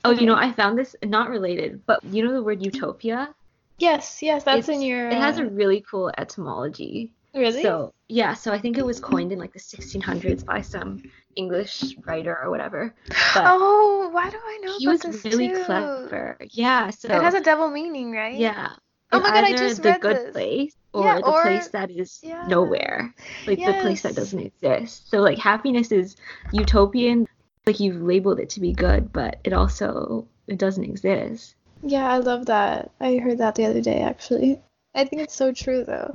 Oh, 0.03 0.11
you 0.11 0.25
know, 0.25 0.35
I 0.35 0.51
found 0.51 0.79
this 0.79 0.95
not 1.03 1.29
related, 1.29 1.85
but 1.85 2.03
you 2.05 2.23
know 2.23 2.33
the 2.33 2.41
word 2.41 2.63
utopia? 2.65 3.35
Yes, 3.77 4.23
yes, 4.23 4.43
that's 4.45 4.67
in 4.67 4.75
It's- 4.75 4.87
your. 4.87 5.09
It 5.09 5.17
has 5.17 5.37
uh, 5.37 5.43
a 5.43 5.45
really 5.45 5.81
cool 5.81 6.11
etymology. 6.17 7.11
really. 7.35 7.61
So, 7.61 7.93
yeah, 8.09 8.33
so 8.33 8.51
I 8.51 8.57
think 8.59 8.77
it 8.77 8.85
was 8.85 8.99
coined 8.99 9.31
in 9.31 9.39
like 9.39 9.53
the 9.53 9.59
1600s 9.59 10.43
by 10.43 10.61
some 10.61 11.01
English 11.35 11.95
writer 12.05 12.37
or 12.43 12.49
whatever. 12.49 12.93
But 13.07 13.43
oh, 13.45 14.09
why 14.11 14.29
do 14.29 14.37
I 14.43 14.57
know 14.63 14.73
he 14.77 14.87
was 14.87 15.05
really 15.23 15.49
too? 15.49 15.63
clever. 15.65 16.37
Yeah, 16.51 16.89
so 16.89 17.07
It 17.07 17.21
has 17.21 17.35
a 17.35 17.41
double 17.41 17.69
meaning, 17.69 18.11
right? 18.11 18.35
yeah. 18.35 18.73
Oh 19.11 19.19
my 19.19 19.29
God, 19.29 19.43
I 19.43 19.53
just 19.53 19.81
the 19.81 19.89
read 19.89 20.01
good 20.01 20.17
this. 20.17 20.31
place 20.33 20.75
or 20.93 21.05
Yeah, 21.05 21.19
the 21.19 21.31
or- 21.31 21.41
place 21.41 21.67
that 21.69 21.89
is 21.91 22.19
Yeah. 22.23 22.45
nowhere, 22.47 23.13
like 23.47 23.63
the 23.63 23.73
place 23.73 24.01
that 24.01 24.15
doesn't 24.15 24.39
exist. 24.39 25.09
So 25.09 25.19
like 25.21 25.37
happiness 25.37 25.91
is 25.91 26.15
utopian, 26.51 27.27
like 27.65 27.79
you've 27.79 28.01
labeled 28.01 28.39
it 28.39 28.49
to 28.51 28.59
be 28.59 28.73
good, 28.73 29.13
but 29.13 29.39
it 29.43 29.53
also 29.53 30.27
it 30.47 30.57
doesn't 30.57 30.83
exist. 30.83 31.55
Yeah, 31.83 32.07
I 32.11 32.17
love 32.17 32.47
that. 32.47 32.91
I 32.99 33.17
heard 33.17 33.37
that 33.37 33.55
the 33.55 33.65
other 33.65 33.81
day, 33.81 34.01
actually. 34.01 34.59
I 34.95 35.05
think 35.05 35.21
it's 35.21 35.35
so 35.35 35.51
true, 35.53 35.83
though. 35.83 36.13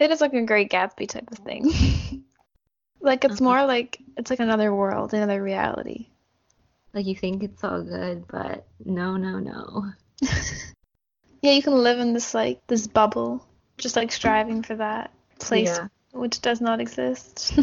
It 0.00 0.10
is 0.10 0.20
like 0.20 0.32
a 0.32 0.42
Great 0.42 0.70
Gatsby 0.70 1.08
type 1.08 1.30
of 1.30 1.38
thing. 1.38 1.70
like 3.00 3.24
it's 3.24 3.40
Uh-huh. 3.40 3.44
more 3.44 3.66
like 3.66 3.98
it's 4.16 4.30
like 4.30 4.40
another 4.40 4.74
world, 4.74 5.12
another 5.14 5.42
reality. 5.42 6.08
Like 6.94 7.06
you 7.06 7.14
think 7.14 7.42
it's 7.42 7.62
all 7.62 7.82
good, 7.82 8.26
but 8.28 8.66
no, 8.84 9.16
no, 9.16 9.38
no. 9.38 9.92
Yeah, 11.42 11.52
you 11.52 11.62
can 11.62 11.72
live 11.82 11.98
in 12.00 12.12
this 12.12 12.34
like 12.34 12.66
this 12.66 12.86
bubble, 12.86 13.46
just 13.78 13.96
like 13.96 14.12
striving 14.12 14.62
for 14.62 14.74
that 14.76 15.10
place 15.38 15.78
Yeah. 15.78 15.88
which 16.12 16.40
does 16.40 16.60
not 16.60 16.80
exist. 16.80 17.52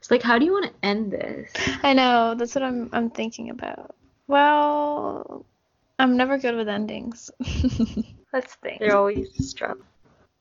It's 0.00 0.10
like 0.10 0.22
how 0.22 0.36
do 0.38 0.44
you 0.44 0.52
want 0.52 0.66
to 0.66 0.72
end 0.86 1.12
this? 1.12 1.52
I 1.84 1.92
know, 1.94 2.34
that's 2.34 2.54
what 2.56 2.64
I'm 2.64 2.90
I'm 2.92 3.08
thinking 3.10 3.50
about. 3.50 3.94
Well, 4.26 5.46
I'm 5.98 6.16
never 6.16 6.38
good 6.38 6.56
with 6.56 6.68
endings. 6.68 7.30
Let's 8.32 8.54
think. 8.56 8.80
They're 8.80 8.96
always 8.96 9.28
a 9.38 9.42
struggle. 9.42 9.84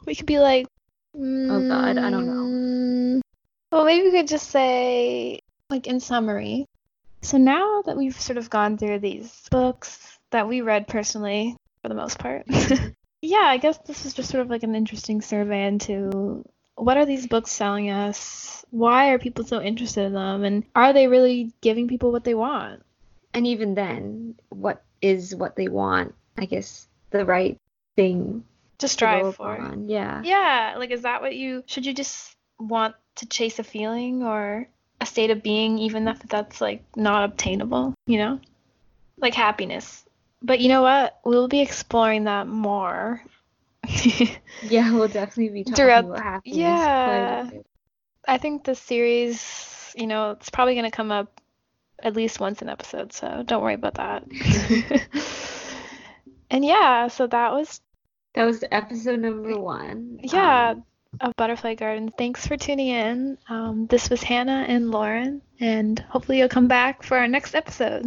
We 0.08 0.16
could 0.16 0.26
be 0.26 0.40
like, 0.40 0.66
Oh 1.16 1.62
God, 1.68 1.98
I 1.98 2.10
don't 2.10 2.26
know. 2.26 2.34
mm, 2.34 3.22
Well, 3.72 3.86
maybe 3.86 4.06
we 4.06 4.12
could 4.12 4.28
just 4.28 4.50
say, 4.50 5.40
like, 5.70 5.88
in 5.88 6.00
summary. 6.00 6.66
So 7.22 7.38
now 7.38 7.84
that 7.84 7.98
we've 7.98 8.20
sort 8.20 8.38
of 8.38 8.50
gone 8.50 8.78
through 8.78 9.00
these 9.00 9.48
books 9.52 10.18
that 10.32 10.48
we 10.48 10.62
read 10.62 10.88
personally, 10.88 11.56
for 11.82 11.90
the 11.90 11.96
most 11.96 12.18
part, 12.18 12.46
yeah, 13.22 13.44
I 13.46 13.58
guess 13.58 13.78
this 13.80 14.06
is 14.06 14.14
just 14.14 14.30
sort 14.30 14.42
of 14.42 14.50
like 14.50 14.64
an 14.64 14.76
interesting 14.76 15.22
survey 15.22 15.68
into 15.68 16.44
what 16.76 16.98
are 16.98 17.06
these 17.06 17.28
books 17.28 17.52
selling 17.52 17.90
us? 17.92 18.66
Why 18.72 19.10
are 19.10 19.20
people 19.20 19.46
so 19.46 19.62
interested 19.62 20.06
in 20.06 20.14
them? 20.14 20.44
And 20.44 20.64
are 20.76 20.94
they 20.94 21.08
really 21.08 21.52
giving 21.62 21.88
people 21.88 22.12
what 22.12 22.24
they 22.24 22.34
want? 22.34 22.82
And 23.34 23.46
even 23.46 23.76
then, 23.76 24.36
what 24.50 24.84
is 25.02 25.36
what 25.36 25.56
they 25.56 25.68
want? 25.68 26.16
I 26.38 26.46
guess 26.46 26.88
the 27.12 27.26
right 27.26 27.58
thing 27.96 28.44
To 28.82 28.88
to 28.88 28.94
strive 28.94 29.36
for. 29.36 29.58
on. 29.58 29.88
Yeah. 29.90 30.22
Yeah, 30.24 30.76
like 30.78 30.92
is 30.92 31.04
that 31.04 31.22
what 31.22 31.36
you 31.36 31.64
should 31.68 31.86
you 31.86 31.94
just 31.94 32.36
want 32.60 32.96
to 33.16 33.26
chase 33.28 33.58
a 33.60 33.64
feeling 33.64 34.24
or 34.24 34.68
a 35.00 35.06
state 35.06 35.30
of 35.32 35.42
being 35.44 35.80
even 35.80 36.08
if 36.08 36.20
that's 36.24 36.62
like 36.62 36.84
not 36.96 37.24
obtainable, 37.24 37.94
you 38.08 38.18
know? 38.18 38.40
Like 39.18 39.34
happiness. 39.34 40.04
But 40.42 40.60
you 40.60 40.70
know 40.70 40.82
what? 40.82 41.20
We'll 41.26 41.48
be 41.48 41.62
exploring 41.62 42.26
that 42.26 42.48
more. 42.48 43.22
Yeah, 44.64 44.94
we'll 44.94 45.08
definitely 45.08 45.50
be 45.50 45.64
talking 45.64 45.76
Throughout- 45.76 46.06
about 46.06 46.22
happiness. 46.22 46.58
yeah. 46.58 47.42
quite 47.44 47.50
a 47.50 47.52
bit. 47.58 47.66
I 48.28 48.38
think 48.38 48.64
the 48.64 48.76
series, 48.76 49.94
you 49.98 50.06
know, 50.08 50.32
it's 50.32 50.50
probably 50.52 50.76
going 50.76 50.86
to 50.90 50.96
come 50.96 51.12
up 51.12 51.42
at 52.04 52.16
least 52.16 52.40
once 52.40 52.62
an 52.62 52.70
episode, 52.70 53.12
so 53.14 53.42
don't 53.46 53.62
worry 53.64 53.74
about 53.74 53.96
that. 53.96 54.24
and 56.50 56.64
yeah, 56.66 57.08
so 57.08 57.28
that 57.28 57.54
was 57.54 57.82
That 58.34 58.46
was 58.46 58.64
episode 58.72 59.20
number 59.20 59.60
one. 59.60 60.20
Yeah, 60.24 60.72
Um, 60.72 60.86
of 61.20 61.36
Butterfly 61.36 61.76
Garden. 61.76 62.10
Thanks 62.18 62.48
for 62.48 62.56
tuning 62.56 62.88
in. 62.88 63.38
Um, 63.50 63.88
this 63.88 64.10
was 64.10 64.24
Hannah 64.24 64.66
and 64.68 64.92
Lauren, 64.92 65.42
and 65.60 66.00
hopefully 66.00 66.40
you'll 66.40 66.48
come 66.48 66.68
back 66.70 67.04
for 67.04 67.18
our 67.18 67.28
next 67.28 67.54
episode. 67.56 68.06